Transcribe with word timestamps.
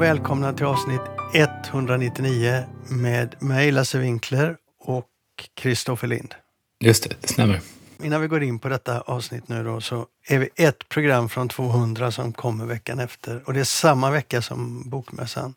och 0.00 0.04
välkomna 0.04 0.52
till 0.52 0.66
avsnitt 0.66 1.00
199 1.34 2.64
med 2.88 3.42
mig 3.42 3.72
Lasse 3.72 3.98
Winkler 3.98 4.56
och 4.78 5.08
Kristoffer 5.54 6.06
Lind. 6.06 6.34
Just 6.80 7.08
det, 7.08 7.16
det 7.20 7.28
stämmer. 7.28 7.60
Innan 8.02 8.20
vi 8.20 8.26
går 8.26 8.42
in 8.42 8.58
på 8.58 8.68
detta 8.68 9.00
avsnitt 9.00 9.48
nu 9.48 9.64
då 9.64 9.80
så 9.80 10.06
är 10.28 10.38
vi 10.38 10.48
ett 10.56 10.88
program 10.88 11.28
från 11.28 11.48
200 11.48 12.10
som 12.10 12.32
kommer 12.32 12.66
veckan 12.66 12.98
efter 12.98 13.42
och 13.46 13.54
det 13.54 13.60
är 13.60 13.64
samma 13.64 14.10
vecka 14.10 14.42
som 14.42 14.90
Bokmässan. 14.90 15.54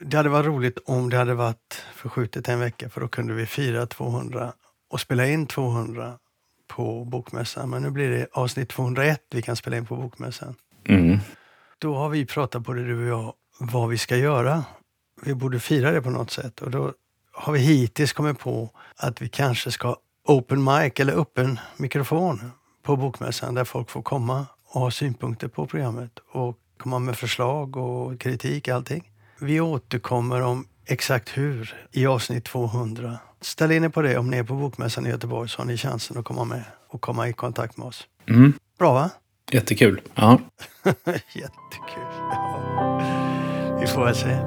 Det 0.00 0.16
hade 0.16 0.28
varit 0.28 0.46
roligt 0.46 0.78
om 0.84 1.10
det 1.10 1.16
hade 1.16 1.34
varit 1.34 1.82
förskjutet 1.94 2.48
en 2.48 2.60
vecka 2.60 2.88
för 2.88 3.00
då 3.00 3.08
kunde 3.08 3.34
vi 3.34 3.46
fira 3.46 3.86
200 3.86 4.52
och 4.90 5.00
spela 5.00 5.26
in 5.26 5.46
200 5.46 6.18
på 6.66 7.04
Bokmässan. 7.04 7.70
Men 7.70 7.82
nu 7.82 7.90
blir 7.90 8.10
det 8.10 8.26
avsnitt 8.32 8.68
201 8.68 9.20
vi 9.30 9.42
kan 9.42 9.56
spela 9.56 9.76
in 9.76 9.86
på 9.86 9.96
Bokmässan. 9.96 10.54
Mm. 10.88 11.18
Då 11.78 11.94
har 11.94 12.08
vi 12.08 12.26
pratat 12.26 12.64
på 12.64 12.72
det 12.72 12.84
du 12.84 13.02
och 13.02 13.20
jag 13.20 13.34
vad 13.58 13.88
vi 13.88 13.98
ska 13.98 14.16
göra. 14.16 14.64
Vi 15.22 15.34
borde 15.34 15.60
fira 15.60 15.90
det 15.90 16.02
på 16.02 16.10
något 16.10 16.30
sätt 16.30 16.62
och 16.62 16.70
då 16.70 16.92
har 17.32 17.52
vi 17.52 17.58
hittills 17.58 18.12
kommit 18.12 18.38
på 18.38 18.70
att 18.96 19.22
vi 19.22 19.28
kanske 19.28 19.70
ska 19.70 19.96
open 20.24 20.64
mic 20.64 20.92
eller 20.96 21.12
öppen 21.12 21.60
mikrofon 21.76 22.50
på 22.82 22.96
Bokmässan 22.96 23.54
där 23.54 23.64
folk 23.64 23.90
får 23.90 24.02
komma 24.02 24.46
och 24.64 24.80
ha 24.80 24.90
synpunkter 24.90 25.48
på 25.48 25.66
programmet 25.66 26.18
och 26.32 26.58
komma 26.78 26.98
med 26.98 27.16
förslag 27.16 27.76
och 27.76 28.20
kritik, 28.20 28.68
allting. 28.68 29.12
Vi 29.40 29.60
återkommer 29.60 30.40
om 30.40 30.66
exakt 30.86 31.38
hur 31.38 31.86
i 31.92 32.06
avsnitt 32.06 32.44
200. 32.44 33.18
Ställ 33.40 33.72
in 33.72 33.84
er 33.84 33.88
på 33.88 34.02
det 34.02 34.18
om 34.18 34.30
ni 34.30 34.36
är 34.36 34.44
på 34.44 34.54
Bokmässan 34.54 35.06
i 35.06 35.08
Göteborg 35.08 35.48
så 35.48 35.58
har 35.58 35.66
ni 35.66 35.76
chansen 35.76 36.18
att 36.18 36.24
komma 36.24 36.44
med 36.44 36.64
och 36.88 37.00
komma 37.00 37.28
i 37.28 37.32
kontakt 37.32 37.76
med 37.76 37.86
oss. 37.86 38.06
Mm. 38.28 38.52
Bra 38.78 38.92
va? 38.92 39.10
Jättekul. 39.52 40.00
Ja. 40.14 40.40
Jättekul. 41.34 42.06
Ja. 42.30 43.78
Vi 43.80 43.86
får 43.86 44.04
väl 44.04 44.14
se. 44.14 44.38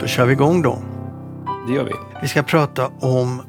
Då 0.00 0.06
kör 0.06 0.26
vi 0.26 0.32
igång 0.32 0.62
då. 0.62 0.82
Det 1.66 1.72
gör 1.72 1.84
vi. 1.84 1.92
Vi 2.22 2.28
ska 2.28 2.42
prata 2.42 2.86
om 2.88 3.42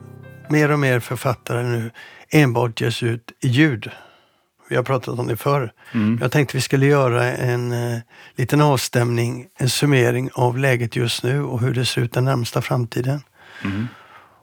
mer 0.50 0.72
och 0.72 0.80
mer 0.80 1.00
författare 1.00 1.64
nu 1.64 1.92
enbart 2.30 2.82
ges 2.82 3.04
ut 3.04 3.32
i 3.44 3.48
ljud. 3.48 3.92
Vi 4.70 4.76
har 4.76 4.84
pratat 4.84 5.20
om 5.20 5.28
det 5.28 5.38
förr. 5.38 5.72
Mm. 5.94 6.18
Jag 6.22 6.32
tänkte 6.32 6.58
vi 6.58 6.62
skulle 6.62 6.86
göra 6.86 7.24
en 7.24 7.72
eh, 7.72 8.00
liten 8.36 8.62
avstämning, 8.62 9.48
en 9.58 9.70
summering 9.70 10.30
av 10.34 10.58
läget 10.58 10.96
just 10.96 11.24
nu 11.24 11.44
och 11.44 11.62
hur 11.62 11.74
det 11.74 11.86
ser 11.86 12.02
ut 12.02 12.14
den 12.14 12.26
närmsta 12.26 12.62
framtiden. 12.62 13.22
Mm. 13.64 13.88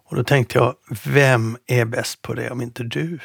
Och 0.08 0.16
då 0.16 0.24
tänkte 0.24 0.58
jag, 0.58 0.74
vem 1.04 1.56
är 1.66 1.84
bäst 1.84 2.22
på 2.22 2.34
det 2.34 2.50
om 2.50 2.60
inte 2.60 2.82
du? 2.82 3.18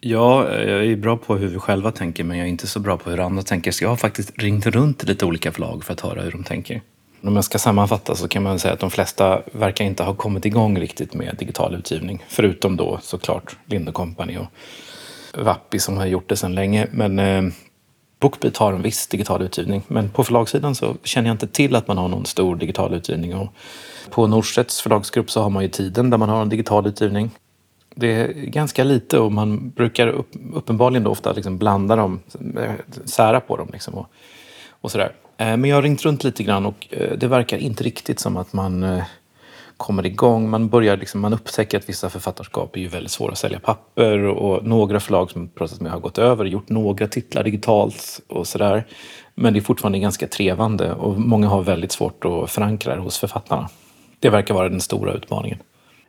Ja, 0.00 0.52
jag 0.52 0.86
är 0.86 0.96
bra 0.96 1.16
på 1.16 1.36
hur 1.36 1.48
vi 1.48 1.58
själva 1.58 1.90
tänker 1.90 2.24
men 2.24 2.38
jag 2.38 2.46
är 2.46 2.50
inte 2.50 2.66
så 2.66 2.80
bra 2.80 2.96
på 2.96 3.10
hur 3.10 3.20
andra 3.20 3.42
tänker. 3.42 3.72
Så 3.72 3.84
jag 3.84 3.88
har 3.88 3.96
faktiskt 3.96 4.38
ringt 4.38 4.66
runt 4.66 4.98
till 4.98 5.08
lite 5.08 5.24
olika 5.24 5.52
förlag 5.52 5.84
för 5.84 5.92
att 5.92 6.00
höra 6.00 6.22
hur 6.22 6.30
de 6.30 6.44
tänker. 6.44 6.82
Om 7.22 7.34
jag 7.34 7.44
ska 7.44 7.58
sammanfatta 7.58 8.14
så 8.14 8.28
kan 8.28 8.42
man 8.42 8.58
säga 8.58 8.74
att 8.74 8.80
de 8.80 8.90
flesta 8.90 9.42
verkar 9.52 9.84
inte 9.84 10.02
ha 10.02 10.14
kommit 10.14 10.44
igång 10.44 10.78
riktigt 10.78 11.14
med 11.14 11.36
digital 11.38 11.74
utgivning. 11.74 12.24
Förutom 12.28 12.76
då 12.76 12.98
såklart 13.02 13.56
Lind 13.66 13.94
Company 13.94 14.38
och 14.38 14.46
Vappi 15.44 15.78
som 15.78 15.96
har 15.96 16.06
gjort 16.06 16.28
det 16.28 16.36
sedan 16.36 16.54
länge. 16.54 16.86
Men 16.90 17.18
eh, 17.18 17.42
Bookbeat 18.20 18.56
har 18.56 18.72
en 18.72 18.82
viss 18.82 19.06
digital 19.06 19.42
utgivning. 19.42 19.82
Men 19.88 20.10
på 20.10 20.24
förlagssidan 20.24 20.74
så 20.74 20.96
känner 21.02 21.28
jag 21.28 21.34
inte 21.34 21.46
till 21.46 21.76
att 21.76 21.88
man 21.88 21.98
har 21.98 22.08
någon 22.08 22.26
stor 22.26 22.56
digital 22.56 22.94
utgivning. 22.94 23.34
Och 23.34 23.48
på 24.10 24.26
Norstedts 24.26 24.80
förlagsgrupp 24.80 25.30
så 25.30 25.42
har 25.42 25.50
man 25.50 25.62
ju 25.62 25.68
Tiden 25.68 26.10
där 26.10 26.18
man 26.18 26.28
har 26.28 26.42
en 26.42 26.48
digital 26.48 26.86
utgivning. 26.86 27.30
Det 27.94 28.12
är 28.12 28.32
ganska 28.32 28.84
lite 28.84 29.18
och 29.18 29.32
man 29.32 29.70
brukar 29.70 30.08
upp, 30.08 30.30
uppenbarligen 30.54 31.04
då 31.04 31.10
ofta 31.10 31.32
liksom 31.32 31.58
blanda 31.58 31.96
dem, 31.96 32.20
sära 33.04 33.40
på 33.40 33.56
dem 33.56 33.68
liksom 33.72 33.94
och, 33.94 34.06
och 34.80 34.90
sådär. 34.90 35.12
Eh, 35.36 35.56
men 35.56 35.64
jag 35.64 35.76
har 35.76 35.82
ringt 35.82 36.04
runt 36.04 36.24
lite 36.24 36.42
grann 36.42 36.66
och 36.66 36.86
eh, 36.90 37.12
det 37.18 37.26
verkar 37.28 37.58
inte 37.58 37.84
riktigt 37.84 38.20
som 38.20 38.36
att 38.36 38.52
man 38.52 38.82
eh, 38.82 39.04
kommer 39.76 40.06
igång. 40.06 40.50
Man 40.50 40.68
börjar 40.68 40.96
liksom, 40.96 41.20
man 41.20 41.34
upptäcker 41.34 41.78
att 41.78 41.88
vissa 41.88 42.10
författarskap 42.10 42.76
är 42.76 42.80
ju 42.80 42.88
väldigt 42.88 43.10
svåra 43.10 43.32
att 43.32 43.38
sälja 43.38 43.58
papper 43.58 44.24
och 44.24 44.66
några 44.66 45.00
förlag 45.00 45.30
som 45.30 45.48
pratat 45.48 45.80
med 45.80 45.92
har 45.92 46.00
gått 46.00 46.18
över 46.18 46.44
och 46.44 46.50
gjort 46.50 46.68
några 46.68 47.06
titlar 47.06 47.44
digitalt 47.44 48.20
och 48.28 48.46
sådär. 48.46 48.86
Men 49.34 49.52
det 49.52 49.58
är 49.58 49.60
fortfarande 49.60 49.98
ganska 49.98 50.26
trevande 50.26 50.92
och 50.92 51.20
många 51.20 51.48
har 51.48 51.62
väldigt 51.62 51.92
svårt 51.92 52.24
att 52.24 52.50
förankra 52.50 52.94
det 52.94 53.00
hos 53.00 53.18
författarna. 53.18 53.68
Det 54.24 54.30
verkar 54.30 54.54
vara 54.54 54.68
den 54.68 54.80
stora 54.80 55.12
utmaningen. 55.12 55.58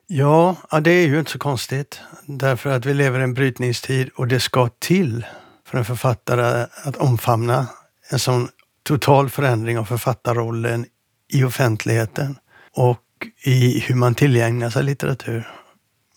Ja, 0.08 0.56
ja, 0.72 0.80
det 0.80 0.92
är 0.92 1.08
ju 1.08 1.20
inte 1.20 1.31
så 1.31 1.40
konstigt. 1.40 2.00
Därför 2.26 2.70
att 2.70 2.86
vi 2.86 2.94
lever 2.94 3.20
i 3.20 3.24
en 3.24 3.34
brytningstid 3.34 4.09
och 4.16 4.28
det 4.28 4.40
ska 4.40 4.70
till 4.80 5.26
för 5.66 5.78
en 5.78 5.86
författare 5.86 6.66
att 6.84 6.96
omfamna 6.98 7.68
en 8.12 8.20
sån 8.20 8.48
total 8.84 9.30
förändring 9.30 9.80
av 9.80 9.86
författarrollen 9.86 10.86
i 11.34 11.44
offentligheten 11.44 12.38
och 12.76 13.02
i 13.44 13.80
hur 13.80 13.96
man 13.96 14.16
tillägnar 14.16 14.70
sig 14.70 14.84
litteratur. 14.84 15.47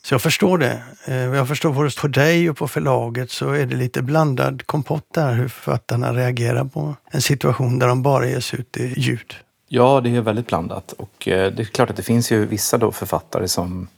Så 0.03 0.15
jag 0.15 0.23
förstår 0.23 0.59
det. 0.59 0.83
Eh, 1.05 1.17
jag 1.17 1.49
förstår 1.49 1.73
både 1.73 1.91
på 2.01 2.09
dig 2.09 2.51
och 2.51 2.57
på 2.57 2.69
förlaget 2.69 3.31
så 3.31 3.53
är 3.53 3.67
det 3.67 3.77
lite 3.77 4.03
blandad 4.03 4.67
kompott 4.67 5.15
där 5.15 5.33
hur 5.33 5.49
författarna 5.49 6.13
reagerar 6.13 6.65
på 6.65 6.97
en 7.11 7.23
situation 7.23 7.79
där 7.79 7.89
de 7.89 8.03
bara 8.03 8.27
ges 8.27 8.55
ut 8.55 8.77
i 8.77 9.01
ljud. 9.01 9.35
Ja, 9.69 10.01
det 10.01 10.17
är 10.17 10.21
väldigt 10.21 10.47
blandat. 10.47 10.93
Och 10.93 11.29
eh, 11.29 11.53
det 11.53 11.63
är 11.63 11.65
klart 11.65 11.91
att 11.91 11.97
det 11.97 12.03
finns 12.03 12.33
ju 12.33 12.47
vissa 12.47 12.79
då 12.79 12.93
författare 12.93 13.49
som 13.49 13.89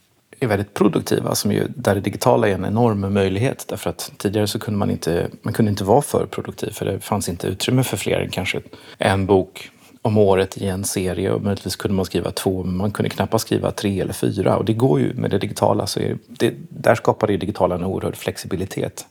är 0.40 0.46
väldigt 0.46 0.74
produktiva, 0.74 1.34
som 1.34 1.52
ju, 1.52 1.66
där 1.68 1.94
det 1.94 2.00
digitala 2.00 2.48
är 2.48 2.54
en 2.54 2.64
enorm 2.64 3.14
möjlighet. 3.14 3.64
Därför 3.68 3.90
att 3.90 4.12
tidigare 4.16 4.46
så 4.46 4.58
kunde 4.58 4.78
man 4.78 4.90
inte, 4.90 5.28
man 5.42 5.54
kunde 5.54 5.70
inte 5.70 5.84
vara 5.84 6.02
för 6.02 6.26
produktiv, 6.26 6.70
för 6.70 6.86
det 6.86 7.00
fanns 7.00 7.28
inte 7.28 7.46
utrymme 7.46 7.82
för 7.82 7.96
fler 7.96 8.20
än 8.20 8.30
kanske 8.30 8.60
en 8.98 9.26
bok 9.26 9.70
om 10.02 10.18
året 10.18 10.58
i 10.58 10.66
en 10.66 10.84
serie 10.84 11.30
och 11.30 11.42
möjligtvis 11.42 11.76
kunde 11.76 11.94
man 11.94 12.04
skriva 12.04 12.30
två, 12.30 12.64
men 12.64 12.76
man 12.76 12.92
kunde 12.92 13.10
knappast 13.10 13.46
skriva 13.46 13.70
tre 13.70 14.00
eller 14.00 14.12
fyra. 14.12 14.56
Och 14.56 14.64
det 14.64 14.72
går 14.72 15.00
ju 15.00 15.14
med 15.14 15.30
det 15.30 15.38
digitala, 15.38 15.86
så 15.86 16.00
är 16.00 16.18
det, 16.26 16.54
där 16.68 16.94
skapar 16.94 17.26
det 17.26 17.36
digitala 17.36 17.74
en 17.74 17.84
oerhörd 17.84 18.16
flexibilitet. 18.16 19.06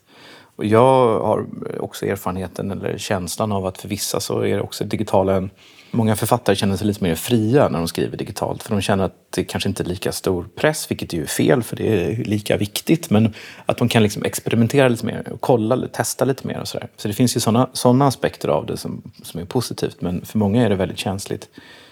Och 0.56 0.66
jag 0.66 1.20
har 1.20 1.46
också 1.80 2.06
erfarenheten 2.06 2.72
eller 2.72 2.98
känslan 2.98 3.52
av 3.52 3.66
att 3.66 3.78
för 3.78 3.88
vissa 3.88 4.20
så 4.20 4.42
är 4.42 4.56
det 4.56 4.62
också 4.62 4.84
digitala 4.84 5.36
en... 5.36 5.50
Många 5.92 6.16
författare 6.16 6.56
känner 6.56 6.78
sig 6.78 6.88
lite 6.88 7.04
mer 7.04 7.16
fria 7.16 7.70
när 7.70 7.78
de 7.78 7.88
skriver 7.88 8.18
digitalt. 8.18 8.64
För 8.64 8.72
de 8.76 8.82
känner 8.82 9.04
att 9.04 9.14
det 9.30 9.44
kanske 9.44 9.70
inte 9.70 9.84
är 9.84 9.86
lika 9.86 10.12
stor 10.12 10.48
press, 10.56 10.92
vilket 10.92 11.14
är 11.14 11.18
ju 11.18 11.26
fel 11.26 11.64
för 11.64 11.76
det 11.76 11.84
är 11.84 12.24
lika 12.24 12.58
viktigt. 12.58 13.10
Men 13.10 13.34
att 13.66 13.78
de 13.78 13.90
kan 13.90 14.04
liksom 14.04 14.24
experimentera 14.24 14.88
lite 14.88 15.06
mer 15.06 15.32
och 15.32 15.42
kolla, 15.42 15.88
testa 15.88 16.26
lite 16.26 16.48
mer 16.48 16.60
och 16.60 16.68
sådär. 16.68 16.88
Så 16.98 17.08
det 17.08 17.14
finns 17.14 17.36
ju 17.36 17.40
sådana 17.40 17.70
såna 17.74 18.08
aspekter 18.08 18.50
av 18.50 18.66
det 18.66 18.78
som, 18.78 19.12
som 19.24 19.40
är 19.40 19.46
positivt. 19.46 20.02
Men 20.02 20.26
för 20.26 20.38
många 20.38 20.66
är 20.66 20.70
det 20.70 20.76
väldigt 20.76 21.00
känsligt. 21.00 21.50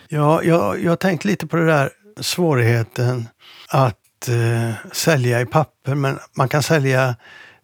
Ja, 0.08 0.44
jag, 0.44 0.84
jag 0.84 0.92
har 0.92 0.96
tänkt 0.96 1.26
lite 1.26 1.48
på 1.48 1.58
det 1.58 1.66
där 1.66 1.90
svårigheten 2.20 3.28
att 3.70 4.28
eh, 4.28 4.92
sälja 4.92 5.42
i 5.42 5.46
papper. 5.46 5.96
Men 5.96 6.20
man 6.38 6.50
kan 6.50 6.64
sälja 6.64 7.16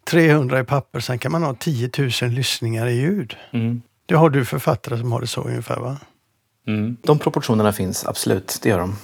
300 0.04 0.60
i 0.60 0.64
papper, 0.64 1.00
sen 1.00 1.18
kan 1.18 1.32
man 1.32 1.42
ha 1.42 1.54
10 1.54 1.90
000 1.98 2.30
lyssningar 2.30 2.86
i 2.86 3.00
ljud. 3.00 3.36
Mm. 3.52 3.82
Det 4.06 4.14
har 4.14 4.30
du 4.30 4.44
författare 4.44 4.98
som 4.98 5.12
har 5.12 5.20
det 5.20 5.26
så 5.26 5.40
ungefär 5.40 5.76
va? 5.76 5.96
Mm. 6.66 6.96
De 7.02 7.18
proportionerna 7.18 7.72
finns, 7.72 8.04
absolut. 8.04 8.58
Det 8.62 8.68
gör 8.68 8.78
de. 8.78 8.96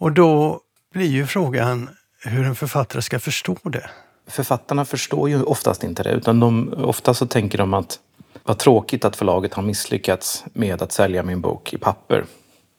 Och 0.00 0.12
då 0.12 0.60
blir 0.92 1.06
ju 1.06 1.26
frågan 1.26 1.90
hur 2.24 2.46
en 2.46 2.54
författare 2.54 3.02
ska 3.02 3.18
förstå 3.18 3.56
det. 3.62 3.90
Författarna 4.26 4.84
förstår 4.84 5.28
ju 5.28 5.42
oftast 5.42 5.84
inte 5.84 6.02
det. 6.02 6.10
Utan 6.10 6.40
de, 6.40 6.74
ofta 6.78 7.14
så 7.14 7.26
tänker 7.26 7.58
de 7.58 7.74
att 7.74 7.98
vad 8.44 8.58
tråkigt 8.58 9.04
att 9.04 9.16
förlaget 9.16 9.54
har 9.54 9.62
misslyckats 9.62 10.44
med 10.52 10.82
att 10.82 10.92
sälja 10.92 11.22
min 11.22 11.40
bok 11.40 11.72
i 11.72 11.78
papper. 11.78 12.24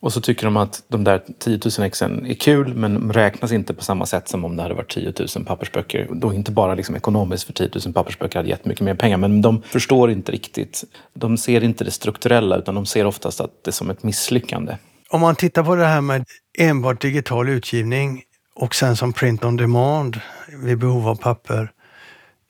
Och 0.06 0.14
så 0.14 0.22
tycker 0.22 0.46
de 0.46 0.58
att 0.58 0.84
de 0.88 1.04
där 1.04 1.22
10 1.40 1.60
000 1.78 1.88
exen 1.88 2.26
är 2.26 2.34
kul 2.34 2.74
men 2.74 3.14
räknas 3.14 3.52
inte 3.52 3.74
på 3.74 3.84
samma 3.84 4.06
sätt 4.06 4.28
som 4.30 4.46
om 4.46 4.56
det 4.56 4.64
hade 4.64 4.76
varit 4.76 4.94
10 4.94 5.14
000 5.36 5.46
pappersböcker. 5.46 6.08
Då 6.12 6.34
inte 6.34 6.52
bara 6.52 6.76
liksom 6.76 6.96
ekonomiskt 6.96 7.44
för 7.44 7.54
10 7.54 7.70
000 7.86 7.94
pappersböcker 7.94 8.40
hade 8.40 8.50
gett 8.50 8.66
mycket 8.66 8.84
mer 8.84 8.96
pengar 8.96 9.18
men 9.18 9.42
de 9.42 9.62
förstår 9.62 10.12
inte 10.12 10.32
riktigt. 10.32 10.84
De 11.14 11.38
ser 11.38 11.64
inte 11.64 11.84
det 11.84 11.92
strukturella 11.92 12.58
utan 12.58 12.76
de 12.76 12.86
ser 12.86 13.06
oftast 13.06 13.42
att 13.42 13.64
det 13.64 13.70
är 13.70 13.74
som 13.74 13.90
ett 13.90 14.04
misslyckande. 14.04 14.78
Om 15.10 15.22
man 15.22 15.36
tittar 15.36 15.64
på 15.64 15.76
det 15.76 15.86
här 15.86 16.02
med 16.02 16.26
enbart 16.58 17.02
digital 17.02 17.50
utgivning 17.50 18.22
och 18.56 18.76
sen 18.76 18.96
som 18.96 19.14
print 19.14 19.46
on 19.46 19.58
demand 19.58 20.20
vid 20.64 20.78
behov 20.78 21.08
av 21.08 21.16
papper. 21.16 21.72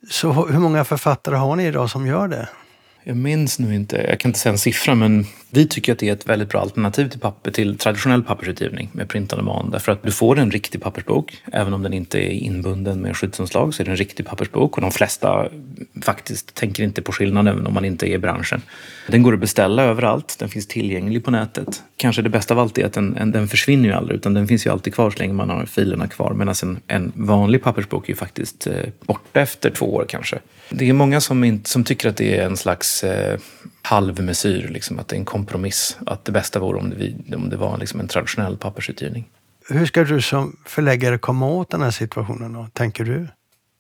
Så 0.10 0.32
hur 0.32 0.60
många 0.60 0.86
författare 0.86 1.36
har 1.36 1.56
ni 1.56 1.66
idag 1.66 1.90
som 1.90 2.08
gör 2.08 2.28
det? 2.28 2.50
Jag 3.08 3.18
minns 3.18 3.60
nu 3.60 3.76
inte, 3.76 4.06
jag 4.10 4.20
kan 4.20 4.30
inte 4.30 4.40
säga 4.40 4.52
en 4.52 4.58
siffra, 4.58 4.96
men 4.96 5.26
vi 5.50 5.68
tycker 5.68 5.94
att 5.94 6.00
det 6.00 6.10
är 6.10 6.14
ett 6.14 6.30
väldigt 6.30 6.50
bra 6.50 6.62
alternativ 6.62 7.10
till, 7.10 7.20
papper, 7.20 7.52
till 7.52 7.78
traditionell 7.78 8.24
pappersutgivning 8.24 8.90
med 8.92 9.10
printade 9.10 9.42
man. 9.42 9.70
Därför 9.72 9.92
att 9.92 10.04
du 10.04 10.12
får 10.12 10.40
en 10.40 10.52
riktig 10.52 10.82
pappersbok, 10.82 11.38
även 11.52 11.74
om 11.74 11.84
den 11.84 11.94
inte 11.94 12.20
är 12.20 12.30
inbunden 12.30 13.02
med 13.02 13.18
skyddsomslag 13.18 13.74
så 13.74 13.84
är 13.84 13.86
det 13.86 13.92
en 13.92 13.98
riktig 13.98 14.26
pappersbok 14.26 14.76
och 14.76 14.82
de 14.82 14.92
flesta 14.92 15.50
faktiskt 16.02 16.56
tänker 16.56 16.84
inte 16.84 17.02
på 17.02 17.12
skillnaden 17.12 17.68
om 17.68 17.74
man 17.74 17.86
inte 17.86 18.10
är 18.10 18.14
i 18.14 18.18
branschen. 18.18 18.62
Den 19.08 19.24
går 19.24 19.34
att 19.34 19.40
beställa 19.40 19.84
överallt, 19.84 20.36
den 20.40 20.50
finns 20.50 20.68
tillgänglig 20.68 21.26
på 21.26 21.32
nätet. 21.32 21.84
Kanske 21.98 22.22
det 22.22 22.30
bästa 22.30 22.54
av 22.54 22.60
allt 22.60 22.78
är 22.78 22.86
att 22.86 22.94
den, 22.94 23.32
den 23.32 23.48
försvinner 23.48 23.90
ju 23.90 23.96
aldrig 23.96 24.18
utan 24.20 24.34
den 24.34 24.48
finns 24.48 24.66
ju 24.66 24.72
alltid 24.72 24.94
kvar 24.94 25.12
så 25.12 25.20
länge 25.20 25.34
man 25.34 25.50
har 25.50 25.66
filerna 25.66 26.08
kvar. 26.08 26.34
Medan 26.34 26.56
en, 26.64 26.80
en 26.88 27.12
vanlig 27.16 27.64
pappersbok 27.64 28.06
är 28.06 28.10
ju 28.10 28.16
faktiskt 28.16 28.68
eh, 28.68 28.74
borta 29.06 29.42
efter 29.42 29.70
två 29.70 29.94
år 29.94 30.06
kanske. 30.10 30.40
Det 30.70 30.90
är 30.90 30.94
många 30.94 31.22
som, 31.22 31.44
inte, 31.44 31.70
som 31.70 31.84
tycker 31.84 32.10
att 32.10 32.18
det 32.18 32.38
är 32.38 32.46
en 32.46 32.58
slags 32.58 32.95
eh, 33.04 33.40
halvmesyr, 33.82 34.68
liksom, 34.68 35.00
att 35.00 35.08
det 35.08 35.16
är 35.16 35.20
en 35.20 35.26
kompromiss. 35.26 35.98
Att 36.06 36.26
det 36.26 36.32
bästa 36.32 36.60
vore 36.60 36.80
om 36.80 36.90
det, 36.90 37.36
om 37.36 37.50
det 37.50 37.58
var 37.58 37.78
liksom 37.78 38.00
en 38.00 38.08
traditionell 38.08 38.58
pappersutgivning. 38.58 39.30
Hur 39.70 39.86
ska 39.86 40.04
du 40.04 40.22
som 40.22 40.58
förläggare 40.66 41.18
komma 41.18 41.48
åt 41.48 41.70
den 41.70 41.82
här 41.82 41.92
situationen 41.92 42.54
då, 42.54 42.68
tänker 42.74 43.04
du? 43.04 43.28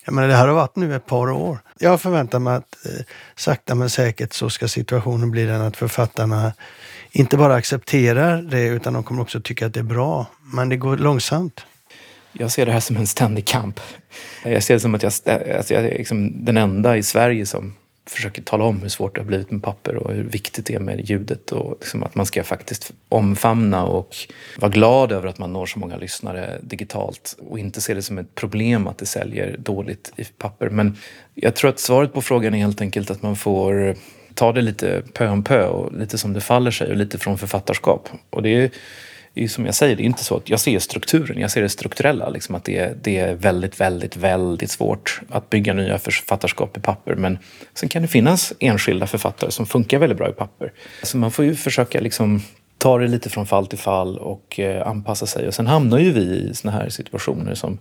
Jag 0.06 0.13
menar, 0.13 0.27
det 0.27 0.35
här 0.35 0.47
har 0.47 0.56
varit 0.56 0.75
nu 0.75 0.95
ett 0.95 1.06
par 1.06 1.31
år. 1.31 1.57
Jag 1.79 2.01
förväntar 2.01 2.39
mig 2.39 2.56
att 2.56 2.85
eh, 2.85 3.06
sakta 3.35 3.75
men 3.75 3.89
säkert 3.89 4.33
så 4.33 4.50
ska 4.50 4.67
situationen 4.67 5.31
bli 5.31 5.45
den 5.45 5.62
att 5.62 5.77
författarna 5.77 6.53
inte 7.12 7.38
bara 7.38 7.56
accepterar 7.56 8.41
det 8.41 8.67
utan 8.67 8.94
de 8.94 9.03
kommer 9.03 9.21
också 9.21 9.41
tycka 9.41 9.65
att 9.65 9.73
det 9.73 9.79
är 9.79 9.83
bra. 9.83 10.25
Men 10.53 10.69
det 10.69 10.77
går 10.77 10.97
långsamt. 10.97 11.65
Jag 12.31 12.51
ser 12.51 12.65
det 12.65 12.71
här 12.71 12.79
som 12.79 12.97
en 12.97 13.07
ständig 13.07 13.45
kamp. 13.45 13.79
Jag 14.44 14.63
ser 14.63 14.73
det 14.73 14.79
som 14.79 14.95
att 14.95 15.03
jag, 15.03 15.13
att 15.59 15.69
jag 15.69 15.85
är 15.85 15.97
liksom 15.97 16.45
den 16.45 16.57
enda 16.57 16.97
i 16.97 17.03
Sverige 17.03 17.45
som 17.45 17.73
försöker 18.07 18.41
tala 18.41 18.63
om 18.63 18.81
hur 18.81 18.89
svårt 18.89 19.15
det 19.15 19.21
har 19.21 19.25
blivit 19.25 19.51
med 19.51 19.63
papper 19.63 19.95
och 19.95 20.13
hur 20.13 20.23
viktigt 20.23 20.65
det 20.65 20.75
är 20.75 20.79
med 20.79 21.09
ljudet 21.09 21.51
och 21.51 21.77
liksom 21.79 22.03
att 22.03 22.15
man 22.15 22.25
ska 22.25 22.43
faktiskt 22.43 22.93
omfamna 23.09 23.85
och 23.85 24.15
vara 24.57 24.71
glad 24.71 25.11
över 25.11 25.27
att 25.27 25.37
man 25.37 25.53
når 25.53 25.65
så 25.65 25.79
många 25.79 25.97
lyssnare 25.97 26.59
digitalt 26.61 27.37
och 27.49 27.59
inte 27.59 27.81
se 27.81 27.93
det 27.93 28.01
som 28.01 28.17
ett 28.17 28.35
problem 28.35 28.87
att 28.87 28.97
det 28.97 29.05
säljer 29.05 29.57
dåligt 29.57 30.13
i 30.15 30.23
papper. 30.23 30.69
Men 30.69 30.97
jag 31.33 31.55
tror 31.55 31.69
att 31.69 31.79
svaret 31.79 32.13
på 32.13 32.21
frågan 32.21 32.53
är 32.53 32.57
helt 32.57 32.81
enkelt 32.81 33.11
att 33.11 33.21
man 33.21 33.35
får 33.35 33.95
ta 34.33 34.51
det 34.51 34.61
lite 34.61 35.03
pö 35.13 35.29
om 35.29 35.43
pö 35.43 35.67
och 35.67 35.93
lite 35.93 36.17
som 36.17 36.33
det 36.33 36.41
faller 36.41 36.71
sig 36.71 36.91
och 36.91 36.97
lite 36.97 37.17
från 37.17 37.37
författarskap. 37.37 38.09
Och 38.29 38.43
det 38.43 38.49
är 38.49 38.71
är 39.35 39.47
som 39.47 39.65
jag 39.65 39.75
säger, 39.75 39.95
det 39.95 40.03
är 40.03 40.05
inte 40.05 40.23
så 40.23 40.37
att 40.37 40.49
jag 40.49 40.59
ser 40.59 40.79
strukturen, 40.79 41.39
jag 41.39 41.51
ser 41.51 41.61
det 41.61 41.69
strukturella. 41.69 42.29
Liksom 42.29 42.55
att 42.55 42.63
det, 42.63 42.77
är, 42.77 42.97
det 43.01 43.19
är 43.19 43.35
väldigt, 43.35 43.79
väldigt, 43.79 44.17
väldigt 44.17 44.71
svårt 44.71 45.21
att 45.29 45.49
bygga 45.49 45.73
nya 45.73 45.99
författarskap 45.99 46.77
i 46.77 46.79
papper. 46.79 47.15
Men 47.15 47.37
sen 47.73 47.89
kan 47.89 48.01
det 48.01 48.07
finnas 48.07 48.53
enskilda 48.59 49.07
författare 49.07 49.51
som 49.51 49.65
funkar 49.65 49.99
väldigt 49.99 50.17
bra 50.17 50.29
i 50.29 50.33
papper. 50.33 50.73
Så 51.03 51.17
man 51.17 51.31
får 51.31 51.45
ju 51.45 51.55
försöka 51.55 51.99
liksom 51.99 52.41
tar 52.85 52.99
det 52.99 53.07
lite 53.07 53.29
från 53.29 53.45
fall 53.45 53.67
till 53.67 53.77
fall 53.79 54.17
och 54.17 54.59
eh, 54.59 54.87
anpassar 54.87 55.25
sig. 55.25 55.47
Och 55.47 55.53
sen 55.53 55.67
hamnar 55.67 55.99
ju 55.99 56.11
vi 56.11 56.21
i 56.21 56.53
såna 56.53 56.73
här 56.73 56.89
situationer 56.89 57.55
som 57.55 57.77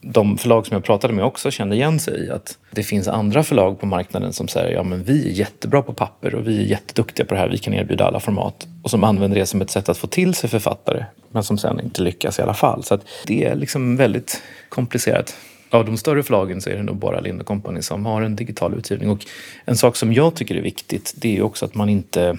de 0.00 0.38
förlag 0.38 0.66
som 0.66 0.74
jag 0.74 0.84
pratade 0.84 1.14
med 1.14 1.24
också 1.24 1.50
kände 1.50 1.76
igen 1.76 2.00
sig 2.00 2.26
i. 2.26 2.30
Att 2.30 2.58
det 2.70 2.82
finns 2.82 3.08
andra 3.08 3.42
förlag 3.42 3.80
på 3.80 3.86
marknaden 3.86 4.32
som 4.32 4.48
säger 4.48 4.74
ja 4.74 4.82
men 4.82 5.04
vi 5.04 5.28
är 5.28 5.32
jättebra 5.32 5.82
på 5.82 5.92
papper 5.92 6.34
och 6.34 6.48
vi 6.48 6.58
är 6.58 6.64
jätteduktiga 6.64 7.26
på 7.26 7.34
det 7.34 7.40
här, 7.40 7.48
vi 7.48 7.58
kan 7.58 7.74
erbjuda 7.74 8.04
alla 8.04 8.20
format. 8.20 8.66
Och 8.82 8.90
som 8.90 9.04
använder 9.04 9.38
det 9.38 9.46
som 9.46 9.60
ett 9.60 9.70
sätt 9.70 9.88
att 9.88 9.98
få 9.98 10.06
till 10.06 10.34
sig 10.34 10.50
författare 10.50 11.04
men 11.30 11.42
som 11.42 11.58
sen 11.58 11.80
inte 11.80 12.02
lyckas 12.02 12.38
i 12.38 12.42
alla 12.42 12.54
fall. 12.54 12.84
Så 12.84 12.94
att 12.94 13.00
det 13.26 13.44
är 13.44 13.54
liksom 13.54 13.96
väldigt 13.96 14.42
komplicerat. 14.68 15.36
Av 15.70 15.84
de 15.84 15.96
större 15.96 16.22
förlagen 16.22 16.60
så 16.60 16.70
är 16.70 16.76
det 16.76 16.82
nog 16.82 16.96
bara 16.96 17.20
Lind 17.20 17.46
Company 17.46 17.82
som 17.82 18.06
har 18.06 18.22
en 18.22 18.36
digital 18.36 18.74
utgivning. 18.74 19.10
Och 19.10 19.26
en 19.64 19.76
sak 19.76 19.96
som 19.96 20.12
jag 20.12 20.34
tycker 20.34 20.54
är 20.54 20.62
viktigt 20.62 21.14
det 21.16 21.36
är 21.36 21.42
också 21.42 21.64
att 21.64 21.74
man 21.74 21.88
inte 21.88 22.38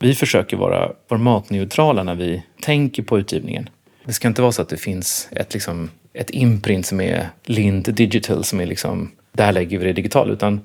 vi 0.00 0.14
försöker 0.14 0.56
vara 0.56 0.92
formatneutrala 1.08 2.02
när 2.02 2.14
vi 2.14 2.42
tänker 2.62 3.02
på 3.02 3.18
utgivningen. 3.18 3.68
Det 4.04 4.12
ska 4.12 4.28
inte 4.28 4.42
vara 4.42 4.52
så 4.52 4.62
att 4.62 4.68
det 4.68 4.76
finns 4.76 5.28
ett, 5.32 5.54
liksom, 5.54 5.90
ett 6.12 6.30
imprint 6.30 6.86
som 6.86 7.00
är 7.00 7.28
Lind 7.44 7.94
Digital 7.94 8.44
som 8.44 8.60
är 8.60 8.66
liksom, 8.66 9.10
där 9.32 9.52
lägger 9.52 9.78
vi 9.78 9.84
det 9.84 9.92
digitalt. 9.92 10.30
Utan 10.30 10.60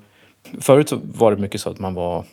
förut 0.60 0.88
så 0.88 1.00
var 1.02 1.34
det 1.34 1.42
mycket 1.42 1.60
så 1.60 1.70
att 1.70 1.78
man 1.78 1.94
var 1.94 2.24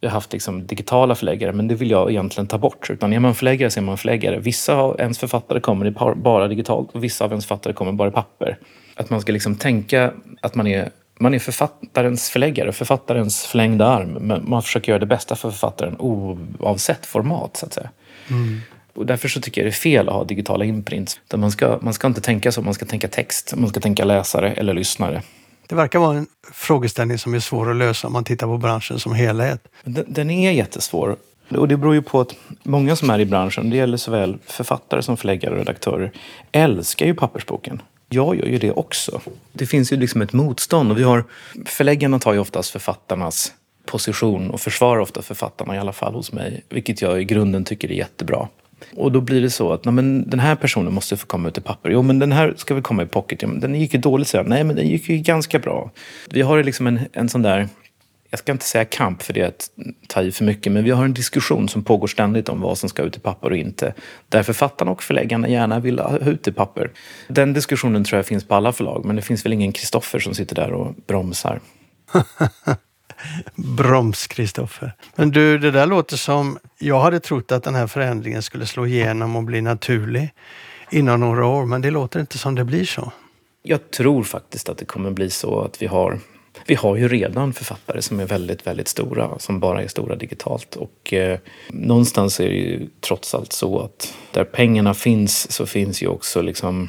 vi 0.00 0.08
har 0.08 0.12
haft 0.12 0.32
liksom 0.32 0.66
digitala 0.66 1.14
förläggare, 1.14 1.52
men 1.52 1.68
det 1.68 1.74
vill 1.74 1.90
jag 1.90 2.10
egentligen 2.10 2.46
ta 2.46 2.58
bort. 2.58 2.90
Utan 2.90 3.12
är 3.12 3.20
man 3.20 3.34
förläggare 3.34 3.70
så 3.70 3.80
är 3.80 3.84
man 3.84 3.98
förläggare. 3.98 4.38
Vissa 4.38 4.74
av 4.74 5.00
ens 5.00 5.18
författare 5.18 5.60
kommer 5.60 6.14
bara 6.14 6.48
digitalt 6.48 6.90
och 6.92 7.04
vissa 7.04 7.24
av 7.24 7.30
ens 7.30 7.46
författare 7.46 7.72
kommer 7.72 7.92
bara 7.92 8.08
i 8.08 8.12
papper. 8.12 8.58
Att 8.96 9.10
man 9.10 9.20
ska 9.20 9.32
liksom 9.32 9.56
tänka 9.56 10.12
att 10.40 10.54
man 10.54 10.66
är 10.66 10.90
man 11.18 11.34
är 11.34 11.38
författarens 11.38 12.30
förläggare, 12.30 12.72
författarens 12.72 13.46
förlängda 13.46 13.86
arm. 13.86 14.12
Men 14.12 14.50
man 14.50 14.62
försöker 14.62 14.92
göra 14.92 15.00
det 15.00 15.06
bästa 15.06 15.36
för 15.36 15.50
författaren 15.50 15.96
oavsett 15.98 17.06
format, 17.06 17.56
så 17.56 17.66
att 17.66 17.72
säga. 17.72 17.90
Mm. 18.30 18.60
Och 18.94 19.06
därför 19.06 19.28
så 19.28 19.40
tycker 19.40 19.60
jag 19.60 19.66
det 19.66 19.70
är 19.70 19.72
fel 19.72 20.08
att 20.08 20.14
ha 20.14 20.24
digitala 20.24 20.64
imprints. 20.64 21.20
Man 21.34 21.50
ska, 21.50 21.78
man 21.80 21.94
ska 21.94 22.06
inte 22.06 22.20
tänka 22.20 22.52
så, 22.52 22.62
man 22.62 22.74
ska 22.74 22.86
tänka 22.86 23.08
text. 23.08 23.54
Man 23.56 23.70
ska 23.70 23.80
tänka 23.80 24.04
läsare 24.04 24.52
eller 24.52 24.74
lyssnare. 24.74 25.22
Det 25.66 25.74
verkar 25.74 25.98
vara 25.98 26.16
en 26.16 26.26
frågeställning 26.52 27.18
som 27.18 27.34
är 27.34 27.40
svår 27.40 27.70
att 27.70 27.76
lösa 27.76 28.06
om 28.06 28.12
man 28.12 28.24
tittar 28.24 28.46
på 28.46 28.58
branschen 28.58 28.98
som 28.98 29.14
helhet. 29.14 29.68
Den, 29.84 30.04
den 30.08 30.30
är 30.30 30.52
jättesvår. 30.52 31.16
Och 31.48 31.68
det 31.68 31.76
beror 31.76 31.94
ju 31.94 32.02
på 32.02 32.20
att 32.20 32.34
många 32.62 32.96
som 32.96 33.10
är 33.10 33.18
i 33.18 33.24
branschen, 33.24 33.70
det 33.70 33.76
gäller 33.76 33.96
såväl 33.96 34.38
författare 34.46 35.02
som 35.02 35.16
förläggare 35.16 35.52
och 35.52 35.58
redaktörer, 35.58 36.12
älskar 36.52 37.06
ju 37.06 37.14
pappersboken. 37.14 37.82
Jag 38.08 38.36
gör 38.36 38.46
ju 38.46 38.58
det 38.58 38.72
också. 38.72 39.20
Det 39.52 39.66
finns 39.66 39.92
ju 39.92 39.96
liksom 39.96 40.22
ett 40.22 40.32
motstånd 40.32 40.90
och 40.90 40.98
vi 40.98 41.02
har, 41.02 41.24
förläggarna 41.66 42.18
tar 42.18 42.32
ju 42.32 42.38
oftast 42.38 42.70
författarnas 42.70 43.52
position 43.86 44.50
och 44.50 44.60
försvarar 44.60 45.00
ofta 45.00 45.22
författarna, 45.22 45.76
i 45.76 45.78
alla 45.78 45.92
fall 45.92 46.14
hos 46.14 46.32
mig, 46.32 46.64
vilket 46.68 47.02
jag 47.02 47.20
i 47.20 47.24
grunden 47.24 47.64
tycker 47.64 47.90
är 47.90 47.94
jättebra. 47.94 48.48
Och 48.96 49.12
då 49.12 49.20
blir 49.20 49.42
det 49.42 49.50
så 49.50 49.72
att 49.72 49.84
nej, 49.84 49.94
men 49.94 50.30
den 50.30 50.40
här 50.40 50.54
personen 50.54 50.92
måste 50.92 51.16
få 51.16 51.26
komma 51.26 51.48
ut 51.48 51.58
i 51.58 51.60
papper. 51.60 51.90
Jo, 51.90 52.02
men 52.02 52.18
den 52.18 52.32
här 52.32 52.54
ska 52.56 52.74
väl 52.74 52.82
komma 52.82 53.02
i 53.02 53.06
pocket. 53.06 53.42
Ja, 53.42 53.48
men 53.48 53.60
den 53.60 53.74
gick 53.74 53.94
ju 53.94 54.00
dåligt, 54.00 54.28
säger 54.28 54.44
Nej, 54.44 54.64
men 54.64 54.76
den 54.76 54.88
gick 54.88 55.08
ju 55.08 55.16
ganska 55.16 55.58
bra. 55.58 55.90
Vi 56.30 56.42
har 56.42 56.62
liksom 56.62 56.86
en, 56.86 57.00
en 57.12 57.28
sån 57.28 57.42
där 57.42 57.68
jag 58.32 58.38
ska 58.38 58.52
inte 58.52 58.64
säga 58.64 58.84
kamp 58.84 59.22
för 59.22 59.32
det 59.32 59.40
är 59.40 59.48
att 59.48 59.70
ta 60.08 60.22
i 60.22 60.32
för 60.32 60.44
mycket, 60.44 60.72
men 60.72 60.84
vi 60.84 60.90
har 60.90 61.04
en 61.04 61.14
diskussion 61.14 61.68
som 61.68 61.84
pågår 61.84 62.06
ständigt 62.06 62.48
om 62.48 62.60
vad 62.60 62.78
som 62.78 62.88
ska 62.88 63.02
ut 63.02 63.16
i 63.16 63.20
papper 63.20 63.50
och 63.50 63.56
inte. 63.56 63.94
Där 64.28 64.42
författarna 64.42 64.90
och 64.90 65.02
förläggarna 65.02 65.48
gärna 65.48 65.80
vill 65.80 65.98
ha 65.98 66.18
ut 66.18 66.48
i 66.48 66.52
papper. 66.52 66.90
Den 67.28 67.52
diskussionen 67.52 68.04
tror 68.04 68.18
jag 68.18 68.26
finns 68.26 68.44
på 68.44 68.54
alla 68.54 68.72
förlag, 68.72 69.04
men 69.04 69.16
det 69.16 69.22
finns 69.22 69.44
väl 69.44 69.52
ingen 69.52 69.72
Kristoffer 69.72 70.18
som 70.18 70.34
sitter 70.34 70.54
där 70.54 70.72
och 70.72 70.94
bromsar. 71.06 71.60
Broms, 73.54 74.26
Kristoffer. 74.26 74.94
Men 75.14 75.30
du, 75.30 75.58
det 75.58 75.70
där 75.70 75.86
låter 75.86 76.16
som... 76.16 76.58
Jag 76.78 77.00
hade 77.00 77.20
trott 77.20 77.52
att 77.52 77.62
den 77.62 77.74
här 77.74 77.86
förändringen 77.86 78.42
skulle 78.42 78.66
slå 78.66 78.86
igenom 78.86 79.36
och 79.36 79.42
bli 79.42 79.60
naturlig 79.60 80.30
inom 80.90 81.20
några 81.20 81.46
år, 81.46 81.66
men 81.66 81.82
det 81.82 81.90
låter 81.90 82.20
inte 82.20 82.38
som 82.38 82.54
det 82.54 82.64
blir 82.64 82.84
så. 82.84 83.12
Jag 83.62 83.90
tror 83.90 84.22
faktiskt 84.22 84.68
att 84.68 84.78
det 84.78 84.84
kommer 84.84 85.10
bli 85.10 85.30
så 85.30 85.60
att 85.60 85.82
vi 85.82 85.86
har 85.86 86.18
vi 86.66 86.74
har 86.74 86.96
ju 86.96 87.08
redan 87.08 87.52
författare 87.52 88.02
som 88.02 88.20
är 88.20 88.26
väldigt, 88.26 88.66
väldigt 88.66 88.88
stora, 88.88 89.38
som 89.38 89.60
bara 89.60 89.82
är 89.82 89.88
stora 89.88 90.16
digitalt. 90.16 90.76
Och 90.76 91.12
eh, 91.12 91.38
någonstans 91.68 92.40
är 92.40 92.48
det 92.48 92.54
ju 92.54 92.88
trots 93.00 93.34
allt 93.34 93.52
så 93.52 93.80
att 93.80 94.14
där 94.32 94.44
pengarna 94.44 94.94
finns 94.94 95.52
så 95.52 95.66
finns 95.66 96.02
ju 96.02 96.06
också 96.06 96.42
liksom 96.42 96.88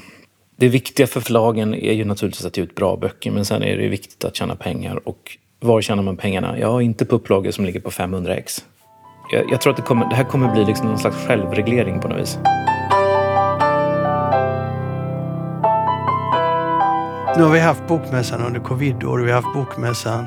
det 0.56 0.68
viktiga 0.68 1.08
för 1.08 1.22
förlagen 1.22 1.74
är 1.74 1.94
ju 1.94 2.06
naturligtvis 2.06 2.46
att 2.46 2.58
ge 2.58 2.64
ut 2.64 2.76
bra 2.76 2.96
böcker 2.96 3.32
men 3.32 3.46
sen 3.46 3.64
är 3.64 3.78
det 3.78 3.88
viktigt 3.88 4.26
att 4.26 4.36
tjäna 4.36 4.56
pengar. 4.56 5.08
Och 5.08 5.38
var 5.60 5.82
tjänar 5.82 6.04
man 6.04 6.18
pengarna? 6.18 6.60
Ja, 6.60 6.82
inte 6.82 7.06
på 7.06 7.16
upplagor 7.16 7.52
som 7.52 7.66
ligger 7.66 7.80
på 7.80 7.92
500 7.92 8.36
ex. 8.36 8.66
Jag, 9.32 9.52
jag 9.52 9.62
tror 9.62 9.72
att 9.72 9.78
det, 9.78 9.84
kommer, 9.84 10.10
det 10.10 10.16
här 10.16 10.24
kommer 10.24 10.54
bli 10.54 10.66
liksom 10.66 10.88
någon 10.88 11.00
slags 11.00 11.18
självreglering 11.18 12.00
på 12.00 12.08
något 12.08 12.22
vis. 12.22 12.38
Nu 17.38 17.44
har 17.44 17.52
vi 17.52 17.60
haft 17.60 17.88
Bokmässan 17.88 18.42
under 18.42 18.60
covid-år. 18.60 19.20
Vi 19.20 19.32
har 19.32 19.42
haft 19.42 19.54
Bokmässan 19.54 20.26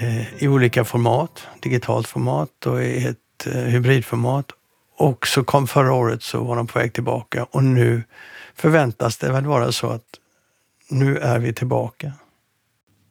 eh, 0.00 0.42
i 0.42 0.48
olika 0.48 0.84
format, 0.84 1.46
digitalt 1.60 2.08
format 2.08 2.66
och 2.66 2.82
i 2.82 3.06
ett 3.06 3.46
eh, 3.46 3.52
hybridformat. 3.52 4.52
Och 4.96 5.26
så 5.26 5.44
kom 5.44 5.66
förra 5.66 5.92
året 5.92 6.22
så 6.22 6.44
var 6.44 6.56
de 6.56 6.66
på 6.66 6.78
väg 6.78 6.92
tillbaka 6.92 7.44
och 7.44 7.64
nu 7.64 8.02
förväntas 8.54 9.16
det 9.16 9.32
väl 9.32 9.46
vara 9.46 9.72
så 9.72 9.90
att 9.90 10.04
nu 10.90 11.18
är 11.18 11.38
vi 11.38 11.52
tillbaka. 11.52 12.12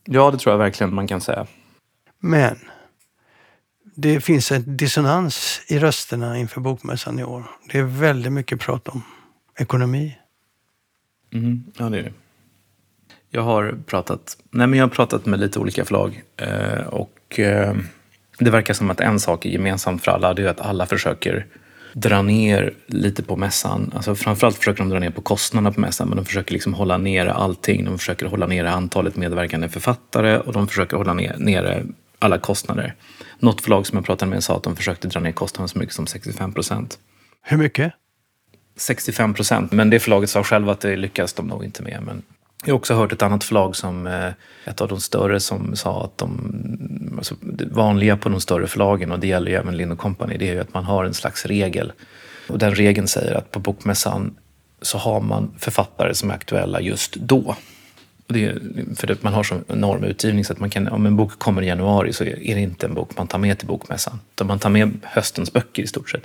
Ja, 0.03 0.31
det 0.31 0.37
tror 0.37 0.53
jag 0.53 0.57
verkligen 0.59 0.95
man 0.95 1.07
kan 1.07 1.21
säga. 1.21 1.47
Men 2.19 2.59
det 3.95 4.21
finns 4.21 4.51
en 4.51 4.77
dissonans 4.77 5.61
i 5.67 5.79
rösterna 5.79 6.37
inför 6.37 6.61
Bokmässan 6.61 7.19
i 7.19 7.23
år. 7.23 7.43
Det 7.71 7.79
är 7.79 7.83
väldigt 7.83 8.31
mycket 8.31 8.59
prat 8.59 8.87
om 8.87 9.03
ekonomi. 9.59 10.17
Mm, 11.33 11.63
ja, 11.77 11.89
det 11.89 11.99
är 11.99 12.03
det. 12.03 12.13
Jag 13.35 13.41
har 13.41 13.75
pratat, 13.85 14.37
nej 14.51 14.67
men 14.67 14.79
jag 14.79 14.85
har 14.85 14.89
pratat 14.89 15.25
med 15.25 15.39
lite 15.39 15.59
olika 15.59 15.85
förlag 15.85 16.23
eh, 16.37 16.87
och 16.87 17.39
eh, 17.39 17.75
det 18.39 18.49
verkar 18.49 18.73
som 18.73 18.89
att 18.89 18.99
en 18.99 19.19
sak 19.19 19.45
är 19.45 19.49
gemensamt 19.49 20.03
för 20.03 20.11
alla. 20.11 20.33
Det 20.33 20.43
är 20.43 20.47
att 20.47 20.61
alla 20.61 20.85
försöker 20.85 21.45
dra 21.93 22.21
ner 22.21 22.73
lite 22.85 23.23
på 23.23 23.35
mässan. 23.35 23.91
Alltså 23.95 24.15
framförallt 24.15 24.57
försöker 24.57 24.79
de 24.83 24.89
dra 24.89 24.99
ner 24.99 25.09
på 25.09 25.21
kostnaderna 25.21 25.71
på 25.71 25.79
mässan 25.79 26.07
men 26.07 26.17
de 26.17 26.25
försöker 26.25 26.53
liksom 26.53 26.73
hålla 26.73 26.97
nere 26.97 27.33
allting. 27.33 27.85
De 27.85 27.97
försöker 27.97 28.25
hålla 28.25 28.47
nere 28.47 28.71
antalet 28.71 29.15
medverkande 29.15 29.69
författare 29.69 30.37
och 30.37 30.53
de 30.53 30.67
försöker 30.67 30.97
hålla 30.97 31.13
ner, 31.13 31.35
nere 31.37 31.83
alla 32.19 32.37
kostnader. 32.37 32.95
Något 33.39 33.61
förlag 33.61 33.87
som 33.87 33.97
jag 33.97 34.05
pratade 34.05 34.31
med 34.31 34.43
sa 34.43 34.57
att 34.57 34.63
de 34.63 34.75
försökte 34.75 35.07
dra 35.07 35.19
ner 35.19 35.31
kostnaden 35.31 35.69
så 35.69 35.79
mycket 35.79 35.95
som 35.95 36.07
65 36.07 36.53
procent. 36.53 36.99
Hur 37.41 37.57
mycket? 37.57 37.93
65 38.77 39.33
procent, 39.33 39.71
men 39.71 39.89
det 39.89 39.99
förlaget 39.99 40.29
sa 40.29 40.43
själva 40.43 40.71
att 40.71 40.79
det 40.79 40.95
lyckas 40.95 41.33
de 41.33 41.47
nog 41.47 41.63
inte 41.63 41.83
med. 41.83 42.01
Men 42.05 42.23
jag 42.65 42.73
har 42.73 42.79
också 42.79 42.93
hört 42.93 43.13
ett 43.13 43.21
annat 43.21 43.43
förlag, 43.43 43.75
som 43.75 44.07
eh, 44.07 44.29
ett 44.65 44.81
av 44.81 44.87
de 44.87 44.99
större, 44.99 45.39
som 45.39 45.75
sa 45.75 46.03
att 46.03 46.17
de... 46.17 47.13
Alltså, 47.17 47.35
det 47.41 47.65
vanliga 47.65 48.17
på 48.17 48.29
de 48.29 48.41
större 48.41 48.67
förlagen, 48.67 49.11
och 49.11 49.19
det 49.19 49.27
gäller 49.27 49.51
ju 49.51 49.57
även 49.57 49.77
Lind 49.77 49.97
Company, 49.97 50.37
det 50.37 50.49
är 50.49 50.53
ju 50.53 50.59
att 50.59 50.73
man 50.73 50.83
har 50.83 51.05
en 51.05 51.13
slags 51.13 51.45
regel. 51.45 51.91
Och 52.49 52.57
den 52.57 52.75
regeln 52.75 53.07
säger 53.07 53.35
att 53.35 53.51
på 53.51 53.59
Bokmässan 53.59 54.35
så 54.81 54.97
har 54.97 55.21
man 55.21 55.55
författare 55.59 56.13
som 56.13 56.29
är 56.29 56.33
aktuella 56.33 56.81
just 56.81 57.15
då. 57.15 57.55
Det 58.27 58.45
är, 58.45 58.59
för 58.95 59.11
att 59.11 59.23
man 59.23 59.33
har 59.33 59.43
så 59.43 59.59
enorm 59.67 60.03
utgivning 60.03 60.45
så 60.45 60.53
att 60.53 60.59
man 60.59 60.69
kan, 60.69 60.87
om 60.87 61.05
en 61.05 61.15
bok 61.15 61.39
kommer 61.39 61.61
i 61.61 61.67
januari 61.67 62.13
så 62.13 62.23
är 62.23 62.55
det 62.55 62.61
inte 62.61 62.85
en 62.85 62.93
bok 62.93 63.17
man 63.17 63.27
tar 63.27 63.37
med 63.37 63.57
till 63.57 63.67
bokmässan. 63.67 64.19
Utan 64.35 64.47
man 64.47 64.59
tar 64.59 64.69
med 64.69 64.99
höstens 65.03 65.53
böcker 65.53 65.83
i 65.83 65.87
stort 65.87 66.09
sett. 66.09 66.23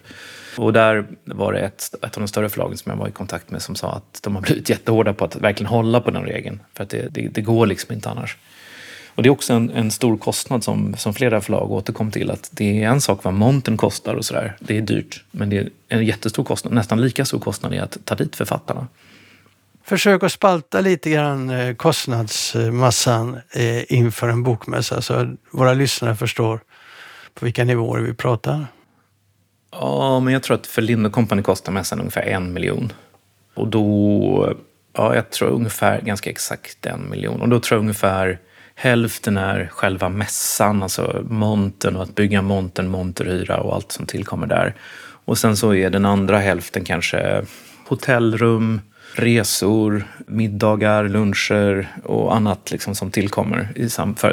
Och 0.57 0.73
där 0.73 1.07
var 1.25 1.52
det 1.52 1.61
ett, 1.61 1.95
ett 1.95 2.16
av 2.16 2.21
de 2.21 2.28
större 2.28 2.49
förlagen 2.49 2.76
som 2.76 2.90
jag 2.90 2.97
var 2.97 3.09
i 3.09 3.12
kontakt 3.12 3.50
med 3.50 3.62
som 3.62 3.75
sa 3.75 3.92
att 3.92 4.21
de 4.23 4.35
har 4.35 4.42
blivit 4.42 4.69
jättehårda 4.69 5.12
på 5.12 5.25
att 5.25 5.37
verkligen 5.37 5.71
hålla 5.71 6.00
på 6.00 6.11
den 6.11 6.23
regeln. 6.23 6.61
För 6.75 6.85
att 6.85 6.90
det, 6.90 7.09
det, 7.11 7.28
det 7.28 7.40
går 7.40 7.66
liksom 7.66 7.95
inte 7.95 8.11
annars. 8.11 8.37
Och 9.14 9.23
det 9.23 9.28
är 9.28 9.30
också 9.30 9.52
en, 9.52 9.71
en, 9.71 9.90
stor 9.90 10.16
kostnad 10.16 10.64
som, 10.64 10.97
som 10.97 11.14
flera 11.14 11.40
förlag 11.40 11.73
återkom 11.73 12.11
till. 12.11 12.30
att 12.30 12.50
Det 12.52 12.83
är 12.83 12.88
en 12.88 13.00
sak 13.00 13.25
vad 13.25 13.35
montern 13.35 13.76
kostar 13.76 14.14
och 14.14 14.25
sådär. 14.25 14.57
Det 14.61 14.76
är 14.76 14.80
dyrt. 14.80 15.25
Men 15.30 15.50
det 15.50 15.59
är 15.59 15.71
en 15.88 16.04
jättestor 16.04 16.45
kostnad. 16.45 16.75
Nästan 16.75 17.00
lika 17.00 17.25
stor 17.25 17.38
kostnad 17.38 17.75
är 17.75 17.83
att 17.83 17.99
ta 18.04 18.14
dit 18.14 18.37
författarna. 18.37 18.87
Försök 19.90 20.23
att 20.23 20.32
spalta 20.32 20.80
lite 20.80 21.11
grann 21.11 21.50
eh, 21.50 21.75
kostnadsmassan 21.75 23.40
eh, 23.50 23.92
inför 23.92 24.28
en 24.28 24.42
bokmässa 24.42 25.02
så 25.02 25.14
att 25.14 25.28
våra 25.50 25.75
lyssnare 25.75 26.16
förstår 26.16 26.61
på 27.35 27.44
vilka 27.44 27.64
nivåer 27.64 28.00
vi 28.00 28.14
pratar. 28.14 28.66
Ja, 29.73 30.20
men 30.20 30.32
jag 30.32 30.42
tror 30.42 30.54
att 30.54 30.66
för 30.66 30.82
Lind 30.82 31.12
Company 31.12 31.42
kostar 31.42 31.73
mässan 31.73 31.99
ungefär 31.99 32.23
en 32.23 32.52
miljon. 32.52 32.92
Och 33.54 33.68
då, 33.68 34.54
ja, 34.92 35.14
jag 35.14 35.30
tror 35.30 35.50
ungefär 35.50 36.00
ganska 36.00 36.30
exakt 36.30 36.87
en 36.87 37.11
miljon. 37.11 37.40
Och 37.40 37.49
då 37.49 37.61
tror 37.61 37.76
jag 37.76 37.82
ungefär 37.82 38.38
hälften 38.75 39.37
är 39.37 39.68
själva 39.73 40.09
mässan, 40.09 40.82
alltså 40.82 41.25
montern 41.28 41.97
och 41.97 42.02
att 42.02 42.14
bygga 42.14 42.42
montern, 42.42 42.88
monterhyra 42.88 43.56
och 43.56 43.75
allt 43.75 43.92
som 43.92 44.06
tillkommer 44.06 44.47
där. 44.47 44.75
Och 45.25 45.38
sen 45.38 45.56
så 45.56 45.75
är 45.75 45.90
den 45.90 46.04
andra 46.04 46.38
hälften 46.38 46.85
kanske 46.85 47.44
hotellrum, 47.88 48.80
resor, 49.14 50.05
middagar, 50.26 51.09
luncher 51.09 51.88
och 52.05 52.37
annat 52.37 52.71
liksom 52.71 52.95
som 52.95 53.11
tillkommer 53.11 53.69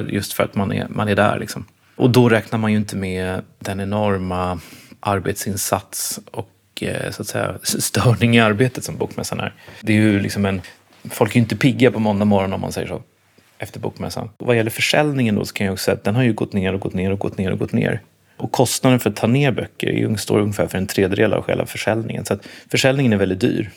just 0.09 0.33
för 0.33 0.43
att 0.43 0.55
man 0.55 0.71
är, 0.71 0.87
man 0.89 1.07
är 1.07 1.15
där. 1.15 1.39
Liksom. 1.39 1.65
Och 1.95 2.09
då 2.09 2.29
räknar 2.29 2.59
man 2.59 2.71
ju 2.71 2.77
inte 2.77 2.95
med 2.95 3.41
den 3.59 3.79
enorma 3.79 4.59
arbetsinsats 4.99 6.19
och 6.31 6.49
eh, 6.81 7.11
så 7.11 7.21
att 7.21 7.27
säga, 7.27 7.55
störning 7.63 8.35
i 8.35 8.39
arbetet 8.39 8.83
som 8.83 8.97
Bokmässan 8.97 9.39
är. 9.39 9.53
Det 9.81 9.93
är 9.93 9.97
ju 9.97 10.19
liksom 10.19 10.45
en, 10.45 10.61
folk 11.09 11.31
är 11.31 11.35
ju 11.35 11.41
inte 11.41 11.55
pigga 11.55 11.91
på 11.91 11.99
måndag 11.99 12.25
morgon 12.25 12.53
om 12.53 12.61
man 12.61 12.71
säger 12.71 12.87
så, 12.87 13.01
efter 13.57 13.79
Bokmässan. 13.79 14.29
Och 14.37 14.47
vad 14.47 14.55
gäller 14.55 14.71
försäljningen 14.71 15.35
då 15.35 15.45
så 15.45 15.53
kan 15.53 15.65
jag 15.65 15.73
också 15.73 15.83
säga 15.83 15.95
att 15.95 16.03
den 16.03 16.15
har 16.15 16.23
ju 16.23 16.33
gått 16.33 16.53
ner 16.53 16.73
och 16.73 16.79
gått 16.79 16.93
ner 16.93 17.11
och 17.11 17.19
gått 17.19 17.37
ner 17.37 17.51
och 17.51 17.59
gått 17.59 17.73
ner. 17.73 18.01
Och 18.37 18.51
kostnaden 18.51 18.99
för 18.99 19.09
att 19.09 19.15
ta 19.15 19.27
ner 19.27 19.51
böcker 19.51 20.15
står 20.15 20.39
ungefär 20.39 20.67
för 20.67 20.77
en 20.77 20.87
tredjedel 20.87 21.33
av 21.33 21.43
själva 21.43 21.65
försäljningen. 21.65 22.25
Så 22.25 22.33
att 22.33 22.47
försäljningen 22.71 23.13
är 23.13 23.17
väldigt 23.17 23.39
dyr. 23.39 23.71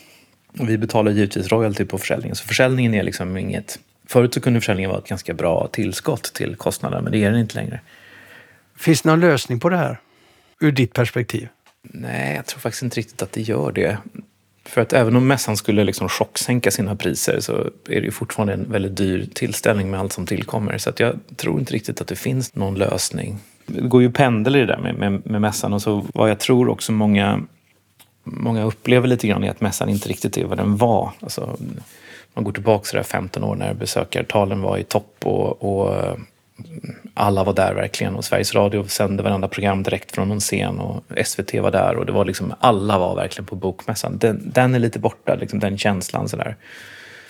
Vi 0.53 0.77
betalar 0.77 1.11
givetvis 1.11 1.47
royalty 1.47 1.85
på 1.85 1.97
försäljningen. 1.97 2.35
Så 2.35 2.47
försäljningen 2.47 2.93
är 2.93 3.03
liksom 3.03 3.37
inget... 3.37 3.79
Förut 4.05 4.33
så 4.33 4.41
kunde 4.41 4.59
försäljningen 4.59 4.89
vara 4.89 4.99
ett 4.99 5.07
ganska 5.07 5.33
bra 5.33 5.69
tillskott 5.71 6.33
till 6.33 6.55
kostnaden, 6.55 7.03
men 7.03 7.11
det 7.11 7.23
är 7.23 7.31
den 7.31 7.39
inte 7.39 7.55
längre. 7.55 7.79
Finns 8.77 9.01
det 9.01 9.09
någon 9.09 9.19
lösning 9.19 9.59
på 9.59 9.69
det 9.69 9.77
här? 9.77 9.97
Ur 10.59 10.71
ditt 10.71 10.93
perspektiv? 10.93 11.47
Nej, 11.81 12.35
jag 12.35 12.45
tror 12.45 12.59
faktiskt 12.59 12.83
inte 12.83 12.97
riktigt 12.97 13.21
att 13.21 13.31
det 13.31 13.41
gör 13.41 13.71
det. 13.71 13.97
För 14.65 14.81
att 14.81 14.93
även 14.93 15.15
om 15.15 15.27
mässan 15.27 15.57
skulle 15.57 15.83
liksom 15.83 16.09
chocksänka 16.09 16.71
sina 16.71 16.95
priser 16.95 17.39
så 17.39 17.53
är 17.89 18.01
det 18.01 18.05
ju 18.05 18.11
fortfarande 18.11 18.53
en 18.53 18.71
väldigt 18.71 18.97
dyr 18.97 19.29
tillställning 19.33 19.91
med 19.91 19.99
allt 19.99 20.13
som 20.13 20.25
tillkommer. 20.25 20.77
Så 20.77 20.89
att 20.89 20.99
jag 20.99 21.19
tror 21.35 21.59
inte 21.59 21.73
riktigt 21.73 22.01
att 22.01 22.07
det 22.07 22.15
finns 22.15 22.55
någon 22.55 22.75
lösning. 22.75 23.37
Det 23.65 23.81
går 23.81 24.01
ju 24.01 24.11
pendel 24.11 24.55
i 24.55 24.59
det 24.59 24.65
där 24.65 24.77
med, 24.77 24.95
med, 24.95 25.25
med 25.25 25.41
mässan 25.41 25.73
och 25.73 25.81
så 25.81 26.05
vad 26.13 26.29
jag 26.29 26.39
tror 26.39 26.69
också 26.69 26.91
många 26.91 27.41
många 28.23 28.63
upplever 28.63 29.07
lite 29.07 29.27
grann 29.27 29.43
är 29.43 29.51
att 29.51 29.61
mässan 29.61 29.89
inte 29.89 30.09
riktigt 30.09 30.37
är 30.37 30.45
vad 30.45 30.57
den 30.57 30.77
var. 30.77 31.11
Alltså, 31.19 31.57
man 32.33 32.43
går 32.43 32.51
tillbaka 32.51 32.85
sådär 32.85 33.03
15 33.03 33.43
år 33.43 33.55
när 33.55 33.73
besökartalen 33.73 34.61
var 34.61 34.77
i 34.77 34.83
topp 34.83 35.15
och, 35.23 35.63
och 35.63 35.95
eh, 35.95 36.15
alla 37.13 37.43
var 37.43 37.53
där 37.53 37.73
verkligen 37.73 38.15
och 38.15 38.25
Sveriges 38.25 38.55
Radio 38.55 38.87
sände 38.87 39.23
varenda 39.23 39.47
program 39.47 39.83
direkt 39.83 40.11
från 40.11 40.29
någon 40.29 40.39
scen 40.39 40.79
och 40.79 41.03
SVT 41.25 41.53
var 41.53 41.71
där 41.71 41.95
och 41.95 42.05
det 42.05 42.11
var 42.11 42.25
liksom, 42.25 42.53
alla 42.59 42.99
var 42.99 43.15
verkligen 43.15 43.45
på 43.45 43.55
bokmässan. 43.55 44.17
Den, 44.17 44.51
den 44.53 44.75
är 44.75 44.79
lite 44.79 44.99
borta, 44.99 45.35
liksom, 45.35 45.59
den 45.59 45.77
känslan 45.77 46.29
sådär. 46.29 46.55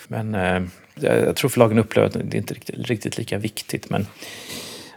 Men 0.08 0.34
eh, 0.34 0.62
jag 0.94 1.36
tror 1.36 1.50
förlagen 1.50 1.78
upplever 1.78 2.08
att 2.08 2.30
det 2.30 2.38
inte 2.38 2.52
är 2.52 2.54
riktigt, 2.54 2.88
riktigt 2.88 3.18
lika 3.18 3.38
viktigt. 3.38 3.90
Men, 3.90 4.06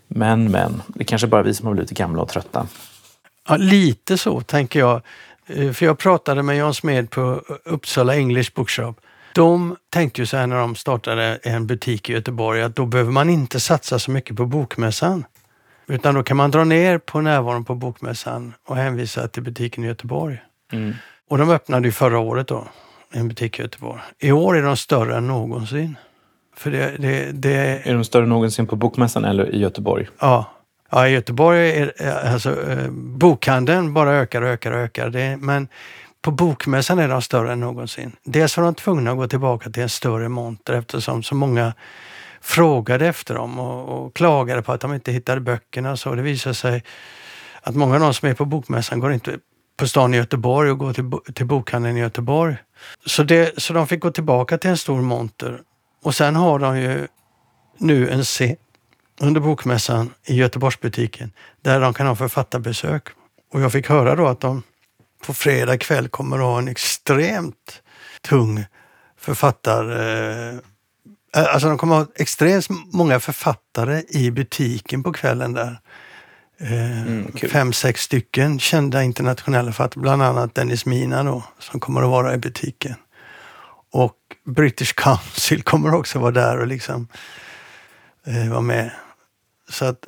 men, 0.08 0.52
men, 0.52 0.82
det 0.88 1.02
är 1.02 1.06
kanske 1.06 1.28
bara 1.28 1.44
vi 1.44 1.54
som 1.54 1.68
har 1.68 1.74
blivit 1.74 1.92
gamla 1.92 2.22
och 2.22 2.30
trötta. 2.30 2.68
Ja, 3.48 3.58
lite 3.58 4.18
så 4.18 4.42
tänker 4.42 4.80
jag. 4.80 5.02
Eh, 5.48 5.72
för 5.72 5.86
jag 5.86 5.98
pratade 5.98 6.44
med 6.44 6.58
Jan 6.58 6.74
Smed 6.74 7.10
på 7.10 7.42
Uppsala 7.66 8.16
English 8.16 8.52
Bookshop. 8.56 8.96
De 9.36 9.76
tänkte 9.90 10.22
ju 10.22 10.26
så 10.26 10.38
här 10.38 10.48
när 10.48 10.56
de 10.56 10.76
startade 10.76 11.40
en 11.44 11.68
butik 11.68 12.10
i 12.10 12.14
Göteborg 12.14 12.62
att 12.62 12.76
då 12.76 12.86
behöver 12.86 13.12
man 13.12 13.30
inte 13.30 13.60
satsa 13.60 14.00
så 14.00 14.12
mycket 14.12 14.38
på 14.38 14.46
bokmässan. 14.46 15.26
Utan 15.88 16.16
då 16.16 16.24
kan 16.24 16.38
man 16.38 16.52
dra 16.52 16.64
ner 16.64 16.98
på 16.98 17.22
närvaron 17.22 17.66
på 17.66 17.76
bokmässan 17.76 18.54
och 18.68 18.76
hänvisa 18.76 19.28
till 19.28 19.44
butiken 19.44 19.84
i 19.84 19.88
Göteborg. 19.88 20.42
Mm. 20.72 20.94
Och 21.30 21.38
de 21.38 21.50
öppnade 21.50 21.88
ju 21.88 21.92
förra 21.92 22.20
året 22.20 22.48
då, 22.48 22.68
en 23.12 23.28
butik 23.28 23.60
i 23.60 23.62
Göteborg. 23.62 24.02
I 24.20 24.32
år 24.32 24.58
är 24.58 24.62
de 24.62 24.78
större 24.78 25.18
än 25.18 25.28
någonsin. 25.28 25.98
För 26.56 26.72
det, 26.72 26.96
det, 27.00 27.32
det... 27.32 27.82
Är 27.84 27.94
de 27.94 28.04
större 28.04 28.24
än 28.24 28.30
någonsin 28.30 28.68
på 28.68 28.76
bokmässan 28.76 29.26
eller 29.26 29.56
i 29.56 29.60
Göteborg? 29.60 30.08
Ja, 30.20 30.55
Ja, 30.96 31.08
i 31.08 31.12
Göteborg 31.12 31.70
är 31.70 31.94
eh, 31.98 32.34
alltså, 32.34 32.72
eh, 32.72 32.90
bokhandeln 32.92 33.94
bara 33.94 34.14
ökar 34.14 34.42
och 34.42 34.48
ökar 34.48 34.72
och 34.72 34.78
ökar. 34.78 35.10
Det, 35.10 35.38
men 35.38 35.68
på 36.22 36.32
bokmässan 36.32 37.00
är 37.00 37.08
de 37.08 37.22
större 37.22 37.52
än 37.52 37.60
någonsin. 37.60 38.12
Dels 38.24 38.58
var 38.58 38.64
de 38.64 38.76
tvungna 38.76 39.12
att 39.12 39.18
gå 39.18 39.28
tillbaka 39.28 39.70
till 39.70 39.84
en 39.84 39.90
större 39.90 40.30
monter 40.30 40.74
eftersom 40.74 41.24
så 41.24 41.36
många 41.36 41.74
frågade 42.42 43.08
efter 43.08 43.36
dem 43.36 43.60
och, 43.60 44.06
och 44.06 44.16
klagade 44.16 44.62
på 44.62 44.72
att 44.72 44.82
de 44.82 44.94
inte 44.94 45.12
hittade 45.12 45.42
böckerna. 45.42 45.98
Så 45.98 46.16
det 46.16 46.22
visade 46.22 46.56
sig 46.56 46.84
att 47.62 47.76
många 47.76 47.96
av 47.96 48.02
de 48.02 48.14
som 48.14 48.30
är 48.30 48.34
på 48.34 48.46
bokmässan 48.46 49.00
går 49.00 49.14
inte 49.14 49.40
på 49.78 49.88
stan 49.88 50.14
i 50.14 50.18
Göteborg 50.18 50.72
och 50.72 50.78
går 50.78 50.94
till, 50.94 51.34
till 51.34 51.46
bokhandeln 51.46 51.98
i 51.98 52.00
Göteborg. 52.00 52.56
Så, 53.06 53.24
det, 53.24 53.62
så 53.62 53.74
de 53.74 53.88
fick 53.88 54.00
gå 54.00 54.12
tillbaka 54.12 54.58
till 54.58 54.70
en 54.70 54.78
stor 54.78 55.02
monter. 55.02 55.62
Och 56.04 56.16
sen 56.16 56.36
har 56.36 56.60
de 56.60 56.80
ju 56.80 57.08
nu 57.78 58.10
en 58.10 58.24
scen 58.24 58.56
under 59.22 59.42
bokmässan 59.42 60.14
i 60.26 60.36
Göteborgsbutiken 60.36 61.32
där 61.62 61.80
de 61.80 61.94
kan 61.94 62.08
ha 62.08 62.16
författarbesök. 62.16 63.08
Och 63.54 63.62
jag 63.62 63.72
fick 63.72 63.90
höra 63.90 64.16
då 64.16 64.28
att 64.28 64.40
de 64.40 64.64
på 65.26 65.34
fredag 65.34 65.78
kväll 65.78 66.08
kommer 66.08 66.38
att 66.38 66.44
ha 66.44 66.58
en 66.58 66.68
extremt 66.68 67.82
tung 68.22 68.66
författar... 69.18 69.90
Eh, 70.52 70.60
alltså 71.32 71.68
de 71.68 71.78
kommer 71.78 72.02
att 72.02 72.08
ha 72.08 72.14
extremt 72.16 72.68
många 72.94 73.20
författare 73.20 74.04
i 74.10 74.32
butiken 74.32 75.04
på 75.04 75.14
kvällen 75.14 75.54
där. 75.54 75.80
Eh, 76.60 77.02
mm, 77.02 77.32
fem, 77.52 77.74
sex 77.74 78.02
stycken 78.02 78.60
kända 78.60 79.04
internationella 79.04 79.72
författare, 79.72 80.02
bland 80.02 80.22
annat 80.22 80.56
Dennis 80.56 80.86
Mina 80.86 81.24
då, 81.24 81.44
som 81.60 81.80
kommer 81.80 82.02
att 82.02 82.10
vara 82.10 82.34
i 82.34 82.38
butiken. 82.38 82.96
Och 83.92 84.16
British 84.46 84.94
Council 84.96 85.64
kommer 85.64 85.94
också 85.94 86.20
vara 86.20 86.32
där 86.32 86.58
och 86.58 86.68
liksom 86.68 87.08
eh, 88.26 88.50
vara 88.50 88.62
med. 88.62 88.92
Så 89.70 89.86
att 89.86 90.08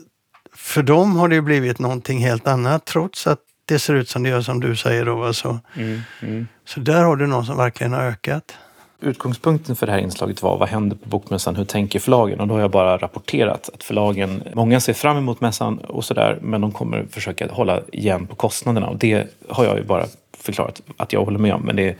för 0.53 0.83
dem 0.83 1.15
har 1.15 1.27
det 1.27 1.41
blivit 1.41 1.79
någonting 1.79 2.19
helt 2.19 2.47
annat 2.47 2.85
trots 2.85 3.27
att 3.27 3.39
det 3.65 3.79
ser 3.79 3.93
ut 3.93 4.09
som 4.09 4.23
det 4.23 4.29
gör 4.29 4.41
som 4.41 4.59
du 4.59 4.75
säger 4.75 5.05
då. 5.05 5.23
Alltså. 5.23 5.59
Mm, 5.75 6.01
mm. 6.21 6.47
Så 6.65 6.79
där 6.79 7.03
har 7.03 7.15
du 7.15 7.27
någon 7.27 7.45
som 7.45 7.57
verkligen 7.57 7.93
har 7.93 8.01
ökat. 8.01 8.57
Utgångspunkten 8.99 9.75
för 9.75 9.85
det 9.85 9.91
här 9.91 9.99
inslaget 9.99 10.41
var 10.41 10.57
vad 10.57 10.69
händer 10.69 10.95
på 10.95 11.09
Bokmässan? 11.09 11.55
Hur 11.55 11.65
tänker 11.65 11.99
förlagen? 11.99 12.39
Och 12.39 12.47
då 12.47 12.53
har 12.53 12.61
jag 12.61 12.71
bara 12.71 12.97
rapporterat 12.97 13.69
att 13.73 13.83
förlagen, 13.83 14.43
många 14.53 14.79
ser 14.79 14.93
fram 14.93 15.17
emot 15.17 15.41
mässan 15.41 15.77
och 15.77 16.05
sådär 16.05 16.39
men 16.41 16.61
de 16.61 16.71
kommer 16.71 17.05
försöka 17.11 17.47
hålla 17.51 17.81
igen 17.91 18.27
på 18.27 18.35
kostnaderna 18.35 18.87
och 18.87 18.97
det 18.97 19.27
har 19.49 19.65
jag 19.65 19.77
ju 19.77 19.83
bara 19.83 20.05
förklarat 20.37 20.81
att 20.97 21.13
jag 21.13 21.25
håller 21.25 21.39
med 21.39 21.53
om. 21.53 21.61
Men 21.61 21.75
det, 21.75 21.95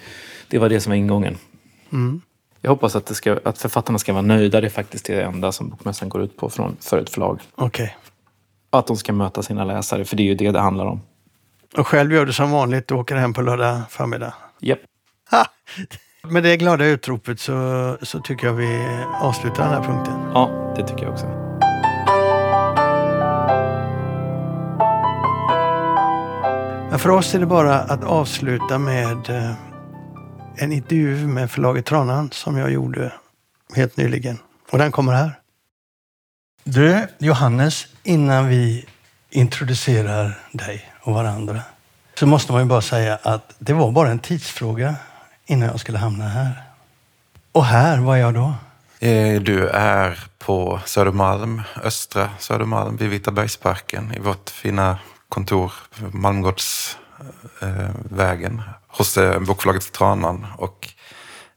det 0.47 0.57
var 0.57 0.69
det 0.69 0.79
som 0.79 0.89
var 0.89 0.97
ingången. 0.97 1.37
Mm. 1.91 2.21
Jag 2.61 2.69
hoppas 2.69 2.95
att, 2.95 3.15
ska, 3.15 3.39
att 3.45 3.57
författarna 3.57 3.99
ska 3.99 4.13
vara 4.13 4.21
nöjda. 4.21 4.61
Det 4.61 4.67
är 4.67 4.69
faktiskt 4.69 5.05
det 5.05 5.21
enda 5.21 5.51
som 5.51 5.69
bokmässan 5.69 6.09
går 6.09 6.21
ut 6.21 6.37
på 6.37 6.49
från, 6.49 6.77
för 6.79 6.97
ett 6.97 7.09
förlag. 7.09 7.39
Okay. 7.55 7.89
Att 8.69 8.87
de 8.87 8.97
ska 8.97 9.13
möta 9.13 9.43
sina 9.43 9.65
läsare, 9.65 10.05
för 10.05 10.15
det 10.15 10.23
är 10.23 10.25
ju 10.25 10.35
det 10.35 10.51
det 10.51 10.59
handlar 10.59 10.85
om. 10.85 11.01
Och 11.77 11.87
själv 11.87 12.13
gör 12.13 12.25
du 12.25 12.33
som 12.33 12.51
vanligt, 12.51 12.87
du 12.87 12.95
åker 12.95 13.15
hem 13.15 13.33
på 13.33 13.41
lördag 13.41 13.81
förmiddag? 13.89 14.33
Japp. 14.59 14.79
Yep. 15.79 15.89
Med 16.23 16.43
det 16.43 16.57
glada 16.57 16.85
utropet 16.85 17.39
så, 17.39 17.97
så 18.01 18.19
tycker 18.19 18.47
jag 18.47 18.53
vi 18.53 18.87
avslutar 19.21 19.63
den 19.63 19.73
här 19.73 19.83
punkten. 19.83 20.13
Ja, 20.33 20.73
det 20.77 20.87
tycker 20.87 21.03
jag 21.03 21.13
också. 21.13 21.25
Men 26.89 26.99
för 26.99 27.09
oss 27.09 27.35
är 27.35 27.39
det 27.39 27.45
bara 27.45 27.79
att 27.79 28.03
avsluta 28.03 28.77
med 28.77 29.29
eh, 29.29 29.51
en 30.57 30.71
intervju 30.71 31.27
med 31.27 31.51
förlaget 31.51 31.85
Tranan 31.85 32.31
som 32.31 32.57
jag 32.57 32.71
gjorde 32.71 33.13
helt 33.75 33.97
nyligen. 33.97 34.39
Och 34.71 34.77
den 34.77 34.91
kommer 34.91 35.13
här. 35.13 35.39
Du, 36.63 37.07
Johannes, 37.17 37.87
innan 38.03 38.47
vi 38.47 38.85
introducerar 39.29 40.39
dig 40.51 40.91
och 41.01 41.13
varandra 41.13 41.61
så 42.19 42.27
måste 42.27 42.51
man 42.51 42.61
ju 42.61 42.67
bara 42.67 42.81
säga 42.81 43.19
att 43.23 43.55
det 43.59 43.73
var 43.73 43.91
bara 43.91 44.11
en 44.11 44.19
tidsfråga 44.19 44.95
innan 45.45 45.67
jag 45.67 45.79
skulle 45.79 45.97
hamna 45.97 46.27
här. 46.27 46.63
Och 47.51 47.65
här 47.65 47.99
var 47.99 48.15
jag 48.15 48.33
då? 48.33 48.53
Eh, 48.99 49.41
du 49.41 49.69
är 49.69 50.19
på 50.39 50.79
Södermalm, 50.85 51.61
östra 51.83 52.29
Södermalm, 52.39 52.97
vid 52.97 53.09
Vitabergsparken 53.09 54.13
i 54.13 54.19
vårt 54.19 54.49
fina 54.49 54.97
kontor, 55.29 55.71
Malmgårdsvägen, 57.17 58.62
hos 58.88 59.17
eh, 59.17 59.39
bokförlaget 59.39 59.91
Tranan 59.91 60.47
och 60.57 60.89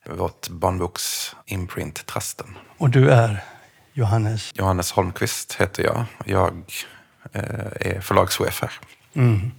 vårt 0.05 0.49
barnboksimprint 0.49 2.07
Trasten. 2.07 2.59
Och 2.79 2.91
du 2.91 3.11
är 3.11 3.45
Johannes? 3.93 4.51
Johannes 4.55 4.93
Holmqvist 4.93 5.55
heter 5.55 5.83
jag. 5.83 6.05
Jag 6.25 6.63
eh, 7.33 7.43
är 7.81 8.01
förlagschef 8.01 8.63
här. 8.63 8.73
Mm. 9.15 9.53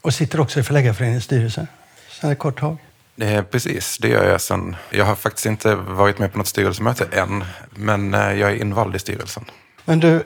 Och 0.00 0.14
sitter 0.14 0.40
också 0.40 0.60
i 0.60 0.62
Förläggarföreningens 0.62 1.24
styrelse 1.24 1.66
sedan 2.08 2.30
ett 2.30 2.38
kort 2.38 2.60
tag? 2.60 2.76
Det 3.14 3.50
precis, 3.50 3.98
det 3.98 4.08
gör 4.08 4.28
jag 4.28 4.40
sen. 4.40 4.76
Jag 4.90 5.04
har 5.04 5.14
faktiskt 5.14 5.46
inte 5.46 5.74
varit 5.74 6.18
med 6.18 6.32
på 6.32 6.38
något 6.38 6.46
styrelsemöte 6.46 7.04
än, 7.12 7.44
men 7.70 8.14
eh, 8.14 8.32
jag 8.32 8.50
är 8.50 8.56
invald 8.56 8.96
i 8.96 8.98
styrelsen. 8.98 9.44
Men 9.84 10.00
du, 10.00 10.24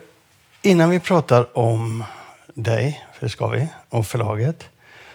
innan 0.61 0.89
vi 0.89 0.99
pratar 0.99 1.57
om 1.57 2.03
dig, 2.53 3.05
för 3.13 3.25
det 3.25 3.29
ska 3.29 3.47
vi, 3.47 3.67
och 3.89 4.07
förlaget, 4.07 4.69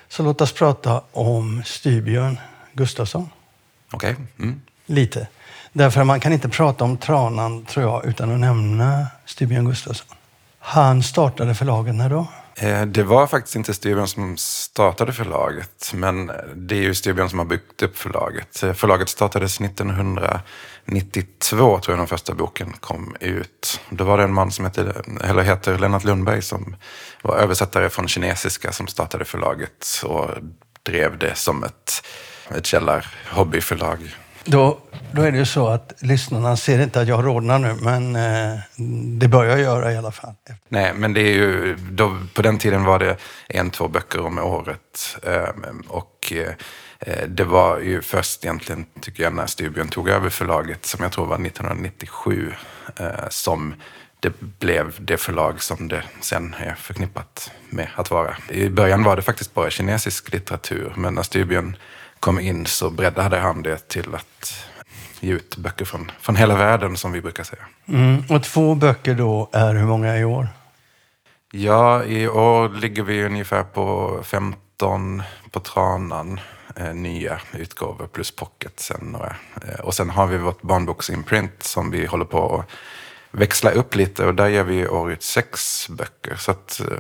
så 0.08 0.22
låt 0.22 0.40
oss 0.40 0.52
prata 0.52 1.02
om 1.12 1.62
Styrbjörn 1.64 2.38
Gustafsson. 2.72 3.30
Okej. 3.92 4.12
Okay. 4.12 4.25
Mm. 4.38 4.60
Lite. 4.86 5.28
Därför 5.72 6.04
man 6.04 6.20
kan 6.20 6.32
inte 6.32 6.48
prata 6.48 6.84
om 6.84 6.96
Tranan, 6.96 7.64
tror 7.64 7.84
jag, 7.84 8.06
utan 8.06 8.32
att 8.32 8.40
nämna 8.40 9.06
Styrbjörn 9.25 9.64
Gustafsson. 9.64 10.16
Han 10.58 11.02
startade 11.02 11.54
förlaget 11.54 11.94
när 11.94 12.10
då? 12.10 12.26
Eh, 12.58 12.86
det 12.86 13.02
var 13.02 13.26
faktiskt 13.26 13.56
inte 13.56 13.75
Styrbjörn 13.75 14.08
som 14.08 14.36
startade 14.36 15.12
förlaget, 15.12 15.92
men 15.94 16.32
det 16.54 16.75
är 16.75 16.82
ju 16.82 16.94
Styrbjörn 16.94 17.30
som 17.30 17.38
har 17.38 17.46
byggt 17.46 17.82
upp 17.82 17.98
förlaget. 17.98 18.62
Eh, 18.62 18.72
förlaget 18.72 19.08
startades 19.08 19.60
1992, 19.60 21.56
tror 21.56 21.92
jag 21.92 21.98
den 21.98 22.06
första 22.06 22.34
boken 22.34 22.72
kom 22.72 23.16
ut. 23.20 23.80
Då 23.90 24.04
var 24.04 24.18
det 24.18 24.25
en 24.25 24.34
man 24.34 24.52
som 24.52 24.64
heter, 24.64 25.02
eller 25.25 25.42
heter 25.42 25.78
Lennart 25.78 26.04
Lundberg 26.04 26.42
som 26.42 26.76
var 27.22 27.36
översättare 27.36 27.90
från 27.90 28.08
kinesiska 28.08 28.72
som 28.72 28.86
startade 28.86 29.25
förlaget 29.25 30.02
och 30.04 30.30
drev 30.82 31.18
det 31.18 31.34
som 31.34 31.64
ett, 31.64 32.06
ett 32.50 32.66
källarhobbyförlag. 32.66 33.98
Då, 34.46 34.78
då 35.12 35.22
är 35.22 35.32
det 35.32 35.38
ju 35.38 35.46
så 35.46 35.68
att 35.68 35.92
lyssnarna 35.98 36.56
ser 36.56 36.82
inte 36.82 37.00
att 37.00 37.08
jag 37.08 37.26
rodnar 37.26 37.58
nu, 37.58 37.74
men 37.80 38.16
eh, 38.16 38.58
det 39.18 39.28
bör 39.28 39.44
jag 39.44 39.60
göra 39.60 39.92
i 39.92 39.96
alla 39.96 40.12
fall. 40.12 40.34
Nej, 40.68 40.92
men 40.94 41.12
det 41.12 41.20
är 41.20 41.34
ju, 41.34 41.76
då, 41.90 42.16
på 42.34 42.42
den 42.42 42.58
tiden 42.58 42.84
var 42.84 42.98
det 42.98 43.16
en, 43.48 43.70
två 43.70 43.88
böcker 43.88 44.20
om 44.20 44.38
året. 44.38 45.16
Eh, 45.22 45.48
och 45.88 46.32
eh, 46.32 47.26
det 47.28 47.44
var 47.44 47.78
ju 47.78 48.02
först 48.02 48.44
egentligen, 48.44 48.86
tycker 49.00 49.22
jag, 49.22 49.34
när 49.34 49.46
Styrbjörn 49.46 49.88
tog 49.88 50.08
över 50.08 50.30
förlaget, 50.30 50.86
som 50.86 51.02
jag 51.02 51.12
tror 51.12 51.26
var 51.26 51.46
1997, 51.46 52.52
eh, 52.96 53.06
som 53.28 53.74
det 54.20 54.40
blev 54.40 54.94
det 54.98 55.16
förlag 55.16 55.62
som 55.62 55.88
det 55.88 56.02
sen 56.20 56.54
är 56.58 56.74
förknippat 56.74 57.50
med 57.70 57.88
att 57.94 58.10
vara. 58.10 58.36
I 58.48 58.68
början 58.68 59.02
var 59.02 59.16
det 59.16 59.22
faktiskt 59.22 59.54
bara 59.54 59.70
kinesisk 59.70 60.32
litteratur, 60.32 60.92
men 60.96 61.14
när 61.14 61.22
Styrbjörn 61.22 61.76
kom 62.26 62.40
in 62.40 62.66
så 62.66 62.90
breddade 62.90 63.38
han 63.38 63.62
det 63.62 63.88
till 63.88 64.14
att 64.14 64.66
ge 65.21 65.33
ut 65.33 65.56
böcker 65.56 65.85
från, 65.85 66.11
från 66.21 66.37
hela 66.37 66.56
världen, 66.56 66.97
som 66.97 67.12
vi 67.12 67.21
brukar 67.21 67.45
säga. 67.45 67.62
Mm. 67.88 68.23
Och 68.30 68.42
två 68.42 68.75
böcker 68.75 69.14
då 69.14 69.49
är 69.52 69.75
hur 69.75 69.87
många 69.87 70.18
i 70.18 70.25
år? 70.25 70.49
Ja, 71.52 72.04
i 72.04 72.28
år 72.28 72.68
ligger 72.68 73.02
vi 73.02 73.25
ungefär 73.25 73.62
på 73.62 74.18
15 74.25 75.23
på 75.50 75.61
Tranan. 75.61 76.40
Eh, 76.76 76.95
nya 76.95 77.40
utgåvor 77.52 78.06
plus 78.06 78.30
pocket 78.30 78.80
sen 78.80 79.00
några. 79.00 79.37
Eh, 79.69 79.80
och 79.80 79.95
sen 79.95 80.10
har 80.10 80.26
vi 80.26 80.39
vårt 80.39 80.62
barnboksimprint 80.62 81.62
som 81.62 81.91
vi 81.91 82.06
håller 82.06 82.25
på 82.25 82.58
att 82.58 82.67
växla 83.30 83.71
upp 83.71 83.95
lite 83.95 84.26
och 84.26 84.34
där 84.34 84.49
ger 84.49 84.65
vi 84.65 84.80
i 84.80 84.89
år 84.89 85.12
ut 85.12 85.23
sex 85.23 85.89
böcker. 85.89 86.36
Så 86.36 86.50
att, 86.50 86.80
eh, 86.80 86.99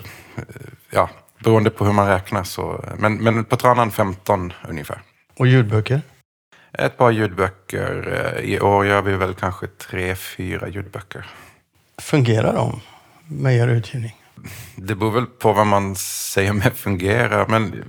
ja, 0.90 1.08
beroende 1.38 1.70
på 1.70 1.84
hur 1.84 1.92
man 1.92 2.08
räknar 2.08 2.44
så. 2.44 2.84
Men, 2.98 3.16
men 3.16 3.44
på 3.44 3.56
Tranan 3.56 3.90
15 3.90 4.52
ungefär. 4.68 5.02
Och 5.38 5.46
ljudböcker? 5.46 6.02
Ett 6.72 6.96
par 6.96 7.10
ljudböcker. 7.10 8.22
Eh, 8.36 8.44
I 8.44 8.60
år 8.60 8.86
gör 8.86 9.02
vi 9.02 9.16
väl 9.16 9.34
kanske 9.34 9.66
tre, 9.66 10.14
fyra 10.14 10.68
ljudböcker. 10.68 11.26
Fungerar 11.98 12.54
de 12.54 12.80
med 13.28 13.56
er 13.56 13.68
utgivning? 13.68 14.22
Det 14.76 14.94
beror 14.94 15.10
väl 15.10 15.26
på 15.26 15.52
vad 15.52 15.66
man 15.66 15.96
säger 15.96 16.52
med 16.52 16.72
fungerar. 16.72 17.46
Men 17.48 17.84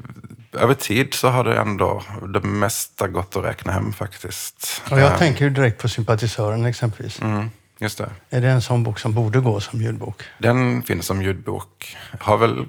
över 0.53 0.73
tid 0.73 1.13
så 1.13 1.27
har 1.27 1.43
det 1.43 1.57
ändå 1.57 2.03
det 2.33 2.41
mesta 2.41 3.07
gått 3.07 3.35
att 3.35 3.43
räkna 3.43 3.71
hem 3.71 3.93
faktiskt. 3.93 4.81
Och 4.91 4.99
jag 4.99 5.11
uh, 5.11 5.17
tänker 5.17 5.45
ju 5.45 5.51
direkt 5.51 5.81
på 5.81 5.89
Sympatisören 5.89 6.65
exempelvis. 6.65 7.21
Mm, 7.21 7.49
just 7.79 7.97
det. 7.97 8.09
Är 8.29 8.41
det 8.41 8.49
en 8.49 8.61
sån 8.61 8.83
bok 8.83 8.99
som 8.99 9.13
borde 9.13 9.39
gå 9.39 9.59
som 9.59 9.81
ljudbok? 9.81 10.23
Den 10.37 10.83
finns 10.83 11.05
som 11.05 11.21
ljudbok. 11.21 11.97
Har 12.19 12.37
väl 12.37 12.65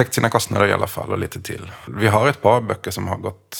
täckt 0.00 0.14
sina 0.14 0.30
kostnader 0.30 0.66
i 0.66 0.72
alla 0.72 0.86
fall 0.86 1.12
och 1.12 1.18
lite 1.18 1.42
till. 1.42 1.70
Vi 1.86 2.06
har 2.06 2.28
ett 2.28 2.42
par 2.42 2.60
böcker 2.60 2.90
som 2.90 3.08
har 3.08 3.16
gått 3.16 3.58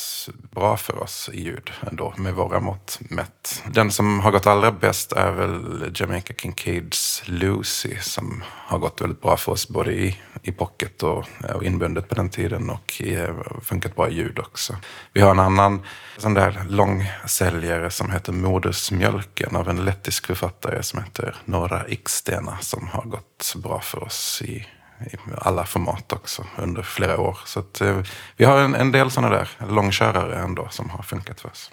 bra 0.50 0.76
för 0.76 1.02
oss 1.02 1.30
i 1.32 1.40
ljud 1.42 1.70
ändå, 1.90 2.14
med 2.16 2.34
våra 2.34 2.60
mått 2.60 2.98
mätt. 3.00 3.62
Den 3.66 3.90
som 3.90 4.20
har 4.20 4.30
gått 4.30 4.46
allra 4.46 4.72
bäst 4.72 5.12
är 5.12 5.30
väl 5.30 5.92
Jamaica 5.94 6.34
Kincaids 6.34 7.22
Lucy 7.26 7.96
som 8.00 8.42
har 8.46 8.78
gått 8.78 9.00
väldigt 9.00 9.22
bra 9.22 9.36
för 9.36 9.52
oss 9.52 9.68
både 9.68 9.92
i, 9.92 10.18
i 10.42 10.52
pocket 10.52 11.02
och, 11.02 11.24
och 11.54 11.64
inbundet 11.64 12.08
på 12.08 12.14
den 12.14 12.30
tiden 12.30 12.70
och 12.70 13.00
i, 13.00 13.26
funkat 13.62 13.96
bra 13.96 14.08
i 14.08 14.14
ljud 14.14 14.38
också. 14.38 14.76
Vi 15.12 15.20
har 15.20 15.30
en 15.30 15.38
annan 15.38 15.82
sån 16.18 16.34
där 16.34 16.66
långsäljare 16.68 17.90
som 17.90 18.10
heter 18.10 18.32
Modersmjölken 18.32 19.56
av 19.56 19.68
en 19.68 19.84
lettisk 19.84 20.26
författare 20.26 20.82
som 20.82 21.02
heter 21.02 21.36
Nora 21.44 21.88
Ikstena 21.88 22.58
som 22.60 22.88
har 22.88 23.02
gått 23.02 23.54
bra 23.56 23.80
för 23.80 24.02
oss 24.04 24.42
i 24.42 24.66
i 25.06 25.16
alla 25.38 25.64
format 25.64 26.12
också 26.12 26.44
under 26.56 26.82
flera 26.82 27.20
år. 27.20 27.38
Så 27.44 27.60
att, 27.60 27.80
eh, 27.80 27.98
vi 28.36 28.44
har 28.44 28.60
en, 28.60 28.74
en 28.74 28.92
del 28.92 29.10
sådana 29.10 29.36
där 29.36 29.48
långkörare 29.68 30.38
ändå 30.38 30.68
som 30.70 30.90
har 30.90 31.02
funkat 31.02 31.40
för 31.40 31.48
oss. 31.48 31.70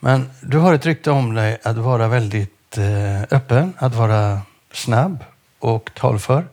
Men 0.00 0.30
du 0.40 0.58
har 0.58 0.74
ett 0.74 0.86
rykte 0.86 1.10
om 1.10 1.34
dig 1.34 1.58
att 1.62 1.76
vara 1.76 2.08
väldigt 2.08 2.78
eh, 2.78 3.22
öppen, 3.22 3.72
att 3.78 3.94
vara 3.94 4.40
snabb 4.72 5.24
och 5.58 5.90
talför. 5.94 6.46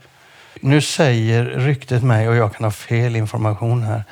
Nu 0.62 0.82
säger 0.82 1.46
ryktet 1.46 2.04
mig, 2.04 2.30
och 2.30 2.36
jag 2.36 2.56
kan 2.56 2.64
ha 2.64 2.72
fel 2.72 3.16
information 3.16 3.84
här, 3.84 4.04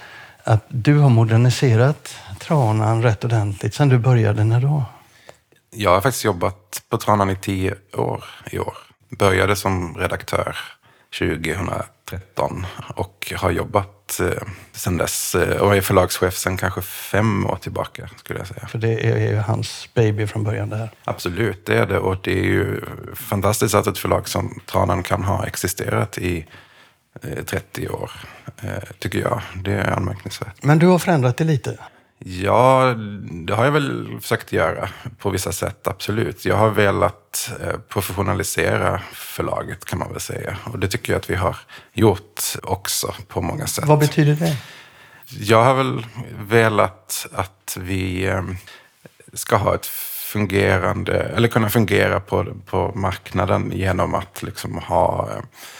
att 0.43 0.65
du 0.67 0.97
har 0.97 1.09
moderniserat 1.09 2.15
Tranan 2.39 3.03
rätt 3.03 3.23
ordentligt 3.23 3.73
sen 3.73 3.89
du 3.89 3.97
började. 3.97 4.43
När 4.43 4.61
då? 4.61 4.83
Jag 5.69 5.91
har 5.91 6.01
faktiskt 6.01 6.25
jobbat 6.25 6.83
på 6.89 6.97
Tranan 6.97 7.29
i 7.29 7.35
tio 7.35 7.75
år 7.93 8.23
i 8.51 8.59
år. 8.59 8.77
Började 9.09 9.55
som 9.55 9.97
redaktör 9.97 10.57
2013 12.11 12.65
och 12.95 13.33
har 13.35 13.51
jobbat 13.51 14.19
eh, 14.19 14.47
sedan 14.71 14.97
dess 14.97 15.35
eh, 15.35 15.61
och 15.61 15.75
är 15.75 15.81
förlagschef 15.81 16.37
sedan 16.37 16.57
kanske 16.57 16.81
fem 16.81 17.45
år 17.45 17.55
tillbaka 17.55 18.09
skulle 18.17 18.39
jag 18.39 18.47
säga. 18.47 18.67
För 18.67 18.77
det 18.77 19.07
är 19.07 19.31
ju 19.31 19.35
hans 19.35 19.89
baby 19.93 20.27
från 20.27 20.43
början 20.43 20.69
det 20.69 20.77
här. 20.77 20.91
Absolut, 21.03 21.65
det 21.65 21.77
är 21.77 21.85
det 21.85 21.99
och 21.99 22.17
det 22.23 22.39
är 22.39 22.43
ju 22.43 22.81
fantastiskt 23.15 23.75
att 23.75 23.87
ett 23.87 23.97
förlag 23.97 24.27
som 24.27 24.59
Tranan 24.65 25.03
kan 25.03 25.23
ha 25.23 25.45
existerat 25.45 26.17
i 26.17 26.45
30 27.45 27.85
eh, 27.85 27.95
år, 27.95 28.11
tycker 28.99 29.19
jag. 29.19 29.41
Det 29.63 29.73
är 29.73 29.91
anmärkningsvärt. 29.91 30.63
Men 30.63 30.79
du 30.79 30.87
har 30.87 30.99
förändrat 30.99 31.37
det 31.37 31.43
lite? 31.43 31.77
Ja, 32.25 32.93
det 33.45 33.53
har 33.53 33.65
jag 33.65 33.71
väl 33.71 34.19
försökt 34.21 34.51
göra 34.51 34.89
på 35.17 35.29
vissa 35.29 35.51
sätt, 35.51 35.87
absolut. 35.87 36.45
Jag 36.45 36.55
har 36.55 36.69
velat 36.69 37.51
eh, 37.61 37.79
professionalisera 37.89 39.01
förlaget 39.13 39.85
kan 39.85 39.99
man 39.99 40.11
väl 40.11 40.21
säga. 40.21 40.57
Och 40.63 40.79
det 40.79 40.87
tycker 40.87 41.13
jag 41.13 41.19
att 41.19 41.29
vi 41.29 41.35
har 41.35 41.57
gjort 41.93 42.41
också 42.63 43.13
på 43.27 43.41
många 43.41 43.67
sätt. 43.67 43.85
Vad 43.87 43.99
betyder 43.99 44.35
det? 44.35 44.57
Jag 45.39 45.63
har 45.63 45.73
väl 45.73 46.05
velat 46.39 47.27
att 47.33 47.77
vi 47.79 48.25
eh, 48.25 48.43
ska 49.33 49.55
ha 49.55 49.75
ett 49.75 49.85
fungerande, 50.31 51.13
eller 51.13 51.47
kunna 51.47 51.69
fungera 51.69 52.19
på, 52.19 52.45
på 52.65 52.91
marknaden 52.95 53.71
genom 53.75 54.15
att 54.15 54.43
liksom 54.43 54.77
ha, 54.77 55.29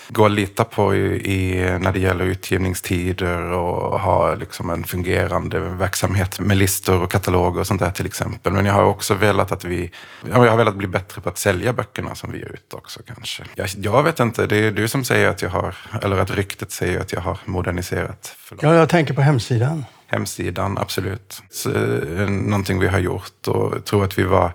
gå 0.09 0.25
att 0.25 0.31
lita 0.31 0.63
på 0.63 0.95
i, 0.95 1.31
i, 1.33 1.61
när 1.79 1.93
det 1.93 1.99
gäller 1.99 2.25
utgivningstider 2.25 3.41
och 3.41 3.99
ha 3.99 4.35
liksom 4.35 4.69
en 4.69 4.83
fungerande 4.83 5.59
verksamhet 5.59 6.39
med 6.39 6.57
listor 6.57 7.01
och 7.03 7.11
kataloger 7.11 7.59
och 7.59 7.67
sånt 7.67 7.81
där 7.81 7.91
till 7.91 8.05
exempel. 8.05 8.53
Men 8.53 8.65
jag 8.65 8.73
har 8.73 8.83
också 8.83 9.13
velat 9.13 9.51
att 9.51 9.65
vi, 9.65 9.91
jag 10.29 10.35
har 10.35 10.57
velat 10.57 10.75
bli 10.75 10.87
bättre 10.87 11.21
på 11.21 11.29
att 11.29 11.37
sälja 11.37 11.73
böckerna 11.73 12.15
som 12.15 12.31
vi 12.31 12.37
ger 12.37 12.51
ut 12.51 12.73
också 12.73 12.99
kanske. 13.05 13.43
Jag, 13.55 13.69
jag 13.77 14.03
vet 14.03 14.19
inte, 14.19 14.45
det 14.45 14.57
är 14.57 14.71
du 14.71 14.87
som 14.87 15.03
säger 15.03 15.29
att 15.29 15.41
jag 15.41 15.49
har, 15.49 15.75
eller 16.01 16.17
att 16.17 16.31
ryktet 16.31 16.71
säger 16.71 16.99
att 16.99 17.13
jag 17.13 17.21
har 17.21 17.37
moderniserat. 17.45 18.35
Förlåt. 18.37 18.63
Ja, 18.63 18.75
jag 18.75 18.89
tänker 18.89 19.13
på 19.13 19.21
hemsidan 19.21 19.85
hemsidan, 20.12 20.78
absolut. 20.78 21.41
Så, 21.50 21.69
eh, 21.69 22.30
någonting 22.30 22.80
vi 22.80 22.88
har 22.88 23.00
gjort 23.00 23.47
och 23.47 23.86
tror 23.86 24.04
att 24.04 24.17
vi 24.17 24.24
var 24.24 24.54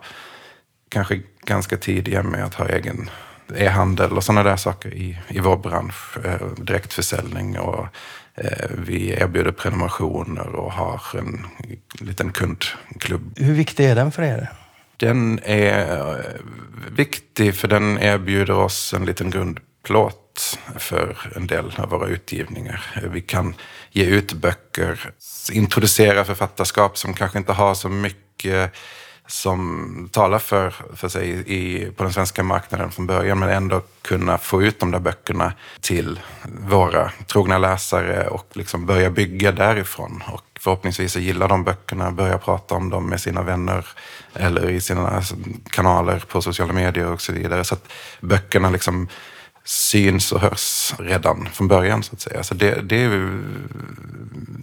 kanske 0.89 1.21
ganska 1.45 1.77
tidiga 1.77 2.23
med 2.23 2.45
att 2.45 2.55
ha 2.55 2.69
egen 2.69 3.11
e-handel 3.55 4.13
och 4.13 4.25
sådana 4.25 4.43
där 4.43 4.57
saker 4.57 4.95
i, 4.95 5.19
i 5.29 5.41
vår 5.41 5.57
bransch. 5.57 6.19
Eh, 6.25 6.49
direktförsäljning 6.57 7.59
och 7.59 7.87
eh, 8.35 8.71
vi 8.71 9.11
erbjuder 9.11 9.53
prenumerationer 9.53 10.49
och 10.49 10.73
har 10.73 11.03
en 11.19 11.47
liten 12.01 12.33
kundklubb. 12.33 13.35
Hur 13.37 13.55
viktig 13.55 13.85
är 13.85 13.95
den 13.95 14.13
för 14.13 14.23
er? 14.23 14.51
Den 14.97 15.41
är 15.43 16.19
eh, 16.19 16.25
viktig 16.91 17.55
för 17.55 17.69
den 17.69 17.99
erbjuder 17.99 18.55
oss 18.55 18.95
en 18.95 19.05
liten 19.05 19.31
grundplåt 19.31 20.59
för 20.77 21.33
en 21.37 21.47
del 21.47 21.73
av 21.77 21.89
våra 21.89 22.09
utgivningar. 22.09 23.09
Vi 23.13 23.21
kan 23.21 23.55
ge 23.91 24.05
ut 24.05 24.33
böcker, 24.33 25.11
introducera 25.53 26.25
författarskap 26.25 26.99
som 26.99 27.15
kanske 27.15 27.39
inte 27.39 27.53
har 27.53 27.75
så 27.75 27.89
mycket 27.89 28.73
som 29.27 30.09
talar 30.13 30.39
för, 30.39 30.75
för 30.95 31.09
sig 31.09 31.45
i, 31.47 31.91
på 31.91 32.03
den 32.03 32.13
svenska 32.13 32.43
marknaden 32.43 32.91
från 32.91 33.07
början, 33.07 33.39
men 33.39 33.49
ändå 33.49 33.83
kunna 34.03 34.39
få 34.39 34.63
ut 34.63 34.81
de 34.81 34.91
där 34.91 34.99
böckerna 34.99 35.53
till 35.81 36.21
våra 36.69 37.13
trogna 37.27 37.59
läsare 37.59 38.29
och 38.29 38.47
liksom 38.53 38.87
börja 38.87 39.11
bygga 39.11 39.53
därifrån. 39.53 40.23
Och 40.33 40.43
förhoppningsvis 40.61 41.17
gillar 41.17 41.49
de 41.49 41.65
böckerna, 41.65 42.11
börja 42.11 42.39
prata 42.39 42.75
om 42.75 42.91
dem 42.91 43.09
med 43.09 43.21
sina 43.21 43.43
vänner 43.43 43.87
eller 44.35 44.71
i 44.71 44.81
sina 44.81 45.23
kanaler 45.71 46.25
på 46.29 46.43
sociala 46.43 46.73
medier 46.73 47.07
och 47.07 47.21
så 47.21 47.33
vidare. 47.33 47.65
Så 47.65 47.75
att 47.75 47.93
böckerna 48.21 48.71
liksom 48.71 49.09
syns 49.67 50.33
och 50.33 50.41
hörs 50.41 50.95
redan 50.99 51.49
från 51.53 51.69
början 51.69 52.03
så 52.03 52.15
att 52.15 52.21
säga. 52.21 52.43
Så 52.43 52.55
det, 52.55 52.83
det, 52.83 53.03
är, 53.03 53.43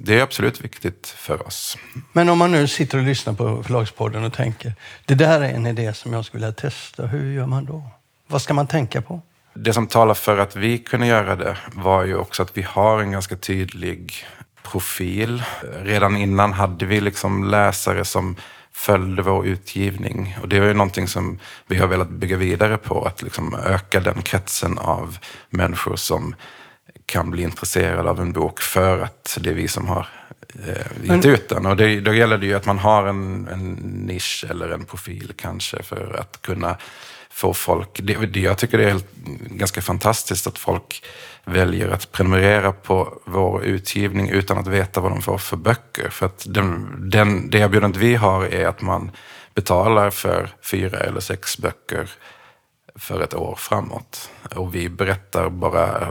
det 0.02 0.20
är 0.20 0.24
absolut 0.24 0.62
viktigt 0.62 1.08
för 1.18 1.48
oss. 1.48 1.78
Men 2.14 2.30
om 2.30 2.38
man 2.38 2.52
nu 2.52 2.68
sitter 2.68 2.98
och 2.98 3.04
lyssnar 3.04 3.34
på 3.34 3.64
Förlagspodden 3.64 4.24
och 4.24 4.34
tänker, 4.34 4.74
det 5.06 5.16
där 5.16 5.42
är 5.42 5.50
en 5.50 5.66
idé 5.66 5.94
som 5.94 6.14
jag 6.14 6.26
skulle 6.26 6.46
vilja 6.46 6.56
testa, 6.56 7.08
hur 7.08 7.34
gör 7.34 7.46
man 7.46 7.66
då? 7.66 7.84
Vad 8.28 8.42
ska 8.42 8.54
man 8.54 8.68
tänka 8.68 9.02
på? 9.02 9.22
Det 9.54 9.74
som 9.74 9.88
talar 9.88 10.14
för 10.14 10.38
att 10.38 10.56
vi 10.56 10.78
kunde 10.78 11.08
göra 11.08 11.36
det 11.36 11.58
var 11.74 12.04
ju 12.04 12.16
också 12.16 12.44
att 12.44 12.58
vi 12.58 12.62
har 12.62 13.00
en 13.00 13.12
ganska 13.12 13.36
tydlig 13.36 14.26
profil. 14.64 15.44
Redan 15.82 16.18
innan 16.18 16.54
hade 16.54 16.86
vi 16.86 17.02
liksom 17.02 17.44
läsare 17.44 18.06
som 18.06 18.36
följde 18.76 19.22
vår 19.22 19.48
utgivning. 19.48 20.38
Och 20.42 20.50
det 20.50 20.58
är 20.58 20.64
ju 20.64 20.74
någonting 20.74 21.08
som 21.08 21.40
vi 21.68 21.78
har 21.78 21.88
velat 21.88 22.10
bygga 22.10 22.38
vidare 22.38 22.78
på, 22.78 23.06
att 23.06 23.22
liksom 23.22 23.56
öka 23.66 24.00
den 24.00 24.22
kretsen 24.22 24.78
av 24.78 25.18
människor 25.50 25.96
som 25.96 26.36
kan 27.06 27.32
bli 27.32 27.44
intresserade 27.44 28.10
av 28.10 28.22
en 28.22 28.34
bok 28.34 28.62
för 28.62 29.00
att 29.00 29.38
det 29.42 29.50
är 29.50 29.54
vi 29.54 29.68
som 29.68 29.88
har 29.88 30.08
eh, 30.68 31.16
gett 31.16 31.26
ut 31.26 31.50
den. 31.50 31.66
Och 31.66 31.78
det, 31.78 32.00
då 32.00 32.14
gäller 32.14 32.38
det 32.38 32.46
ju 32.46 32.54
att 32.54 32.66
man 32.66 32.80
har 32.80 33.08
en, 33.08 33.48
en 33.48 33.74
nisch 34.08 34.46
eller 34.50 34.70
en 34.70 34.86
profil 34.86 35.34
kanske 35.38 35.84
för 35.84 36.20
att 36.20 36.42
kunna 36.42 36.78
få 37.30 37.54
folk... 37.54 38.00
Det, 38.04 38.26
det, 38.26 38.40
jag 38.40 38.58
tycker 38.58 38.78
det 38.78 38.84
är 38.84 38.90
helt, 38.90 39.16
ganska 39.46 39.82
fantastiskt 39.82 40.48
att 40.48 40.58
folk 40.58 41.04
väljer 41.46 41.90
att 41.90 42.12
prenumerera 42.12 42.72
på 42.72 43.22
vår 43.26 43.64
utgivning 43.64 44.30
utan 44.30 44.58
att 44.58 44.68
veta 44.68 45.02
vad 45.02 45.12
de 45.12 45.22
får 45.22 45.38
för 45.38 45.58
böcker. 45.58 46.10
För 46.10 46.26
att 46.26 46.46
den, 46.48 46.96
den, 47.10 47.50
det 47.50 47.58
erbjudandet 47.58 48.02
vi 48.02 48.16
har 48.16 48.46
är 48.46 48.68
att 48.68 48.82
man 48.82 49.12
betalar 49.54 50.10
för 50.10 50.50
fyra 50.62 51.00
eller 51.00 51.20
sex 51.20 51.58
böcker 51.58 52.10
för 52.96 53.22
ett 53.22 53.34
år 53.34 53.56
framåt. 53.58 54.30
Och 54.56 54.76
vi 54.76 54.90
berättar 54.90 55.50
bara 55.50 56.02
eh, 56.02 56.08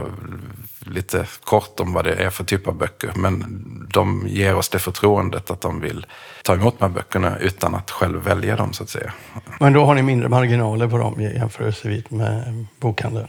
lite 0.79 1.25
kort 1.43 1.79
om 1.79 1.93
vad 1.93 2.05
det 2.05 2.13
är 2.13 2.29
för 2.29 2.43
typ 2.43 2.67
av 2.67 2.75
böcker. 2.75 3.11
Men 3.15 3.45
de 3.93 4.27
ger 4.27 4.55
oss 4.55 4.69
det 4.69 4.79
förtroendet 4.79 5.51
att 5.51 5.61
de 5.61 5.79
vill 5.79 6.05
ta 6.43 6.53
emot 6.53 6.79
de 6.79 6.85
här 6.85 6.91
böckerna 6.91 7.37
utan 7.37 7.75
att 7.75 7.91
själv 7.91 8.23
välja 8.23 8.55
dem 8.55 8.73
så 8.73 8.83
att 8.83 8.89
säga. 8.89 9.13
Men 9.59 9.73
då 9.73 9.85
har 9.85 9.95
ni 9.95 10.01
mindre 10.01 10.29
marginaler 10.29 10.87
på 10.87 10.97
dem 10.97 11.21
jämfört 11.21 12.11
med 12.11 12.65
bokhandeln? 12.79 13.27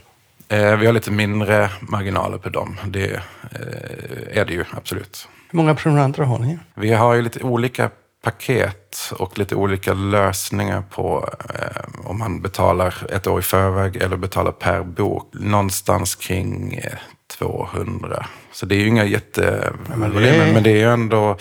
Eh, 0.54 0.76
vi 0.76 0.86
har 0.86 0.92
lite 0.92 1.10
mindre 1.10 1.70
marginaler 1.80 2.38
på 2.38 2.48
dem. 2.48 2.76
Det 2.86 3.12
eh, 3.14 4.38
är 4.38 4.44
det 4.44 4.52
ju 4.52 4.64
absolut. 4.70 5.28
Hur 5.50 5.56
många 5.56 5.74
prenumeranter 5.74 6.22
har 6.22 6.38
ni? 6.38 6.58
Vi 6.74 6.92
har 6.92 7.14
ju 7.14 7.22
lite 7.22 7.42
olika 7.42 7.90
paket 8.24 9.12
och 9.18 9.38
lite 9.38 9.54
olika 9.54 9.94
lösningar 9.94 10.82
på 10.90 11.30
eh, 11.54 12.08
om 12.10 12.18
man 12.18 12.42
betalar 12.42 12.94
ett 13.10 13.26
år 13.26 13.38
i 13.38 13.42
förväg 13.42 13.96
eller 13.96 14.16
betalar 14.16 14.52
per 14.52 14.82
bok. 14.82 15.30
Någonstans 15.32 16.14
kring 16.14 16.80
200. 17.38 18.26
Så 18.52 18.66
det 18.66 18.74
är 18.74 18.80
ju 18.80 18.88
inga 18.88 19.04
jättevolym, 19.04 19.76
men, 19.96 20.12
det... 20.14 20.52
men 20.52 20.62
det 20.62 20.70
är 20.70 20.76
ju 20.76 20.92
ändå 20.92 21.36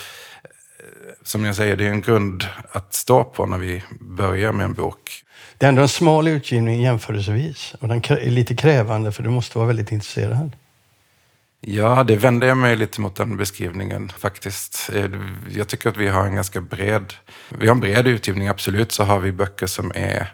som 1.22 1.44
jag 1.44 1.56
säger, 1.56 1.76
det 1.76 1.86
är 1.86 1.90
en 1.90 2.00
grund 2.00 2.46
att 2.72 2.94
stå 2.94 3.24
på 3.24 3.46
när 3.46 3.58
vi 3.58 3.82
börjar 4.00 4.52
med 4.52 4.64
en 4.64 4.74
bok. 4.74 5.23
Det 5.64 5.68
är 5.68 5.68
ändå 5.68 5.82
en 5.82 5.88
smal 5.88 6.28
utgivning 6.28 6.82
jämförelsevis. 6.82 7.74
Och 7.80 7.88
den 7.88 7.98
är 7.98 8.30
lite 8.30 8.54
krävande 8.56 9.12
för 9.12 9.22
du 9.22 9.30
måste 9.30 9.58
vara 9.58 9.66
väldigt 9.66 9.92
intresserad. 9.92 10.52
Ja, 11.60 12.04
det 12.04 12.16
vänder 12.16 12.46
jag 12.46 12.56
mig 12.56 12.76
lite 12.76 13.00
mot 13.00 13.16
den 13.16 13.36
beskrivningen 13.36 14.08
faktiskt. 14.18 14.90
Eh, 14.94 15.10
jag 15.48 15.68
tycker 15.68 15.88
att 15.88 15.96
vi 15.96 16.08
har 16.08 16.26
en 16.26 16.34
ganska 16.34 16.60
bred, 16.60 17.14
vi 17.48 17.66
har 17.66 17.74
en 17.74 17.80
bred 17.80 18.06
utgivning, 18.06 18.48
absolut 18.48 18.92
så 18.92 19.04
har 19.04 19.18
vi 19.18 19.32
böcker 19.32 19.66
som 19.66 19.92
är 19.94 20.32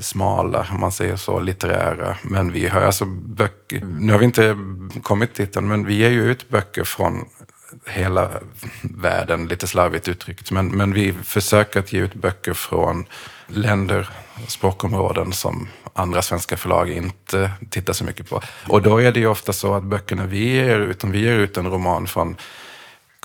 smala, 0.00 0.66
om 0.70 0.80
man 0.80 0.92
säger 0.92 1.16
så, 1.16 1.40
litterära. 1.40 2.16
Men 2.22 2.52
vi 2.52 2.68
har 2.68 2.80
alltså 2.80 3.04
böcker, 3.04 3.84
nu 3.84 4.12
har 4.12 4.18
vi 4.18 4.24
inte 4.24 4.56
kommit 5.02 5.34
dit 5.34 5.56
än, 5.56 5.68
men 5.68 5.86
vi 5.86 5.94
ger 5.94 6.10
ju 6.10 6.30
ut 6.30 6.48
böcker 6.48 6.84
från 6.84 7.24
hela 7.86 8.30
världen, 8.82 9.46
lite 9.48 9.66
slarvigt 9.66 10.08
uttryckt. 10.08 10.50
Men, 10.50 10.68
men 10.68 10.92
vi 10.92 11.12
försöker 11.12 11.80
att 11.80 11.92
ge 11.92 12.00
ut 12.00 12.14
böcker 12.14 12.52
från 12.52 13.04
länder, 13.46 14.08
språkområden 14.46 15.32
som 15.32 15.68
andra 15.92 16.22
svenska 16.22 16.56
förlag 16.56 16.90
inte 16.90 17.50
tittar 17.70 17.92
så 17.92 18.04
mycket 18.04 18.30
på. 18.30 18.42
Och 18.68 18.82
då 18.82 19.02
är 19.02 19.12
det 19.12 19.20
ju 19.20 19.26
ofta 19.26 19.52
så 19.52 19.74
att 19.74 19.84
böckerna 19.84 20.26
vi 20.26 20.54
ger 20.54 20.78
ut, 20.78 21.04
om 21.04 21.10
vi 21.10 21.18
ger 21.18 21.38
ut 21.38 21.56
en 21.56 21.70
roman 21.70 22.06
från 22.06 22.36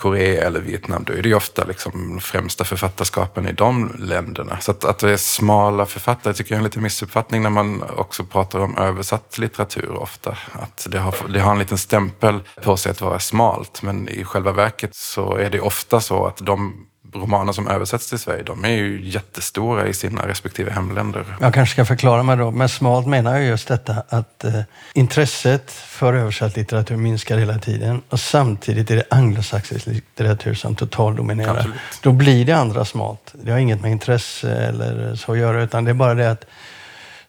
Korea 0.01 0.47
eller 0.47 0.59
Vietnam, 0.59 1.03
då 1.03 1.13
är 1.13 1.21
det 1.21 1.29
ju 1.29 1.35
ofta 1.35 1.63
liksom 1.63 2.19
främsta 2.21 2.63
författarskapen 2.63 3.47
i 3.47 3.53
de 3.53 3.95
länderna. 3.99 4.57
Så 4.59 4.71
att, 4.71 4.85
att 4.85 4.99
det 4.99 5.11
är 5.11 5.17
smala 5.17 5.85
författare 5.85 6.33
tycker 6.33 6.51
jag 6.51 6.55
är 6.55 6.59
en 6.59 6.63
liten 6.63 6.83
missuppfattning 6.83 7.41
när 7.41 7.49
man 7.49 7.83
också 7.97 8.23
pratar 8.23 8.59
om 8.59 8.77
översatt 8.77 9.37
litteratur 9.37 9.91
ofta. 9.91 10.37
Att 10.51 10.87
det 10.89 10.99
har, 10.99 11.15
det 11.33 11.39
har 11.39 11.51
en 11.51 11.59
liten 11.59 11.77
stämpel 11.77 12.39
på 12.63 12.77
sig 12.77 12.91
att 12.91 13.01
vara 13.01 13.19
smalt, 13.19 13.81
men 13.81 14.09
i 14.09 14.23
själva 14.23 14.51
verket 14.51 14.95
så 14.95 15.35
är 15.35 15.49
det 15.49 15.59
ofta 15.59 16.01
så 16.01 16.25
att 16.25 16.37
de 16.37 16.87
romaner 17.13 17.53
som 17.53 17.67
översätts 17.67 18.09
till 18.09 18.19
Sverige, 18.19 18.43
de 18.43 18.65
är 18.65 18.69
ju 18.69 19.09
jättestora 19.09 19.87
i 19.87 19.93
sina 19.93 20.27
respektive 20.27 20.71
hemländer. 20.71 21.25
Jag 21.39 21.53
kanske 21.53 21.73
ska 21.73 21.85
förklara 21.85 22.23
mig 22.23 22.37
då. 22.37 22.51
Med 22.51 22.71
smalt 22.71 23.07
menar 23.07 23.33
jag 23.33 23.43
just 23.43 23.67
detta 23.67 24.03
att 24.09 24.43
eh, 24.43 24.61
intresset 24.93 25.71
för 25.71 26.13
översatt 26.13 26.55
litteratur 26.55 26.97
minskar 26.97 27.37
hela 27.37 27.59
tiden 27.59 28.01
och 28.09 28.19
samtidigt 28.19 28.91
är 28.91 28.95
det 28.95 29.03
anglosaxisk 29.09 29.87
litteratur 29.87 30.53
som 30.53 30.75
totaldominerar. 30.75 31.57
Absolut. 31.57 31.77
Då 32.01 32.11
blir 32.11 32.45
det 32.45 32.53
andra 32.53 32.85
smalt. 32.85 33.33
Det 33.33 33.51
har 33.51 33.59
inget 33.59 33.81
med 33.81 33.91
intresse 33.91 34.51
eller 34.51 35.15
så 35.15 35.31
att 35.31 35.37
göra, 35.37 35.63
utan 35.63 35.85
det 35.85 35.91
är 35.91 35.95
bara 35.95 36.13
det 36.13 36.31
att 36.31 36.45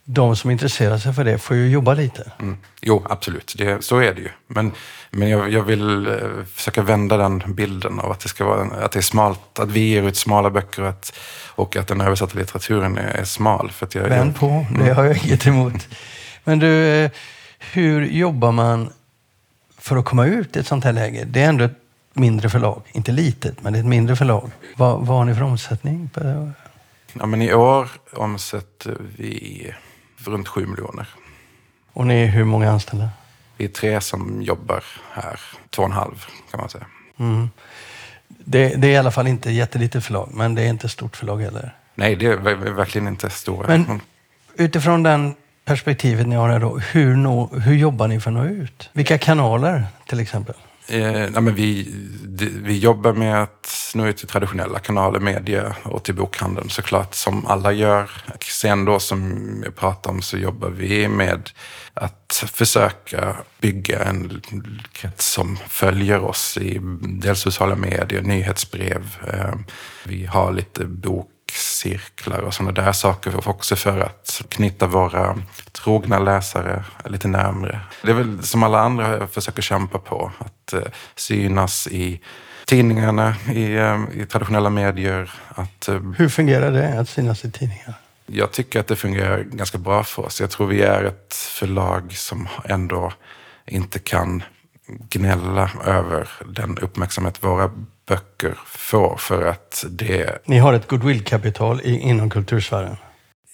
de 0.05 0.37
som 0.37 0.51
intresserar 0.51 0.99
sig 0.99 1.13
för 1.13 1.25
det 1.25 1.39
får 1.39 1.57
ju 1.57 1.69
jobba 1.69 1.95
lite. 1.95 2.33
Mm. 2.39 2.57
Jo, 2.81 3.07
absolut. 3.11 3.55
Det, 3.59 3.85
så 3.85 3.99
är 3.99 4.15
det 4.15 4.21
ju. 4.21 4.29
Men, 4.47 4.73
men 5.11 5.29
jag, 5.29 5.51
jag 5.51 5.63
vill 5.63 6.07
eh, 6.07 6.15
försöka 6.55 6.83
vända 6.83 7.17
den 7.17 7.43
bilden 7.47 8.01
av 8.01 8.11
att 8.13 8.21
det, 8.21 8.29
ska 8.29 8.45
vara, 8.45 8.85
att 8.85 8.93
det 8.93 8.99
är 8.99 9.03
smalt, 9.03 9.59
att 9.59 9.71
vi 9.71 9.81
ger 9.81 10.03
ut 10.03 10.17
smala 10.17 10.51
böcker 10.51 10.83
och 10.83 10.89
att, 10.89 11.13
och 11.49 11.77
att 11.77 11.89
den 11.89 12.01
översatta 12.01 12.39
litteraturen 12.39 12.99
är, 12.99 13.09
är 13.09 13.25
smal. 13.25 13.71
För 13.71 13.87
att 13.87 13.95
jag, 13.95 14.03
Vänd 14.03 14.37
på, 14.37 14.67
det 14.71 14.81
mm. 14.81 14.97
har 14.97 15.05
jag 15.05 15.25
inget 15.25 15.47
emot. 15.47 15.89
Men 16.45 16.59
du, 16.59 16.87
eh, 16.87 17.11
hur 17.73 18.07
jobbar 18.07 18.53
man 18.53 18.93
för 19.79 19.97
att 19.97 20.05
komma 20.05 20.27
ut 20.27 20.57
i 20.57 20.59
ett 20.59 20.67
sånt 20.67 20.85
här 20.85 20.93
läge? 20.93 21.25
Det 21.25 21.43
är 21.43 21.49
ändå 21.49 21.65
ett 21.65 21.79
mindre 22.15 22.49
förlag. 22.49 22.83
Inte 22.93 23.13
litet, 23.13 23.63
men 23.63 23.73
det 23.73 23.79
är 23.79 23.81
ett 23.81 23.89
mindre 23.89 24.17
förlag. 24.17 24.51
Vad, 24.77 25.07
vad 25.07 25.19
har 25.19 25.25
ni 25.25 25.35
för 25.35 25.43
omsättning? 25.43 26.11
Ja, 27.13 27.27
men 27.27 27.43
I 27.43 27.55
år 27.55 27.89
omsätter 28.13 28.97
vi 29.17 29.73
runt 30.25 30.49
sju 30.49 30.67
miljoner. 30.67 31.09
Och 31.93 32.07
ni 32.07 32.23
är 32.23 32.27
hur 32.27 32.45
många 32.45 32.71
anställda? 32.71 33.09
Vi 33.57 33.65
är 33.65 33.69
tre 33.69 34.01
som 34.01 34.43
jobbar 34.43 34.85
här. 35.13 35.41
Två 35.71 35.83
och 35.83 35.89
en 35.89 35.95
halv 35.95 36.25
kan 36.51 36.61
man 36.61 36.69
säga. 36.69 36.87
Mm. 37.19 37.51
Det, 38.29 38.69
det, 38.69 38.89
är 38.89 38.93
i 38.93 38.97
alla 38.97 39.11
fall 39.11 39.27
inte 39.27 39.51
jättelitet 39.51 40.05
förlag, 40.05 40.29
men 40.33 40.55
det 40.55 40.63
är 40.63 40.69
inte 40.69 40.89
stort 40.89 41.17
förlag 41.17 41.39
heller. 41.39 41.77
Nej, 41.95 42.17
det 42.17 42.27
är 42.27 42.37
verkligen 42.73 43.09
inte 43.09 43.31
stora. 43.31 43.69
Men 43.69 44.01
utifrån 44.57 45.03
den 45.03 45.35
perspektivet 45.65 46.27
ni 46.27 46.37
har 46.37 46.49
här 46.49 46.61
då, 46.61 46.79
hur, 46.79 47.17
nå, 47.17 47.47
hur 47.47 47.75
jobbar 47.75 48.09
ni 48.09 48.21
för 48.21 48.31
att 48.31 48.35
nå 48.35 48.45
ut? 48.45 48.91
Vilka 48.93 49.19
kanaler 49.19 49.87
till 50.07 50.21
exempel? 50.21 50.55
Eh, 50.87 51.31
nej, 51.31 51.43
men 51.43 51.55
vi, 51.55 51.95
vi 52.63 52.79
jobbar 52.79 53.13
med 53.13 53.43
att 53.43 53.93
nå 53.95 54.07
ut 54.07 54.17
till 54.17 54.29
traditionella 54.29 54.79
kanaler, 54.79 55.21
media 55.21 55.77
och 55.83 56.03
till 56.03 56.15
bokhandeln 56.15 56.71
såklart, 56.71 57.15
som 57.15 57.47
alla 57.47 57.73
gör. 57.73 58.11
Sen 58.41 58.85
då 58.85 59.01
som 59.01 59.63
jag 59.65 59.77
pratade 59.77 60.15
om 60.15 60.23
så 60.23 60.39
jobbar 60.39 60.69
vi 60.69 61.09
med 61.09 61.51
att 61.95 62.45
försöka 62.53 63.37
bygga 63.61 64.05
en 64.05 64.43
krets 64.93 65.33
som 65.33 65.59
följer 65.69 66.21
oss 66.21 66.57
i 66.57 66.81
dels 67.03 67.41
sociala 67.41 67.77
medier, 67.77 68.23
nyhetsbrev. 68.23 69.17
Eh, 69.33 69.55
vi 70.05 70.27
har 70.27 70.53
lite 70.53 70.85
bok 70.85 71.29
cirklar 71.53 72.39
och 72.39 72.55
sådana 72.55 72.73
där 72.73 72.93
saker 72.93 73.49
också 73.49 73.77
för 73.77 74.01
att 74.01 74.43
knyta 74.49 74.87
våra 74.87 75.39
trogna 75.73 76.19
läsare 76.19 76.85
lite 77.05 77.29
närmre. 77.29 77.81
Det 78.03 78.11
är 78.11 78.15
väl 78.15 78.43
som 78.43 78.63
alla 78.63 78.81
andra 78.81 79.27
försöker 79.27 79.63
kämpa 79.63 79.99
på, 79.99 80.33
att 80.39 80.73
eh, 80.73 80.81
synas 81.17 81.89
i 81.89 82.21
tidningarna, 82.67 83.37
i, 83.55 83.77
eh, 83.77 84.01
i 84.15 84.27
traditionella 84.27 84.71
medier. 84.71 85.33
Att, 85.49 85.89
eh, 85.89 86.01
Hur 86.17 86.29
fungerar 86.29 86.71
det 86.71 87.01
att 87.01 87.09
synas 87.09 87.45
i 87.45 87.51
tidningar? 87.51 87.95
Jag 88.27 88.53
tycker 88.53 88.81
att 88.81 88.87
det 88.87 88.97
fungerar 88.97 89.43
ganska 89.43 89.79
bra 89.79 90.05
för 90.05 90.23
oss. 90.23 90.41
Jag 90.41 90.51
tror 90.51 90.67
vi 90.67 90.83
är 90.83 91.05
ett 91.05 91.35
förlag 91.35 92.13
som 92.13 92.49
ändå 92.65 93.13
inte 93.67 93.99
kan 93.99 94.43
gnälla 94.87 95.71
över 95.87 96.29
den 96.47 96.79
uppmärksamhet 96.79 97.45
våra 97.45 97.71
böcker 98.07 98.59
får 98.67 99.17
för 99.17 99.47
att 99.47 99.85
det... 99.91 100.39
Ni 100.45 100.59
har 100.59 100.73
ett 100.73 100.89
goodwill-kapital 100.89 101.81
inom 101.85 102.31
kultursfären? 102.31 102.97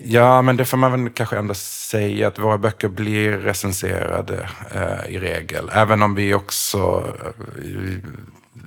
Ja, 0.00 0.42
men 0.42 0.56
det 0.56 0.64
får 0.64 0.76
man 0.76 0.92
väl 0.92 1.10
kanske 1.10 1.38
ändå 1.38 1.54
säga 1.54 2.28
att 2.28 2.38
våra 2.38 2.58
böcker 2.58 2.88
blir 2.88 3.32
recenserade 3.32 4.48
eh, 4.74 5.14
i 5.14 5.18
regel. 5.18 5.70
Även 5.72 6.02
om 6.02 6.14
vi 6.14 6.34
också 6.34 7.12
eh, 7.64 8.10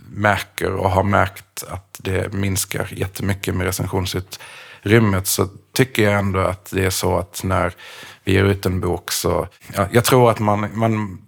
märker 0.10 0.72
och 0.72 0.90
har 0.90 1.04
märkt 1.04 1.64
att 1.70 2.00
det 2.00 2.34
minskar 2.34 2.88
jättemycket 2.92 3.56
med 3.56 3.66
recensionsutrymmet 3.66 5.28
så 5.28 5.48
tycker 5.74 6.04
jag 6.04 6.20
ändå 6.20 6.40
att 6.40 6.72
det 6.72 6.86
är 6.86 6.90
så 6.90 7.18
att 7.18 7.44
när 7.44 7.74
vi 8.24 8.34
ger 8.34 8.44
ut 8.44 8.66
en 8.66 8.80
bok 8.80 9.12
så... 9.12 9.48
Ja, 9.74 9.88
jag 9.92 10.04
tror 10.04 10.32
att 10.32 10.40
man, 10.40 10.70
man 10.74 11.22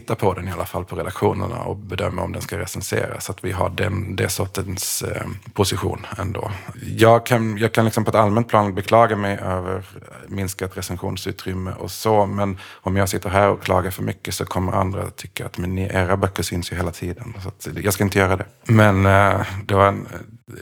titta 0.00 0.14
på 0.14 0.34
den 0.34 0.48
i 0.48 0.52
alla 0.52 0.64
fall 0.64 0.84
på 0.84 0.96
redaktionerna 0.96 1.58
och 1.58 1.76
bedöma 1.76 2.22
om 2.22 2.32
den 2.32 2.42
ska 2.42 2.58
recenseras. 2.58 3.24
Så 3.24 3.32
att 3.32 3.44
vi 3.44 3.52
har 3.52 3.70
den, 3.70 4.16
det 4.16 4.28
sortens 4.28 5.02
eh, 5.02 5.26
position 5.52 6.06
ändå. 6.18 6.50
Jag 6.96 7.26
kan, 7.26 7.58
jag 7.58 7.72
kan 7.72 7.84
liksom 7.84 8.04
på 8.04 8.10
ett 8.10 8.14
allmänt 8.14 8.48
plan 8.48 8.74
beklaga 8.74 9.16
mig 9.16 9.38
över 9.38 9.84
minskat 10.28 10.76
recensionsutrymme 10.76 11.72
och 11.72 11.90
så, 11.90 12.26
men 12.26 12.58
om 12.72 12.96
jag 12.96 13.08
sitter 13.08 13.30
här 13.30 13.48
och 13.48 13.62
klagar 13.62 13.90
för 13.90 14.02
mycket 14.02 14.34
så 14.34 14.44
kommer 14.44 14.72
andra 14.72 15.10
tycka 15.10 15.46
att 15.46 15.58
men 15.58 15.78
era 15.78 16.16
böcker 16.16 16.42
syns 16.42 16.72
ju 16.72 16.76
hela 16.76 16.90
tiden. 16.90 17.34
Så 17.42 17.48
att, 17.48 17.68
jag 17.84 17.92
ska 17.92 18.04
inte 18.04 18.18
göra 18.18 18.36
det. 18.36 18.46
Men 18.64 19.06
eh, 19.06 19.46
det 19.64 19.74
var 19.74 19.88
en 19.88 20.06
eh, 20.06 20.20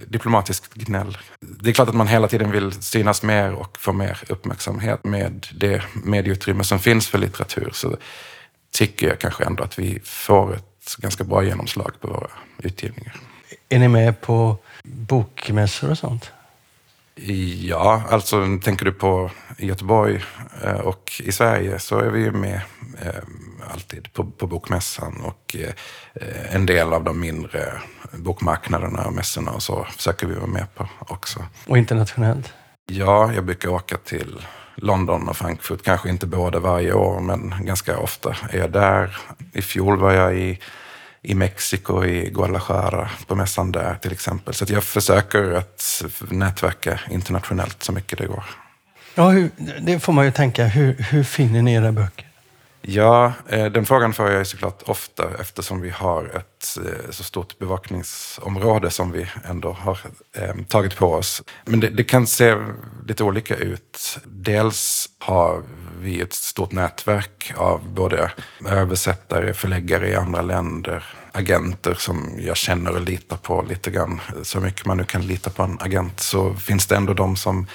diplomatisk 0.09 0.75
gnäll. 0.75 1.19
Det 1.41 1.71
är 1.71 1.75
klart 1.75 1.89
att 1.89 1.95
man 1.95 2.09
hela 2.09 2.29
tiden 2.29 2.51
vill 2.51 2.73
synas 2.73 3.23
mer 3.23 3.53
och 3.55 3.79
få 3.79 3.93
mer 3.93 4.23
uppmärksamhet 4.29 5.05
med 5.05 5.47
det 5.55 5.83
medieutrymme 5.93 6.65
som 6.65 6.79
finns 6.79 7.09
för 7.09 7.19
litteratur. 7.19 7.71
Så 7.73 7.97
tycker 8.75 9.09
jag 9.09 9.19
kanske 9.19 9.45
ändå 9.45 9.65
att 9.65 9.79
vi 9.79 10.01
får 10.05 10.55
ett 10.55 10.97
ganska 10.99 11.25
bra 11.25 11.45
genomslag 11.45 11.93
på 12.01 12.09
våra 12.09 12.31
utgivningar. 12.59 13.17
Är 13.69 13.79
ni 13.79 13.89
med 13.89 14.21
på 14.21 14.57
bokmässor 14.83 15.91
och 15.91 15.99
sånt? 15.99 16.33
Ja, 17.61 18.03
alltså 18.11 18.59
tänker 18.63 18.85
du 18.85 18.93
på 18.93 19.31
Göteborg 19.59 20.25
eh, 20.63 20.81
och 20.81 21.13
i 21.25 21.33
Sverige 21.33 21.79
så 21.79 21.99
är 21.99 22.11
vi 22.11 22.21
ju 22.21 22.33
med 22.33 22.61
eh, 23.03 23.23
alltid 23.73 24.13
på, 24.13 24.25
på 24.25 24.47
bokmässan 24.47 25.21
och 25.21 25.57
eh, 25.59 26.55
en 26.55 26.67
del 26.67 26.93
av 26.93 27.05
de 27.05 27.21
mindre 27.21 27.73
bokmarknaderna 28.13 29.07
och 29.07 29.13
mässorna 29.13 29.51
och 29.51 29.63
så 29.63 29.85
försöker 29.85 30.27
vi 30.27 30.35
vara 30.35 30.47
med 30.47 30.75
på 30.75 30.89
också. 30.99 31.45
Och 31.67 31.79
internationellt? 31.79 32.53
Ja, 32.87 33.33
jag 33.33 33.45
brukar 33.45 33.69
åka 33.69 33.97
till 33.97 34.47
London 34.77 35.29
och 35.29 35.37
Frankfurt. 35.37 35.83
Kanske 35.83 36.09
inte 36.09 36.27
båda 36.27 36.59
varje 36.59 36.93
år, 36.93 37.21
men 37.21 37.55
ganska 37.61 37.99
ofta 37.99 38.37
är 38.51 38.59
jag 38.59 38.71
där. 38.71 39.17
I 39.53 39.63
fjol 39.63 39.99
var 39.99 40.13
jag 40.13 40.37
i, 40.37 40.59
i 41.23 41.35
Mexiko, 41.35 42.05
i 42.05 42.31
Guadalajara, 42.31 43.11
på 43.27 43.35
mässan 43.35 43.73
där 43.73 43.95
till 43.95 44.13
exempel. 44.13 44.55
Så 44.55 44.65
jag 44.69 44.85
försöker 44.85 45.53
att 45.53 46.03
nätverka 46.29 47.01
internationellt 47.11 47.83
så 47.83 47.93
mycket 47.93 48.19
det 48.19 48.27
går. 48.27 48.45
Ja, 49.15 49.31
hur, 49.31 49.51
det 49.81 50.01
får 50.01 50.13
man 50.13 50.25
ju 50.25 50.31
tänka. 50.31 50.65
Hur, 50.67 50.97
hur 50.99 51.25
finner 51.25 51.63
ni 51.63 51.75
era 51.75 51.93
böcker? 51.93 52.24
Ja, 52.87 53.33
eh, 53.49 53.67
den 53.67 53.87
frågan 53.87 54.13
får 54.13 54.31
jag 54.31 54.47
såklart 54.47 54.83
ofta 54.87 55.31
eftersom 55.41 55.81
vi 55.81 55.91
har 55.91 56.25
ett 56.25 56.77
eh, 56.77 57.11
så 57.11 57.25
stort 57.25 57.59
bevakningsområde 57.59 58.91
som 58.91 59.13
vi 59.13 59.27
ändå 59.45 59.73
har 59.73 59.99
ehm, 60.37 60.65
tagit 60.65 60.97
på 60.97 61.13
oss. 61.13 61.43
Men 61.65 61.81
det, 61.81 61.89
det, 61.89 62.05
kan 62.05 62.27
se 62.27 62.57
lite 63.07 63.25
olika 63.25 63.57
ut. 63.57 64.19
Dels 64.25 65.09
har 65.19 65.63
vi 66.01 66.21
ett 66.21 66.33
stort 66.33 66.73
nätverk 66.73 67.53
av 67.57 67.89
både 67.89 68.31
översättare, 68.67 69.55
förläggare 69.55 70.09
i 70.09 70.15
andra 70.15 70.43
länder, 70.43 71.05
agenter 71.33 71.95
som 71.95 72.31
jag 72.39 72.57
känner 72.57 72.91
och 72.91 73.01
litar 73.01 73.37
på 73.37 73.63
lite 73.69 73.91
grann. 73.91 74.21
Så 74.43 74.61
mycket 74.61 74.87
man 74.87 74.97
nu 74.97 75.05
kan 75.05 75.27
lita 75.27 75.51
på 75.51 75.63
en 75.63 75.79
agent 75.81 76.21
så 76.21 76.55
finns 76.55 76.87
det 76.87 76.97
ändå 76.97 77.15
de 77.15 77.37
som 77.37 77.67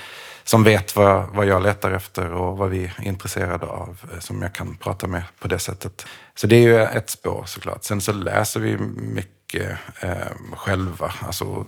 som 0.50 0.64
vet 0.64 0.96
vad, 0.96 1.28
vad 1.34 1.46
jag 1.46 1.64
letar 1.64 1.92
efter 1.92 2.34
och 2.34 2.58
vad 2.58 2.70
vi 2.70 2.84
är 2.84 2.94
intresserade 3.02 3.66
av, 3.66 3.98
eh, 4.14 4.20
som 4.20 4.42
jag 4.42 4.54
kan 4.54 4.78
prata 4.78 5.08
med 5.08 5.24
på 5.40 5.48
det 5.48 5.60
sättet. 5.60 6.06
Så 6.36 6.48
det 6.48 6.56
är 6.56 6.62
ju 6.62 6.82
ett 6.82 7.10
spår 7.10 7.44
såklart. 7.46 7.84
Sen 7.84 8.02
så 8.02 8.12
läser 8.12 8.60
vi 8.60 8.78
mycket 8.78 9.78
eh, 10.00 10.12
själva, 10.56 11.14
alltså 11.22 11.66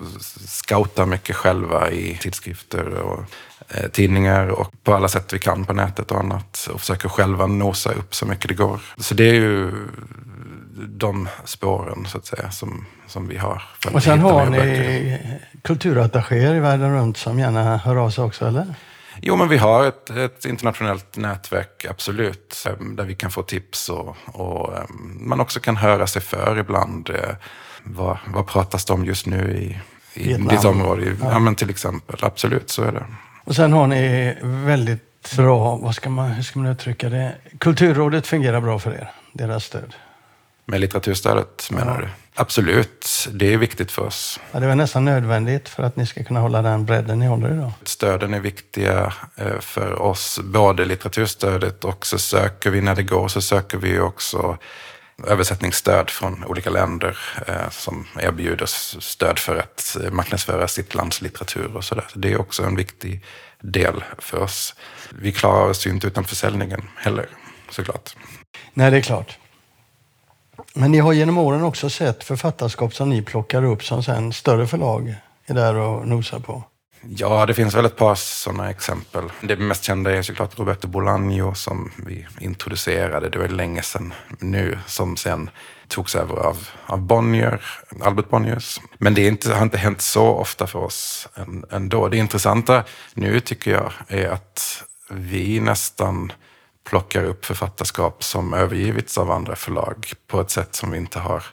scoutar 0.48 1.06
mycket 1.06 1.36
själva 1.36 1.91
i 1.91 2.17
tidskrifter 2.22 2.94
och 2.94 3.24
eh, 3.70 3.89
tidningar 3.89 4.48
och 4.48 4.84
på 4.84 4.94
alla 4.94 5.08
sätt 5.08 5.34
vi 5.34 5.39
kan 5.39 5.65
på 5.65 5.74
nätet 5.74 6.12
och 6.12 6.20
annat 6.20 6.70
och 6.74 6.80
försöker 6.80 7.10
själva 7.10 7.48
nosa 7.48 7.91
upp 7.91 8.15
så 8.15 8.26
mycket 8.26 8.48
det 8.48 8.54
går. 8.54 8.80
Så 8.98 9.13
det 9.13 9.30
är 9.30 9.34
ju 9.34 9.72
de 10.77 11.27
spåren 11.45 12.05
så 12.05 12.17
att 12.17 12.25
säga 12.25 12.51
som, 12.51 12.86
som 13.07 13.27
vi 13.27 13.38
har. 13.38 13.63
Och 13.93 14.03
sen 14.03 14.19
har 14.19 14.45
ni 14.45 15.17
kulturattachéer 15.62 16.55
i 16.55 16.60
världen 16.60 16.93
runt 16.93 17.17
som 17.17 17.39
gärna 17.39 17.77
hör 17.77 17.95
av 17.95 18.10
sig 18.10 18.23
också, 18.23 18.47
eller? 18.47 18.75
Jo, 19.21 19.36
men 19.36 19.49
vi 19.49 19.57
har 19.57 19.86
ett, 19.86 20.10
ett, 20.10 20.45
internationellt 20.45 21.17
nätverk, 21.17 21.86
absolut, 21.89 22.67
där 22.79 23.03
vi 23.03 23.15
kan 23.15 23.31
få 23.31 23.43
tips 23.43 23.89
och, 23.89 24.17
och 24.25 24.77
ehm, 24.77 25.17
man 25.27 25.39
också 25.39 25.60
kan 25.60 25.77
höra 25.77 26.07
sig 26.07 26.21
för 26.21 26.57
ibland. 26.60 27.10
Eh, 27.10 27.36
vad, 27.84 28.17
vad 28.27 28.47
pratas 28.47 28.86
det 28.86 28.93
om 28.93 29.05
just 29.05 29.25
nu 29.25 29.57
i, 29.57 29.79
i 30.21 30.34
ditt 30.34 30.65
område? 30.65 31.15
Ja. 31.21 31.31
ja, 31.31 31.39
men 31.39 31.55
till 31.55 31.69
exempel. 31.69 32.15
Absolut, 32.21 32.69
så 32.69 32.84
är 32.84 32.91
det. 32.91 33.05
Och 33.43 33.55
sen 33.55 33.73
har 33.73 33.88
ni 33.88 34.36
väldigt 34.41 35.36
bra, 35.36 35.75
vad 35.75 35.95
ska 35.95 36.10
man, 36.10 36.31
hur 36.31 36.43
ska 36.43 36.60
man 36.60 36.71
uttrycka 36.71 37.10
det? 37.10 37.36
Kulturrådet 37.60 38.27
fungerar 38.27 38.62
bra 38.62 38.79
för 38.79 38.91
er, 38.91 39.12
deras 39.34 39.63
stöd? 39.65 39.93
Med 40.71 40.81
litteraturstödet 40.81 41.71
menar 41.71 41.95
ja. 41.95 42.01
du? 42.01 42.10
Absolut, 42.36 43.27
det 43.31 43.53
är 43.53 43.57
viktigt 43.57 43.91
för 43.91 44.01
oss. 44.01 44.39
Ja, 44.51 44.60
det 44.60 44.65
är 44.65 44.75
nästan 44.75 45.05
nödvändigt 45.05 45.69
för 45.69 45.84
att 45.84 45.95
ni 45.95 46.05
ska 46.05 46.23
kunna 46.23 46.39
hålla 46.39 46.62
den 46.62 46.86
bredden 46.86 47.19
ni 47.19 47.25
håller 47.25 47.53
idag. 47.53 47.71
Stöden 47.84 48.34
är 48.34 48.39
viktiga 48.39 49.13
eh, 49.36 49.60
för 49.60 50.01
oss, 50.01 50.39
både 50.43 50.86
litteraturstödet 50.86 51.86
och 51.86 52.05
så 52.05 52.17
söker 52.17 52.69
vi, 52.69 52.81
när 52.81 52.95
det 52.95 53.03
går, 53.03 53.27
så 53.27 53.41
söker 53.41 53.77
vi 53.77 53.99
också 53.99 54.57
översättningsstöd 55.27 56.10
från 56.10 56.45
olika 56.45 56.69
länder 56.69 57.17
eh, 57.47 57.69
som 57.69 58.07
erbjuder 58.19 58.65
stöd 58.99 59.39
för 59.39 59.55
att 59.57 59.97
marknadsföra 60.12 60.67
sitt 60.67 60.95
lands 60.95 61.21
litteratur 61.21 61.75
och 61.75 61.84
sådär. 61.84 62.05
Så 62.13 62.19
det 62.19 62.31
är 62.31 62.41
också 62.41 62.63
en 62.63 62.75
viktig 62.75 63.23
del 63.62 64.03
för 64.17 64.39
oss. 64.39 64.75
Vi 65.10 65.31
klarar 65.31 65.69
oss 65.69 65.88
ju 65.88 65.89
inte 65.89 66.07
utan 66.07 66.23
försäljningen 66.23 66.81
heller, 66.95 67.25
såklart. 67.69 68.15
Nej, 68.73 68.91
det 68.91 68.97
är 68.97 69.01
klart. 69.01 69.38
Men 70.73 70.91
ni 70.91 70.99
har 70.99 71.13
genom 71.13 71.38
åren 71.38 71.63
också 71.63 71.89
sett 71.89 72.23
författarskap 72.23 72.93
som 72.93 73.10
ni 73.10 73.21
plockar 73.21 73.63
upp 73.63 73.84
som 73.84 74.03
sen 74.03 74.34
större 74.34 74.67
förlag 74.67 75.15
är 75.45 75.53
där 75.53 75.75
och 75.75 76.07
nosar 76.07 76.39
på. 76.39 76.63
Ja, 77.03 77.45
det 77.45 77.53
finns 77.53 77.75
väl 77.75 77.86
ett 77.86 77.95
par 77.95 78.15
sådana 78.15 78.69
exempel. 78.69 79.23
Det 79.41 79.55
mest 79.55 79.84
kända 79.84 80.12
är 80.12 80.21
såklart 80.21 80.60
Roberto 80.60 80.88
Bolaño 80.88 81.53
som 81.53 81.91
vi 82.05 82.27
introducerade, 82.39 83.29
det 83.29 83.39
var 83.39 83.47
länge 83.47 83.81
sedan 83.81 84.13
nu, 84.39 84.79
som 84.88 85.17
sen 85.17 85.49
togs 85.88 86.15
över 86.15 86.36
av, 86.36 86.67
av 86.86 87.01
Bonnier, 87.01 87.62
Albert 88.01 88.29
Bonniers. 88.29 88.79
Men 88.97 89.13
det 89.13 89.27
inte, 89.27 89.53
har 89.53 89.63
inte 89.63 89.77
hänt 89.77 90.01
så 90.01 90.27
ofta 90.27 90.67
för 90.67 90.79
oss 90.79 91.27
ändå. 91.71 92.07
Det 92.07 92.17
intressanta 92.17 92.84
nu 93.13 93.39
tycker 93.39 93.71
jag 93.71 93.91
är 94.07 94.29
att 94.29 94.84
vi 95.10 95.60
nästan 95.60 96.31
plockar 96.84 97.24
upp 97.24 97.46
författarskap 97.46 98.24
som 98.24 98.54
övergivits 98.54 99.17
av 99.17 99.32
andra 99.32 99.56
förlag 99.56 100.12
på 100.28 100.41
ett 100.41 100.52
sätt 100.52 100.76
som 100.76 100.91
vi 100.91 100.98
inte 100.98 101.20
har 101.20 101.44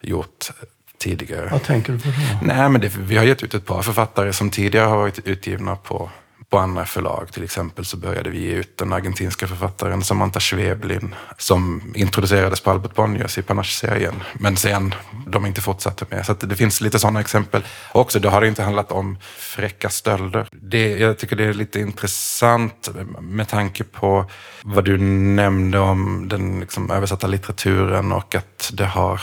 gjort 0.00 0.50
tidigare. 0.98 1.48
Vad 1.52 1.62
tänker 1.62 1.92
du 1.92 1.98
på 1.98 2.08
då? 2.08 2.46
Nej, 2.46 2.68
men 2.68 2.80
det, 2.80 2.96
vi 2.96 3.16
har 3.16 3.24
gett 3.24 3.42
ut 3.42 3.54
ett 3.54 3.66
par 3.66 3.82
författare 3.82 4.32
som 4.32 4.50
tidigare 4.50 4.86
har 4.86 4.96
varit 4.96 5.18
utgivna 5.18 5.76
på, 5.76 6.10
på 6.50 6.58
andra 6.58 6.86
förlag. 6.86 7.32
Till 7.32 7.44
exempel 7.44 7.84
så 7.84 7.96
började 7.96 8.30
vi 8.30 8.40
ge 8.40 8.52
ut 8.52 8.76
den 8.76 8.92
argentinska 8.92 9.46
författaren 9.46 10.04
Samantha 10.04 10.40
Schweblin 10.40 11.14
som 11.38 11.92
introducerades 11.94 12.60
på 12.60 12.70
Albert 12.70 12.94
Bonniers 12.94 13.38
i 13.38 13.42
Panache-serien. 13.42 14.14
Men 14.34 14.56
sen 14.56 14.94
de 15.26 15.46
inte 15.46 15.60
fortsatte 15.60 16.04
med. 16.08 16.26
Så 16.26 16.32
det 16.32 16.56
finns 16.56 16.80
lite 16.80 16.98
sådana 16.98 17.20
exempel. 17.20 17.62
Också, 17.92 18.18
då 18.18 18.28
har 18.28 18.40
det 18.40 18.48
inte 18.48 18.62
handlat 18.62 18.92
om 18.92 19.18
fräcka 19.38 19.88
stölder. 19.88 20.48
Det, 20.50 20.98
jag 20.98 21.18
tycker 21.18 21.36
det 21.36 21.44
är 21.44 21.52
lite 21.52 21.80
intressant 21.80 22.88
med 23.20 23.48
tanke 23.48 23.84
på 23.84 24.24
vad 24.62 24.84
du 24.84 24.98
nämnde 24.98 25.78
om 25.78 26.28
den 26.28 26.60
liksom, 26.60 26.90
översatta 26.90 27.26
litteraturen 27.26 28.12
och 28.12 28.34
att 28.34 28.70
det 28.72 28.86
har, 28.86 29.20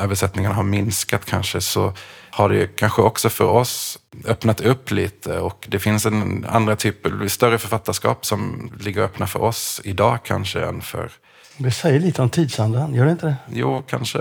översättningarna 0.00 0.54
har 0.54 0.62
minskat 0.62 1.24
kanske. 1.24 1.60
Så 1.60 1.94
har 2.34 2.48
det 2.48 2.76
kanske 2.76 3.02
också 3.02 3.28
för 3.28 3.44
oss 3.44 3.98
öppnat 4.24 4.60
upp 4.60 4.90
lite 4.90 5.38
och 5.38 5.66
det 5.70 5.78
finns 5.78 6.06
en 6.06 6.46
andra 6.48 6.76
typer, 6.76 7.28
större 7.28 7.58
författarskap 7.58 8.26
som 8.26 8.72
ligger 8.80 9.02
öppna 9.02 9.26
för 9.26 9.42
oss 9.42 9.80
idag 9.84 10.18
kanske 10.24 10.64
än 10.64 10.82
för... 10.82 11.10
Det 11.56 11.70
säger 11.70 12.00
lite 12.00 12.22
om 12.22 12.30
tidsandan, 12.30 12.94
gör 12.94 13.04
det 13.04 13.10
inte 13.10 13.26
det? 13.26 13.36
Jo, 13.52 13.82
kanske. 13.88 14.18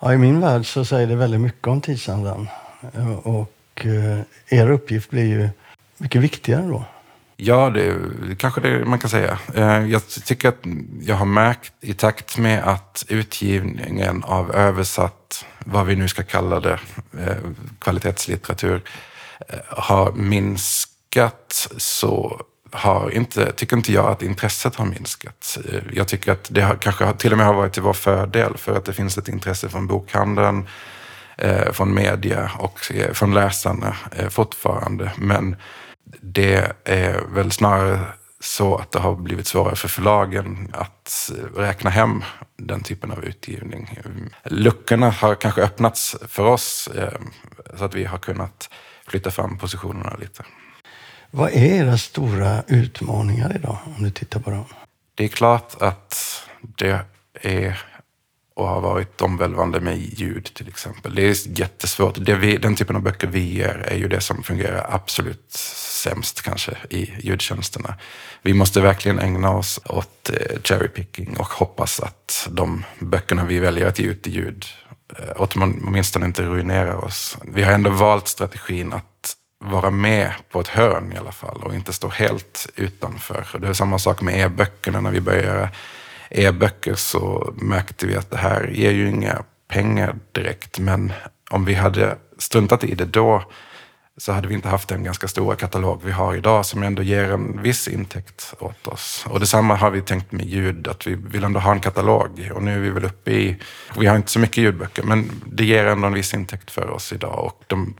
Ja, 0.00 0.12
I 0.12 0.18
min 0.18 0.40
värld 0.40 0.66
så 0.66 0.84
säger 0.84 1.06
det 1.06 1.16
väldigt 1.16 1.40
mycket 1.40 1.66
om 1.66 1.80
tidsandan. 1.80 2.48
Och 3.22 3.86
eh, 3.86 4.20
er 4.58 4.70
uppgift 4.70 5.10
blir 5.10 5.26
ju 5.26 5.48
mycket 5.98 6.22
viktigare 6.22 6.66
då. 6.66 6.84
Ja, 7.38 7.70
det 7.70 7.94
kanske 8.38 8.60
det 8.60 8.84
man 8.84 8.98
kan 8.98 9.10
säga. 9.10 9.38
Eh, 9.54 9.86
jag 9.86 10.08
tycker 10.08 10.48
att 10.48 10.64
jag 11.00 11.14
har 11.14 11.26
märkt 11.26 11.72
i 11.80 11.94
takt 11.94 12.38
med 12.38 12.64
att 12.64 13.04
utgivningen 13.08 14.24
av 14.24 14.54
översatt, 14.54 15.44
vad 15.58 15.86
vi 15.86 15.96
nu 15.96 16.08
ska 16.08 16.22
kalla 16.22 16.60
det, 16.60 16.80
eh, 17.18 17.36
kvalitetslitteratur 17.78 18.82
eh, 19.48 19.58
har 19.66 20.12
minskat 20.12 21.68
så 21.76 22.40
har 22.70 23.10
inte, 23.10 23.52
tycker 23.52 23.76
inte 23.76 23.92
jag 23.92 24.06
att 24.06 24.22
intresset 24.22 24.74
har 24.74 24.86
minskat. 24.86 25.58
Jag 25.92 26.08
tycker 26.08 26.32
att 26.32 26.48
det 26.50 26.60
har, 26.60 26.74
kanske 26.74 27.12
till 27.12 27.32
och 27.32 27.38
med 27.38 27.46
har 27.46 27.54
varit 27.54 27.72
till 27.72 27.82
vår 27.82 27.92
fördel 27.92 28.56
för 28.56 28.76
att 28.76 28.84
det 28.84 28.92
finns 28.92 29.18
ett 29.18 29.28
intresse 29.28 29.68
från 29.68 29.86
bokhandeln, 29.86 30.68
från 31.72 31.94
media 31.94 32.50
och 32.58 32.80
från 33.12 33.34
läsarna 33.34 33.96
fortfarande. 34.30 35.12
Men 35.16 35.56
det 36.20 36.72
är 36.84 37.34
väl 37.34 37.52
snarare 37.52 38.00
så 38.40 38.76
att 38.76 38.92
det 38.92 38.98
har 38.98 39.14
blivit 39.14 39.46
svårare 39.46 39.76
för 39.76 39.88
förlagen 39.88 40.68
att 40.72 41.30
räkna 41.56 41.90
hem 41.90 42.24
den 42.56 42.82
typen 42.82 43.10
av 43.10 43.24
utgivning. 43.24 43.98
Luckorna 44.44 45.10
har 45.10 45.34
kanske 45.34 45.62
öppnats 45.62 46.16
för 46.28 46.44
oss 46.44 46.88
eh, 46.88 47.20
så 47.74 47.84
att 47.84 47.94
vi 47.94 48.04
har 48.04 48.18
kunnat 48.18 48.70
flytta 49.06 49.30
fram 49.30 49.58
positionerna 49.58 50.16
lite. 50.20 50.44
Vad 51.30 51.50
är 51.50 51.74
era 51.74 51.98
stora 51.98 52.62
utmaningar 52.66 53.56
idag, 53.56 53.78
om 53.96 54.04
du 54.04 54.10
tittar 54.10 54.40
på 54.40 54.50
dem? 54.50 54.64
Det 55.14 55.24
är 55.24 55.28
klart 55.28 55.82
att 55.82 56.42
det 56.60 57.00
är 57.32 57.82
och 58.56 58.68
har 58.68 58.80
varit 58.80 59.20
omvälvande 59.20 59.80
med 59.80 59.98
ljud 59.98 60.50
till 60.54 60.68
exempel. 60.68 61.14
Det 61.14 61.22
är 61.22 61.58
jättesvårt. 61.60 62.14
Det 62.18 62.34
vi, 62.34 62.56
den 62.56 62.76
typen 62.76 62.96
av 62.96 63.02
böcker 63.02 63.26
vi 63.26 63.40
ger 63.40 63.84
är 63.88 63.96
ju 63.96 64.08
det 64.08 64.20
som 64.20 64.42
fungerar 64.42 64.86
absolut 64.90 65.52
sämst 66.02 66.42
kanske 66.42 66.76
i 66.90 67.12
ljudtjänsterna. 67.20 67.94
Vi 68.42 68.54
måste 68.54 68.80
verkligen 68.80 69.18
ägna 69.18 69.50
oss 69.50 69.80
åt 69.84 70.30
eh, 70.30 70.60
cherry 70.62 70.88
picking 70.88 71.36
och 71.36 71.46
hoppas 71.46 72.00
att 72.00 72.48
de 72.50 72.84
böckerna 72.98 73.44
vi 73.44 73.58
väljer 73.58 73.86
att 73.86 73.98
ge 73.98 74.06
ut 74.06 74.26
i 74.26 74.30
ljud 74.30 74.64
eh, 75.18 75.32
åtminstone 75.36 76.26
inte 76.26 76.42
ruinerar 76.42 77.04
oss. 77.04 77.38
Vi 77.42 77.62
har 77.62 77.72
ändå 77.72 77.90
valt 77.90 78.28
strategin 78.28 78.92
att 78.92 79.36
vara 79.64 79.90
med 79.90 80.32
på 80.50 80.60
ett 80.60 80.68
hörn 80.68 81.12
i 81.12 81.18
alla 81.18 81.32
fall 81.32 81.62
och 81.62 81.74
inte 81.74 81.92
stå 81.92 82.08
helt 82.08 82.68
utanför. 82.76 83.46
Det 83.60 83.68
är 83.68 83.72
samma 83.72 83.98
sak 83.98 84.20
med 84.20 84.40
e-böckerna 84.40 85.00
när 85.00 85.10
vi 85.10 85.20
börjar 85.20 85.42
göra 85.42 85.68
e-böcker 86.30 86.94
så 86.94 87.54
märkte 87.56 88.06
vi 88.06 88.16
att 88.16 88.30
det 88.30 88.36
här 88.36 88.70
ger 88.74 88.90
ju 88.90 89.08
inga 89.08 89.42
pengar 89.68 90.16
direkt. 90.32 90.78
Men 90.78 91.12
om 91.50 91.64
vi 91.64 91.74
hade 91.74 92.16
struntat 92.38 92.84
i 92.84 92.94
det 92.94 93.04
då 93.04 93.42
så 94.18 94.32
hade 94.32 94.48
vi 94.48 94.54
inte 94.54 94.68
haft 94.68 94.88
den 94.88 95.04
ganska 95.04 95.28
stora 95.28 95.56
katalog 95.56 96.00
vi 96.04 96.12
har 96.12 96.34
idag 96.34 96.66
som 96.66 96.82
ändå 96.82 97.02
ger 97.02 97.32
en 97.32 97.62
viss 97.62 97.88
intäkt 97.88 98.54
åt 98.58 98.86
oss. 98.86 99.26
Och 99.28 99.40
detsamma 99.40 99.74
har 99.74 99.90
vi 99.90 100.02
tänkt 100.02 100.32
med 100.32 100.46
ljud, 100.46 100.88
att 100.88 101.06
vi 101.06 101.14
vill 101.14 101.44
ändå 101.44 101.60
ha 101.60 101.72
en 101.72 101.80
katalog. 101.80 102.50
Och 102.54 102.62
nu 102.62 102.74
är 102.74 102.78
vi 102.78 102.90
väl 102.90 103.04
uppe 103.04 103.30
i, 103.30 103.56
vi 103.98 104.06
har 104.06 104.16
inte 104.16 104.30
så 104.30 104.38
mycket 104.38 104.56
ljudböcker, 104.56 105.02
men 105.02 105.30
det 105.46 105.64
ger 105.64 105.86
ändå 105.86 106.06
en 106.06 106.12
viss 106.12 106.34
intäkt 106.34 106.70
för 106.70 106.90
oss 106.90 107.12
idag. 107.12 107.44
Och 107.44 107.62
de, 107.66 107.94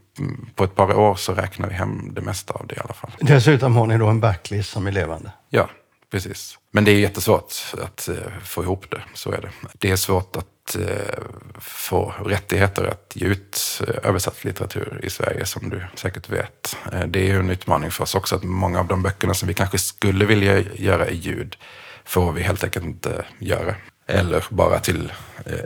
på 0.54 0.64
ett 0.64 0.74
par 0.74 0.94
år 0.94 1.14
så 1.14 1.34
räknar 1.34 1.68
vi 1.68 1.74
hem 1.74 2.14
det 2.14 2.20
mesta 2.20 2.54
av 2.54 2.66
det 2.66 2.74
i 2.74 2.78
alla 2.78 2.94
fall. 2.94 3.10
Dessutom 3.20 3.76
har 3.76 3.86
ni 3.86 3.98
då 3.98 4.06
en 4.06 4.20
backlist 4.20 4.70
som 4.70 4.86
är 4.86 4.92
levande. 4.92 5.30
Ja, 5.50 5.68
precis. 6.16 6.58
Men 6.70 6.84
det 6.84 6.90
är 6.90 6.98
jättesvårt 6.98 7.54
att 7.82 8.08
eh, 8.08 8.14
få 8.44 8.62
ihop 8.62 8.90
det, 8.90 9.02
så 9.14 9.32
är 9.32 9.40
det. 9.40 9.50
Det 9.72 9.90
är 9.90 9.96
svårt 9.96 10.36
att 10.36 10.76
eh, 10.76 11.22
få 11.60 12.14
rättigheter 12.24 12.84
att 12.84 13.12
ge 13.14 13.26
ut 13.26 13.82
eh, 13.88 14.08
översatt 14.08 14.44
litteratur 14.44 15.00
i 15.02 15.10
Sverige, 15.10 15.46
som 15.46 15.70
du 15.70 15.82
säkert 15.94 16.28
vet. 16.28 16.76
det 17.06 17.18
är 17.18 17.24
ju 17.24 17.38
en 17.38 17.50
utmaning 17.50 17.90
för 17.90 18.02
oss 18.02 18.14
också, 18.14 18.36
att 18.36 18.42
många 18.42 18.80
av 18.80 18.86
de 18.86 19.02
böckerna 19.02 19.34
som 19.34 19.48
vi 19.48 19.54
kanske 19.54 19.78
skulle 19.78 20.24
vilja 20.24 20.60
göra 20.60 21.08
i 21.08 21.16
ljud 21.16 21.56
får 22.04 22.32
vi 22.32 22.42
helt 22.42 22.64
enkelt 22.64 22.84
inte 22.84 23.24
göra. 23.38 23.74
Eller 24.06 24.44
bara 24.50 24.78
till 24.78 25.12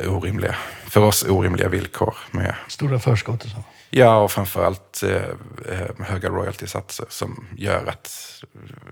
orimliga, 0.07 0.57
för 0.87 1.01
oss 1.01 1.25
orimliga 1.25 1.69
villkor. 1.69 2.17
Med... 2.31 2.55
Stora 2.69 2.99
förskott 2.99 3.45
och 3.45 3.51
så. 3.51 3.65
Ja, 3.91 4.17
och 4.17 4.31
framförallt 4.31 5.03
eh, 5.03 6.07
höga 6.07 6.29
royaltysatser 6.29 7.07
som 7.09 7.47
gör 7.57 7.87
att 7.87 8.11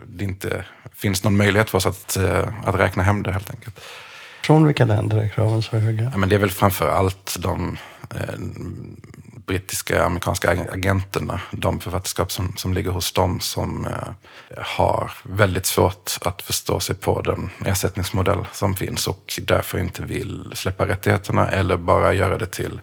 det 0.07 0.25
inte 0.25 0.65
finns 0.95 1.25
någon 1.25 1.37
möjlighet 1.37 1.71
för 1.71 1.79
oss 1.79 1.87
att, 1.87 2.17
eh, 2.17 2.49
att 2.65 2.75
räkna 2.75 3.03
hem 3.03 3.23
det 3.23 3.33
helt 3.33 3.51
enkelt. 3.51 3.81
Från 4.43 4.67
vilka 4.67 4.85
länder 4.85 5.17
är 5.17 5.29
kraven 5.29 5.63
så 5.63 5.77
höga? 5.77 6.11
Ja, 6.13 6.19
men 6.19 6.29
det 6.29 6.35
är 6.35 6.39
väl 6.39 6.51
framför 6.51 6.89
allt 6.89 7.37
de 7.41 7.79
eh, 8.11 8.39
brittiska 9.47 10.05
amerikanska 10.05 10.51
agenterna, 10.73 11.41
de 11.51 11.81
författarskap 11.81 12.33
som, 12.33 12.57
som 12.57 12.75
ligger 12.75 12.91
hos 12.91 13.13
dem 13.13 13.41
som 13.41 13.87
eh, 13.87 13.93
har 14.57 15.13
väldigt 15.23 15.67
svårt 15.67 16.19
att 16.21 16.43
förstå 16.43 16.81
sig 16.81 16.97
på 16.97 17.23
den 17.23 17.51
ersättningsmodell 17.65 18.47
som 18.53 18.77
finns 18.77 19.07
och 19.07 19.41
därför 19.43 19.79
inte 19.79 20.03
vill 20.03 20.53
släppa 20.55 20.87
rättigheterna 20.87 21.49
eller 21.49 21.77
bara 21.77 22.13
göra 22.13 22.39
det 22.39 22.47
till 22.47 22.81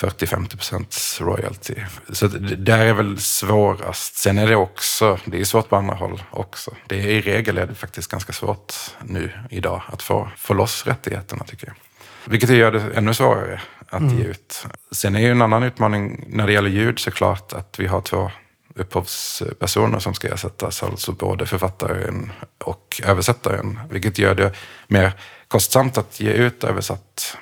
40-50 0.00 0.56
procents 0.56 1.20
royalty. 1.20 1.74
Så 2.12 2.26
där 2.26 2.78
är 2.78 2.92
väl 2.92 3.18
svårast. 3.18 4.16
Sen 4.16 4.38
är 4.38 4.46
det 4.46 4.56
också, 4.56 5.18
det 5.24 5.40
är 5.40 5.44
svårt 5.44 5.68
på 5.68 5.76
andra 5.76 5.94
håll 5.94 6.22
också. 6.30 6.74
Det 6.86 7.00
är, 7.00 7.06
I 7.06 7.20
regel 7.20 7.58
är 7.58 7.66
det 7.66 7.74
faktiskt 7.74 8.10
ganska 8.10 8.32
svårt 8.32 8.74
nu 9.04 9.32
idag 9.50 9.82
att 9.86 10.02
få, 10.02 10.28
få 10.36 10.54
loss 10.54 10.86
rättigheterna 10.86 11.44
tycker 11.44 11.66
jag. 11.66 11.76
Vilket 12.24 12.50
gör 12.50 12.72
det 12.72 12.82
ännu 12.94 13.14
svårare 13.14 13.60
att 13.88 14.00
mm. 14.00 14.18
ge 14.18 14.24
ut. 14.24 14.66
Sen 14.90 15.16
är 15.16 15.20
ju 15.20 15.30
en 15.30 15.42
annan 15.42 15.62
utmaning 15.62 16.24
när 16.28 16.46
det 16.46 16.52
gäller 16.52 16.70
ljud 16.70 16.98
såklart 16.98 17.52
att 17.52 17.78
vi 17.78 17.86
har 17.86 18.00
två 18.00 18.30
upphovspersoner 18.74 19.98
som 19.98 20.14
ska 20.14 20.28
ersättas, 20.28 20.82
alltså 20.82 21.12
både 21.12 21.46
författaren 21.46 22.32
och 22.64 23.00
översättaren. 23.04 23.80
Vilket 23.90 24.18
gör 24.18 24.34
det 24.34 24.52
mer 24.88 25.12
kostsamt 25.48 25.98
att 25.98 26.20
ge 26.20 26.30
ut 26.30 26.64
översatt 26.64 27.36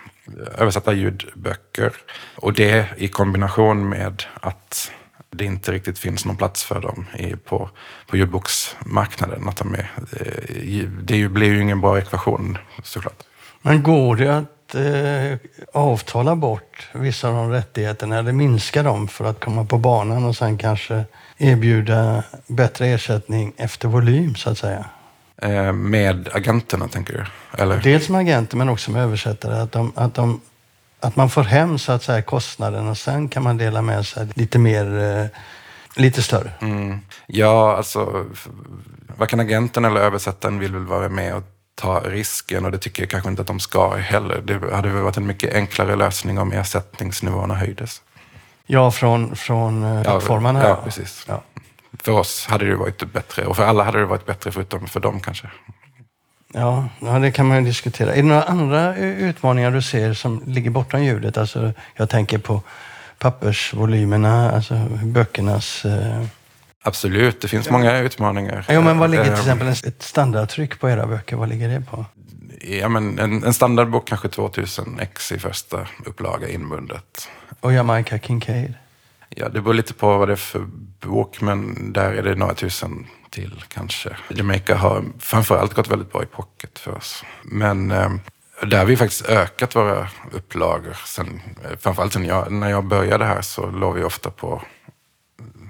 översatta 0.59 0.93
ljudböcker. 0.93 1.93
Och 2.37 2.53
det 2.53 2.87
i 2.97 3.09
kombination 3.09 3.89
med 3.89 4.23
att 4.41 4.91
det 5.31 5.45
inte 5.45 5.73
riktigt 5.73 5.99
finns 5.99 6.25
någon 6.25 6.37
plats 6.37 6.65
för 6.65 6.81
dem 6.81 7.07
i, 7.19 7.37
på, 7.37 7.71
på 8.07 8.17
ljudboksmarknaden. 8.17 9.49
Att 9.49 9.57
de 9.57 9.75
är, 9.75 9.91
eh, 10.21 10.89
det 11.03 11.29
blir 11.29 11.49
ju 11.49 11.63
ingen 11.63 11.81
bra 11.81 11.99
ekvation 11.99 12.59
såklart. 12.83 13.23
Men 13.63 13.83
går 13.83 14.17
det 14.17 14.37
att 14.37 14.75
eh, 14.75 15.49
avtala 15.73 16.37
bort 16.37 16.89
vissa 16.93 17.29
av 17.29 17.35
de 17.35 17.51
rättigheterna 17.51 18.19
eller 18.19 18.33
minska 18.33 18.83
dem 18.83 19.09
för 19.09 19.25
att 19.25 19.41
komma 19.41 19.65
på 19.65 19.79
banan 19.79 20.25
och 20.25 20.37
sen 20.37 20.59
kanske 20.59 21.05
erbjuda 21.39 22.23
bättre 22.47 22.87
ersättning 22.87 23.53
efter 23.57 23.89
volym 23.89 24.35
så 24.35 24.51
att 24.51 24.59
säga? 24.59 24.85
Eh, 25.43 25.73
med 25.73 26.29
agenterna, 26.33 26.89
tänker 26.89 27.13
du? 27.15 27.25
Eller? 27.63 27.81
Dels 27.81 28.09
med 28.09 28.21
agenter, 28.21 28.57
men 28.57 28.69
också 28.69 28.91
med 28.91 29.03
översättare. 29.03 29.63
Att, 29.63 29.73
de, 29.73 29.93
att, 29.95 30.15
de, 30.15 30.41
att 31.01 31.17
man 31.17 31.31
får 31.31 31.43
hem 31.43 31.79
så 31.79 31.93
att 31.93 32.03
säga, 32.03 32.23
kostnaden 32.23 32.89
och 32.89 32.99
sen 32.99 33.29
kan 33.29 33.43
man 33.43 33.57
dela 33.57 33.83
med 33.83 34.07
sig 34.07 34.29
lite 34.35 34.59
mer, 34.59 34.99
eh, 34.99 35.27
lite 36.03 36.23
större. 36.23 36.53
Mm. 36.61 37.01
Ja, 37.27 37.77
alltså 37.77 38.27
varken 39.17 39.41
agenten 39.41 39.85
eller 39.85 40.01
översättaren 40.01 40.59
vill 40.59 40.73
väl 40.73 40.87
vara 40.87 41.09
med 41.09 41.35
och 41.35 41.43
ta 41.75 42.01
risken 42.01 42.65
och 42.65 42.71
det 42.71 42.79
tycker 42.79 43.03
jag 43.03 43.11
kanske 43.11 43.31
inte 43.31 43.43
att 43.43 43.49
de 43.49 43.61
ska 43.61 43.95
heller. 43.97 44.43
Det 44.45 44.75
hade 44.75 44.89
väl 44.89 45.03
varit 45.03 45.17
en 45.17 45.27
mycket 45.27 45.55
enklare 45.55 45.97
lösning 45.97 46.39
om 46.39 46.53
ersättningsnivåerna 46.53 47.55
höjdes. 47.55 48.03
Ja, 48.67 48.91
från, 48.91 49.37
från 49.37 49.85
eh, 49.85 50.03
plattformarna? 50.03 50.63
Ja, 50.63 50.69
ja, 50.69 50.81
precis. 50.85 51.25
Ja 51.29 51.43
för 52.03 52.13
oss 52.13 52.47
hade 52.47 52.65
det 52.65 52.77
varit 52.77 53.13
bättre 53.13 53.45
och 53.45 53.57
för 53.57 53.65
alla 53.65 53.85
hade 53.85 53.99
det 53.99 54.05
varit 54.05 54.27
bättre 54.27 54.53
förutom 54.53 54.87
för 54.87 55.01
dem 55.01 55.21
kanske. 55.21 55.49
Ja, 56.53 56.89
ja, 57.01 57.19
det 57.19 57.31
kan 57.31 57.47
man 57.47 57.57
ju 57.59 57.65
diskutera. 57.65 58.13
Är 58.13 58.17
det 58.17 58.29
några 58.29 58.43
andra 58.43 58.97
utmaningar 58.97 59.71
du 59.71 59.83
ser 59.83 60.15
som 60.15 60.43
ligger 60.47 60.71
bortom 60.71 61.05
ljudet? 61.05 61.37
Alltså, 61.37 61.73
jag 61.97 62.11
tänker 62.11 62.39
på 62.39 62.63
pappersvolymerna, 63.19 64.53
alltså 64.53 64.75
böckernas... 65.03 65.85
Eh... 65.85 66.25
Absolut, 66.83 67.41
det 67.41 67.49
finns 67.49 67.71
många 67.71 67.99
utmaningar. 67.99 68.65
Ja, 68.69 68.81
men 68.81 68.99
vad 68.99 69.11
ligger 69.11 69.25
till 69.25 69.33
exempel 69.33 69.69
ett 69.69 70.03
standardtryck 70.03 70.81
på 70.81 70.91
era 70.91 71.07
böcker? 71.07 71.37
Vad 71.37 71.49
ligger 71.49 71.69
det 71.69 71.81
på? 71.81 72.05
Ja, 72.61 72.89
men 72.89 73.19
en, 73.19 73.45
en 73.45 73.55
standardbok 73.55 74.09
kanske 74.09 74.29
2000 74.29 75.01
ex 75.01 75.33
i 75.33 75.39
första 75.39 75.87
upplaga 76.07 76.49
inbundet. 76.49 77.29
Och 77.61 77.73
Jamaica 77.73 78.19
Kincaid? 78.19 78.75
Ja, 79.29 79.49
det 79.49 79.61
beror 79.61 79.75
lite 79.75 79.95
på 79.95 80.19
vad 80.19 80.29
det 80.29 80.33
är 80.33 80.37
för 80.37 80.67
bok, 81.01 81.41
men 81.41 81.93
där 81.93 82.13
är 82.13 82.23
det 82.23 82.35
några 82.35 82.55
tusen 82.55 83.07
till 83.31 83.65
kanske. 83.69 84.17
Jamaica 84.29 84.77
har 84.77 85.05
framförallt 85.19 85.75
gått 85.75 85.89
väldigt 85.89 86.13
bra 86.13 86.23
i 86.23 86.27
pocket 86.27 86.79
för 86.79 86.97
oss. 86.97 87.25
Men 87.43 87.91
eh, 87.91 88.11
där 88.63 88.79
har 88.79 88.85
vi 88.85 88.97
faktiskt 88.97 89.27
ökat 89.27 89.77
våra 89.77 90.09
upplagor. 90.33 90.97
Sen, 91.07 91.41
eh, 91.65 91.79
framförallt 91.79 92.13
sen 92.13 92.25
jag, 92.25 92.53
när 92.53 92.71
jag 92.71 92.85
började 92.85 93.25
här 93.25 93.43
så 93.43 93.71
låg 93.71 93.95
vi 93.95 94.05
ofta 94.05 94.31
på 94.31 94.63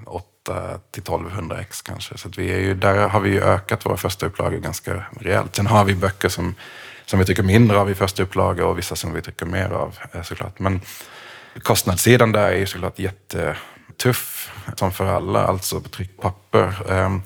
8 0.05 0.79
till 0.91 1.01
1200 1.01 1.59
ex 1.59 1.81
kanske. 1.81 2.17
Så 2.17 2.29
vi 2.37 2.51
är 2.51 2.59
ju, 2.59 2.73
där 2.73 3.07
har 3.07 3.19
vi 3.19 3.29
ju 3.29 3.41
ökat 3.41 3.85
våra 3.85 3.97
första 3.97 4.25
upplagor 4.25 4.57
ganska 4.57 5.03
rejält. 5.19 5.55
Sen 5.55 5.67
har 5.67 5.85
vi 5.85 5.95
böcker 5.95 6.29
som, 6.29 6.55
som 7.05 7.19
vi 7.19 7.25
tycker 7.25 7.43
mindre 7.43 7.79
av 7.79 7.91
i 7.91 7.95
första 7.95 8.23
upplagor 8.23 8.65
och 8.65 8.77
vissa 8.77 8.95
som 8.95 9.13
vi 9.13 9.21
tycker 9.21 9.45
mer 9.45 9.69
av 9.69 9.97
eh, 10.11 10.21
såklart. 10.21 10.59
Men 10.59 10.81
kostnadssidan 11.63 12.31
där 12.31 12.47
är 12.47 12.57
ju 12.57 12.65
såklart 12.65 12.99
jättetuff, 12.99 14.51
som 14.75 14.91
för 14.91 15.05
alla, 15.05 15.43
alltså 15.43 15.81
på 15.81 15.89
tryckpapper. 15.89 16.91
Ehm, 16.91 17.21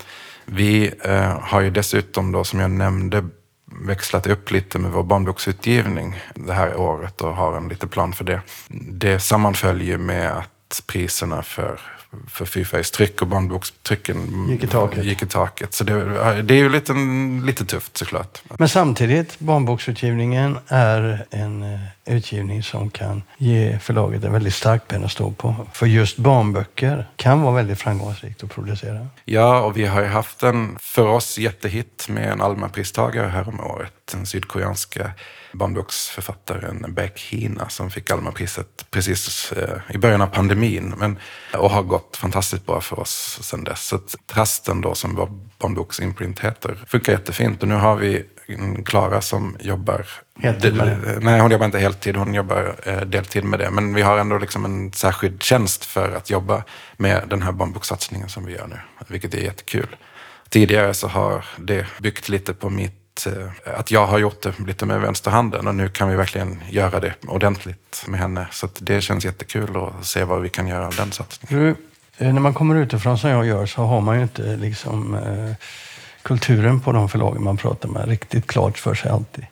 vi 0.46 0.94
eh, 1.04 1.40
har 1.42 1.62
ju 1.62 1.70
dessutom 1.70 2.32
då, 2.32 2.44
som 2.44 2.60
jag 2.60 2.72
nämnde, 2.72 3.24
växlat 3.66 4.28
upp 4.28 4.52
lite 4.52 4.80
med 4.80 4.92
vår 4.92 5.04
barnboksutgivning 5.04 6.20
det 6.36 6.54
här 6.54 6.76
året 6.76 7.22
och 7.22 7.36
har 7.36 7.58
en 7.58 7.70
liten 7.70 7.90
plan 7.90 8.14
för 8.14 8.24
det. 8.24 8.42
Det 8.92 9.20
sammanföljer 9.20 9.98
med 9.98 10.32
att 10.32 10.84
priserna 10.88 11.44
för 11.44 11.80
för 12.28 12.46
fyrfärgstryck 12.46 13.22
och 13.22 13.28
barnbokstrycken 13.28 14.48
gick 14.50 14.64
i 14.64 14.68
taket. 14.68 15.06
Gick 15.06 15.22
i 15.24 15.26
taket. 15.26 15.74
Så 15.74 15.84
det, 15.84 16.42
det 16.42 16.54
är 16.54 16.58
ju 16.58 16.70
lite, 16.70 16.94
lite 17.46 17.66
tufft 17.66 17.98
såklart. 17.98 18.42
Men 18.58 18.70
samtidigt, 18.70 19.40
barnboksutgivningen 19.40 20.58
är 20.68 21.26
en 21.30 21.64
eh, 21.64 21.80
utgivning 22.06 22.64
som 22.64 22.90
kan 22.90 23.24
ge 23.38 23.80
förlaget 23.80 24.24
en 24.24 24.32
väldigt 24.32 24.54
stark 24.54 24.88
ben 24.88 25.04
att 25.04 25.12
stå 25.12 25.32
på. 25.32 25.56
För 25.74 25.86
just 25.86 26.18
barnböcker 26.18 27.08
kan 27.16 27.42
vara 27.42 27.56
väldigt 27.56 27.80
framgångsrikt 27.80 28.44
att 28.44 28.50
producera. 28.50 29.08
Ja, 29.26 29.62
och 29.62 29.78
vi 29.78 29.86
har 29.86 30.02
ju 30.02 30.08
haft 30.08 30.44
en, 30.44 30.78
för 30.80 31.08
oss, 31.08 31.38
jättehit 31.38 32.06
med 32.10 32.32
en 32.32 32.42
Alma-pristagare 32.42 33.28
häromåret. 33.28 33.94
Den 34.12 34.26
sydkoreanska 34.26 35.12
barnboksförfattaren 35.54 36.94
Beck 36.94 37.20
Hina 37.20 37.70
som 37.70 37.92
fick 37.92 38.12
Almapriset 38.12 38.86
precis 38.92 39.52
eh, 39.52 39.96
i 39.96 39.98
början 39.98 40.22
av 40.22 40.28
pandemin. 40.28 40.94
Men, 40.98 41.20
och 41.54 41.70
har 41.70 41.84
gått 41.84 42.18
fantastiskt 42.18 42.66
bra 42.66 42.82
för 42.82 43.00
oss 43.00 43.40
sedan 43.42 43.64
dess. 43.64 43.88
Så 43.88 44.00
Trasten 44.28 44.82
då 44.82 44.96
som 44.96 45.16
vår 45.16 45.30
barnboksimprint 45.58 46.40
heter 46.40 46.84
funkar 46.88 47.14
jättefint. 47.14 47.62
Och 47.62 47.70
nu 47.70 47.76
har 47.76 47.96
vi 47.96 48.26
Klara 48.86 49.22
som 49.22 49.58
jobbar 49.60 50.06
Heltid 50.40 50.76
med 50.76 50.88
det? 50.88 51.20
Nej, 51.20 51.40
hon 51.40 51.52
jobbar 51.52 51.66
inte 51.66 51.80
heltid. 51.80 52.16
Hon 52.16 52.34
jobbar 52.34 52.76
eh, 52.84 53.02
deltid 53.02 53.44
med 53.44 53.60
det. 53.60 53.70
Men 53.72 53.94
vi 53.94 54.02
har 54.02 54.18
ändå 54.18 54.38
liksom 54.38 54.66
en 54.66 54.94
särskild 54.94 55.44
tjänst 55.44 55.86
för 55.86 56.16
att 56.16 56.30
jobba 56.30 56.64
med 56.98 57.24
den 57.28 57.42
här 57.42 57.52
barnbokssatsningen 57.52 58.30
som 58.30 58.46
vi 58.46 58.54
gör 58.54 58.68
nu. 58.68 58.80
Vilket 59.08 59.34
är 59.34 59.40
jättekul. 59.40 59.96
Tidigare 60.50 60.94
så 60.94 61.08
har 61.08 61.46
det 61.58 61.86
byggt 62.00 62.30
lite 62.30 62.54
på 62.54 62.70
mitt 62.70 63.00
Eh, 63.26 63.80
att 63.80 63.92
jag 63.92 64.08
har 64.08 64.20
gjort 64.20 64.42
det 64.42 64.60
lite 64.68 64.86
med 64.86 65.02
vänsterhanden 65.02 65.68
och 65.68 65.76
nu 65.76 65.90
kan 65.90 66.10
vi 66.10 66.16
verkligen 66.16 66.60
göra 66.70 67.00
det 67.00 67.14
ordentligt 67.28 68.04
med 68.08 68.20
henne. 68.20 68.48
Så 68.52 68.70
det 68.80 69.02
känns 69.02 69.26
jättekul 69.26 69.78
att 69.78 70.06
se 70.06 70.24
vad 70.24 70.42
vi 70.42 70.50
kan 70.50 70.68
göra 70.68 70.88
av 70.88 70.96
den 70.96 71.12
satsningen. 71.12 71.64
Du, 71.64 71.70
eh, 72.26 72.34
när 72.34 72.42
man 72.42 72.54
kommer 72.54 72.76
utifrån 72.76 73.18
som 73.18 73.30
jag 73.30 73.46
gör 73.46 73.66
så 73.66 73.82
har 73.82 74.02
man 74.02 74.18
ju 74.18 74.24
inte 74.24 74.56
liksom 74.56 75.16
kulturen 76.24 76.80
på 76.80 76.92
de 76.92 77.10
förlagen 77.10 77.44
man 77.44 77.58
pratar 77.58 77.90
med 77.90 78.08
riktigt 78.08 78.48
klart 78.48 78.78
för 78.78 78.96
sig 78.96 79.12
alltid. 79.12 79.46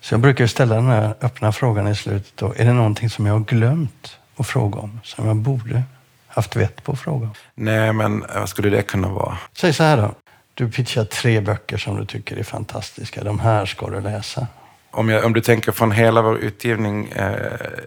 Så 0.00 0.14
jag 0.14 0.20
brukar 0.20 0.46
ställa 0.46 0.74
den 0.74 0.86
här 0.86 1.14
öppna 1.20 1.52
frågan 1.52 1.88
i 1.88 1.94
slutet. 1.94 2.32
Då. 2.36 2.54
Är 2.56 2.64
det 2.64 2.72
någonting 2.72 3.10
som 3.10 3.26
jag 3.26 3.34
har 3.34 3.40
glömt 3.40 4.18
att 4.36 4.46
fråga 4.46 4.78
om? 4.78 5.00
Som 5.04 5.26
jag 5.26 5.36
borde 5.36 5.82
haft 6.26 6.56
vett 6.56 6.84
på 6.84 6.92
att 6.92 7.00
fråga 7.00 7.26
om? 7.26 7.34
Nej, 7.54 7.92
men 7.92 8.24
vad 8.34 8.48
skulle 8.48 8.70
det 8.70 8.82
kunna 8.82 9.08
vara? 9.08 9.38
Säg 9.52 9.72
så 9.72 9.82
här 9.82 9.96
då. 9.96 10.14
Du 10.54 10.70
pitchar 10.70 11.04
tre 11.04 11.40
böcker 11.40 11.76
som 11.76 11.96
du 11.96 12.06
tycker 12.06 12.36
är 12.36 12.42
fantastiska. 12.42 13.24
De 13.24 13.40
här 13.40 13.66
ska 13.66 13.90
du 13.90 14.00
läsa. 14.00 14.46
Om, 14.90 15.08
jag, 15.08 15.24
om 15.24 15.32
du 15.32 15.40
tänker 15.40 15.72
från 15.72 15.92
hela 15.92 16.22
vår 16.22 16.38
utgivning 16.38 17.08
eh, 17.08 17.36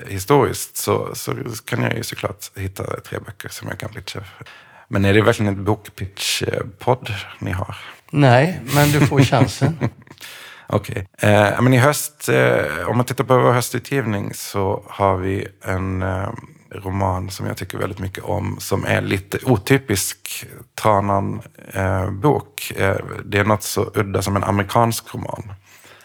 historiskt 0.07 0.77
så, 0.77 1.15
så 1.15 1.35
kan 1.65 1.83
jag 1.83 1.95
ju 1.95 2.03
såklart 2.03 2.57
hitta 2.57 2.83
tre 2.83 3.19
böcker 3.25 3.49
som 3.49 3.67
jag 3.67 3.79
kan 3.79 3.89
pitcha. 3.89 4.19
Men 4.87 5.05
är 5.05 5.13
det 5.13 5.21
verkligen 5.21 5.53
en 5.53 5.65
bokpitch-podd 5.65 7.13
ni 7.39 7.51
har? 7.51 7.77
Nej, 8.11 8.59
men 8.75 8.91
du 8.91 9.07
får 9.07 9.21
chansen. 9.21 9.77
Okej. 10.67 11.07
Okay. 11.17 11.31
Eh, 11.31 11.61
men 11.61 11.73
i 11.73 11.77
höst, 11.77 12.29
eh, 12.29 12.87
om 12.87 12.97
man 12.97 13.05
tittar 13.05 13.23
på 13.23 13.37
vår 13.37 13.51
höstutgivning 13.51 14.33
så 14.33 14.83
har 14.87 15.17
vi 15.17 15.47
en 15.61 16.01
eh, 16.01 16.29
roman 16.71 17.29
som 17.29 17.45
jag 17.45 17.57
tycker 17.57 17.77
väldigt 17.77 17.99
mycket 17.99 18.23
om, 18.23 18.57
som 18.59 18.85
är 18.85 19.01
lite 19.01 19.39
otypisk 19.45 20.45
Tranan-bok. 20.75 22.71
Eh, 22.75 22.89
eh, 22.89 22.95
det 23.25 23.37
är 23.37 23.45
något 23.45 23.63
så 23.63 23.91
udda 23.95 24.21
som 24.21 24.35
en 24.35 24.43
amerikansk 24.43 25.15
roman. 25.15 25.53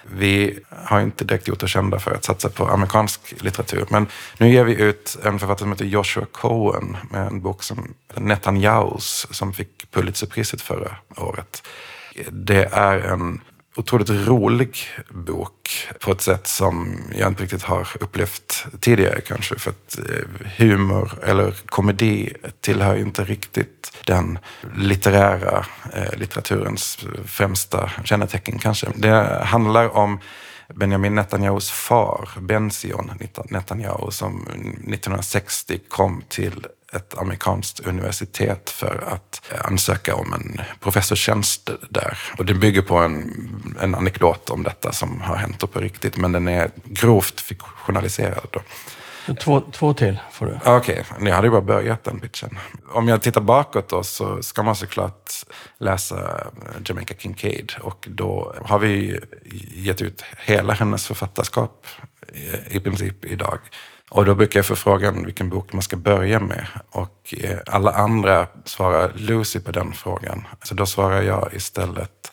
Vi 0.04 0.58
har 0.68 1.00
inte 1.00 1.24
direkt 1.24 1.48
gjort 1.48 1.62
oss 1.62 1.70
kända 1.70 1.98
för 1.98 2.14
att 2.14 2.24
satsa 2.24 2.48
på 2.48 2.68
amerikansk 2.68 3.34
litteratur. 3.42 3.86
Men 3.90 4.06
nu 4.38 4.50
ger 4.50 4.64
vi 4.64 4.74
ut 4.74 5.18
en 5.24 5.38
författare 5.38 5.58
som 5.58 5.72
heter 5.72 5.84
Joshua 5.84 6.26
Cohen 6.32 6.96
med 7.10 7.26
en 7.26 7.40
bok 7.40 7.62
som 7.62 7.94
Netanyahus 8.14 9.26
som 9.30 9.52
fick 9.52 9.90
Pulitzerpriset 9.90 10.60
förra 10.60 10.96
året. 11.16 11.62
Det 12.30 12.64
är 12.64 12.98
en 12.98 13.40
otroligt 13.76 14.10
rolig 14.10 14.78
bok 15.10 15.88
på 16.00 16.12
ett 16.12 16.20
sätt 16.20 16.46
som 16.46 16.98
jag 17.16 17.28
inte 17.28 17.42
riktigt 17.42 17.62
har 17.62 17.88
upplevt 18.00 18.66
tidigare 18.80 19.20
kanske. 19.20 19.58
För 19.58 19.70
att 19.70 19.98
eh, 19.98 20.46
humor 20.56 21.18
eller 21.22 21.54
komedi 21.66 22.32
tillhör 22.60 22.96
inte 22.96 23.24
riktigt 23.24 23.92
den 24.06 24.38
litterära 24.76 25.66
eh, 25.92 26.18
litteraturens 26.18 26.98
främsta 27.26 27.90
kännetecken 28.04 28.58
kanske. 28.58 28.86
Det 28.96 29.44
handlar 29.44 29.96
om 29.96 30.18
Benjamin 30.74 31.14
Netanyahus 31.14 31.70
far, 31.70 32.28
Benzion 32.40 33.10
Netanyahu, 33.50 34.10
som 34.10 34.42
1960 34.42 35.80
kom 35.88 36.22
till 36.28 36.66
ett 36.92 37.18
amerikanskt 37.18 37.80
universitet 37.80 38.70
för 38.70 39.04
att 39.08 39.42
ansöka 39.64 40.14
om 40.14 40.32
en 40.32 40.60
professorstjänst 40.80 41.70
där. 41.90 42.18
Och 42.38 42.46
det 42.46 42.54
bygger 42.54 42.82
på 42.82 42.96
en, 42.96 43.76
en 43.80 43.94
anekdot 43.94 44.50
om 44.50 44.62
detta 44.62 44.92
som 44.92 45.20
har 45.20 45.36
hänt 45.36 45.72
på 45.72 45.80
riktigt, 45.80 46.16
men 46.16 46.32
den 46.32 46.48
är 46.48 46.70
grovt 46.84 47.40
fiktionaliserad. 47.40 48.46
Då. 48.50 48.60
Två, 49.40 49.60
två 49.60 49.94
till 49.94 50.18
får 50.32 50.46
du. 50.46 50.58
Okej, 50.64 51.04
okay. 51.10 51.24
ni 51.24 51.30
hade 51.30 51.46
ju 51.46 51.50
bara 51.50 51.60
börjat 51.60 52.04
den 52.04 52.20
pitchen. 52.20 52.58
Om 52.92 53.08
jag 53.08 53.22
tittar 53.22 53.40
bakåt 53.40 53.88
då 53.88 54.02
så 54.02 54.42
ska 54.42 54.62
man 54.62 54.76
såklart 54.76 55.30
läsa 55.78 56.46
Jamaica 56.84 57.14
Kincaid 57.18 57.72
och 57.80 58.06
då 58.10 58.54
har 58.64 58.78
vi 58.78 59.20
gett 59.74 60.02
ut 60.02 60.24
hela 60.38 60.72
hennes 60.72 61.06
författarskap 61.06 61.86
i 62.70 62.80
princip 62.80 63.24
idag. 63.24 63.58
Och 64.10 64.24
då 64.24 64.34
brukar 64.34 64.58
jag 64.58 64.66
få 64.66 64.76
frågan 64.76 65.24
vilken 65.24 65.48
bok 65.48 65.72
man 65.72 65.82
ska 65.82 65.96
börja 65.96 66.40
med. 66.40 66.66
Och 66.90 67.34
eh, 67.38 67.58
alla 67.66 67.90
andra 67.90 68.46
svarar 68.64 69.12
Lucy 69.14 69.60
på 69.60 69.72
den 69.72 69.92
frågan. 69.92 70.46
Så 70.62 70.74
då 70.74 70.86
svarar 70.86 71.22
jag 71.22 71.48
istället 71.52 72.32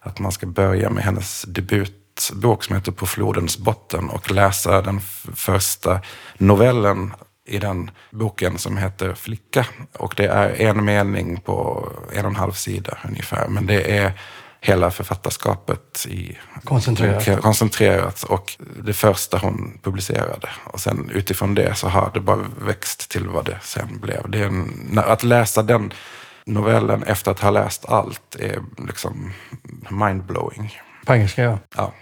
att 0.00 0.18
man 0.18 0.32
ska 0.32 0.46
börja 0.46 0.90
med 0.90 1.04
hennes 1.04 1.42
debutbok 1.42 2.64
som 2.64 2.76
heter 2.76 2.92
På 2.92 3.06
flodens 3.06 3.58
botten 3.58 4.10
och 4.10 4.30
läsa 4.30 4.82
den 4.82 5.00
första 5.34 6.00
novellen 6.38 7.12
i 7.46 7.58
den 7.58 7.90
boken 8.10 8.58
som 8.58 8.76
heter 8.76 9.14
Flicka. 9.14 9.66
Och 9.98 10.14
det 10.16 10.26
är 10.26 10.60
en 10.60 10.84
mening 10.84 11.40
på 11.40 11.88
en 12.12 12.24
och 12.24 12.30
en 12.30 12.36
halv 12.36 12.52
sida 12.52 12.98
ungefär. 13.08 13.48
Men 13.48 13.66
det 13.66 13.98
är 13.98 14.12
hela 14.60 14.90
författarskapet 14.90 16.06
i 16.08 16.38
koncentrerat. 16.64 17.42
koncentrerat 17.42 18.22
och 18.22 18.56
det 18.84 18.92
första 18.92 19.38
hon 19.38 19.78
publicerade. 19.82 20.48
Och 20.64 20.80
sen 20.80 21.10
utifrån 21.14 21.54
det 21.54 21.74
så 21.74 21.88
har 21.88 22.10
det 22.14 22.20
bara 22.20 22.46
växt 22.60 23.10
till 23.10 23.28
vad 23.28 23.44
det 23.44 23.58
sen 23.62 24.00
blev. 24.00 24.30
Det 24.30 24.38
är 24.38 24.46
en, 24.46 24.98
att 24.98 25.22
läsa 25.22 25.62
den 25.62 25.92
novellen 26.46 27.02
efter 27.02 27.30
att 27.30 27.40
ha 27.40 27.50
läst 27.50 27.88
allt 27.88 28.36
är 28.38 28.62
liksom 28.86 29.32
mindblowing. 29.90 30.80
På 31.06 31.14
engelska 31.14 31.58
ja. 31.76 31.92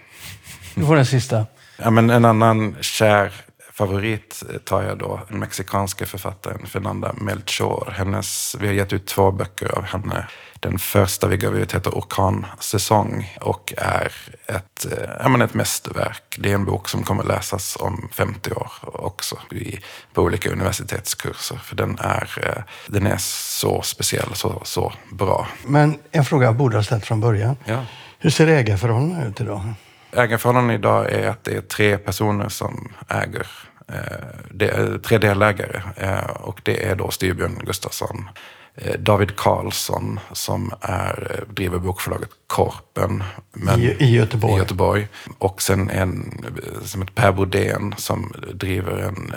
Du 0.75 0.85
får 0.85 0.95
den 0.95 1.05
sista. 1.05 1.45
Ja, 1.77 1.89
men 1.89 2.09
en 2.09 2.25
annan 2.25 2.75
kär 2.81 3.33
favorit 3.79 4.43
tar 4.65 4.83
jag 4.83 4.97
då 4.97 5.19
den 5.29 5.39
mexikanska 5.39 6.05
författaren 6.05 6.65
Fernanda 6.65 7.13
Melchor. 7.13 7.93
Hennes, 7.97 8.55
vi 8.59 8.67
har 8.67 8.73
gett 8.73 8.93
ut 8.93 9.05
två 9.07 9.31
böcker 9.31 9.77
av 9.77 9.83
henne. 9.83 10.27
Den 10.59 10.79
första 10.79 11.27
vi 11.27 11.37
gav 11.37 11.57
ut 11.57 11.73
heter 11.73 11.97
Orkansäsong 11.97 13.37
och 13.41 13.73
är 13.77 14.11
ett, 14.47 14.85
äh, 15.25 15.41
ett 15.41 15.53
mästerverk. 15.53 16.37
Det 16.39 16.51
är 16.51 16.55
en 16.55 16.65
bok 16.65 16.89
som 16.89 17.03
kommer 17.03 17.23
läsas 17.23 17.77
om 17.79 18.09
50 18.11 18.51
år 18.51 18.71
också 18.83 19.37
i, 19.51 19.79
på 20.13 20.21
olika 20.21 20.51
universitetskurser. 20.51 21.57
För 21.57 21.75
den 21.75 21.97
är, 21.99 22.55
äh, 22.57 22.63
den 22.87 23.07
är 23.07 23.17
så 23.17 23.81
speciell, 23.81 24.33
så, 24.33 24.61
så 24.63 24.93
bra. 25.11 25.47
Men 25.65 25.99
en 26.11 26.25
fråga 26.25 26.45
jag 26.45 26.55
borde 26.55 26.77
ha 26.77 26.83
ställt 26.83 27.05
från 27.05 27.21
början. 27.21 27.55
Ja. 27.65 27.85
Hur 28.19 28.29
ser 28.29 28.47
ägarförhållandena 28.47 29.25
ut 29.25 29.41
idag? 29.41 29.73
Ägarförhållandena 30.11 30.73
idag 30.73 31.11
är 31.11 31.27
att 31.27 31.43
det 31.43 31.51
är 31.51 31.61
tre 31.61 31.97
personer 31.97 32.49
som 32.49 32.91
äger. 33.09 33.47
Eh, 33.93 34.27
det 34.51 34.69
är 34.69 34.97
tre 34.97 35.17
delägare 35.17 35.81
eh, 35.95 36.29
och 36.29 36.61
det 36.63 36.87
är 36.87 36.95
då 36.95 37.11
Styrbjörn 37.11 37.61
Gustafsson, 37.65 38.29
eh, 38.75 38.99
David 38.99 39.35
Karlsson 39.35 40.19
som 40.31 40.73
är, 40.81 41.43
driver 41.49 41.79
bokförlaget 41.79 42.29
Korpen 42.47 43.23
men, 43.51 43.79
I, 43.79 43.95
i, 43.99 44.15
Göteborg. 44.15 44.53
i 44.53 44.57
Göteborg. 44.57 45.07
Och 45.37 45.61
sen 45.61 45.89
en 45.89 46.43
som 46.83 47.01
heter 47.01 47.13
Per 47.13 47.31
Bodén 47.31 47.95
som 47.97 48.33
driver 48.53 48.97
en 48.97 49.33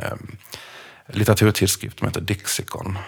litteraturtidskrift 1.07 1.99
som 1.99 2.09
heter 2.09 2.21
Dixicon. 2.21 2.99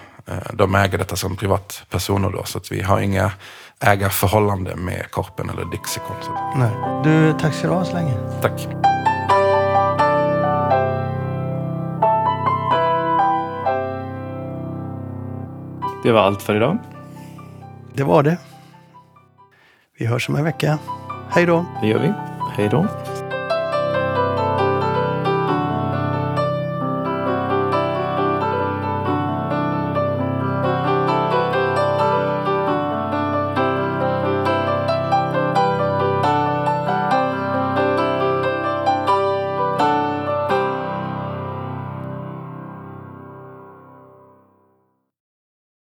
De 0.53 0.75
äger 0.75 0.99
detta 0.99 1.17
som 1.17 1.37
privatpersoner 1.37 2.31
då, 2.31 2.45
så 2.45 2.59
att 2.59 2.73
vi 2.73 2.83
har 2.83 3.01
inga 3.01 3.33
ägarförhållande 3.81 4.77
med 4.77 5.11
Korpen 5.11 5.51
eller 5.51 5.65
Dixicon. 5.65 6.17
Nej. 6.57 6.71
Du, 7.05 7.39
tack 7.41 7.55
ska 7.55 7.67
du 7.67 7.75
ha 7.75 7.85
så 7.85 7.93
länge. 7.93 8.15
Tack. 8.43 8.69
Det 16.05 16.13
var 16.13 16.21
allt 16.21 16.43
för 16.43 16.57
idag. 16.57 16.79
Det 17.95 18.03
var 18.03 18.23
det. 18.23 18.39
Vi 19.99 20.07
hörs 20.07 20.29
om 20.29 20.37
en 20.37 20.45
vecka. 20.45 20.79
Hej 21.31 21.47
då. 21.47 21.65
Det 21.83 21.89
gör 21.89 21.99
vi. 21.99 22.13
Hej 22.57 22.69
då. 22.69 22.87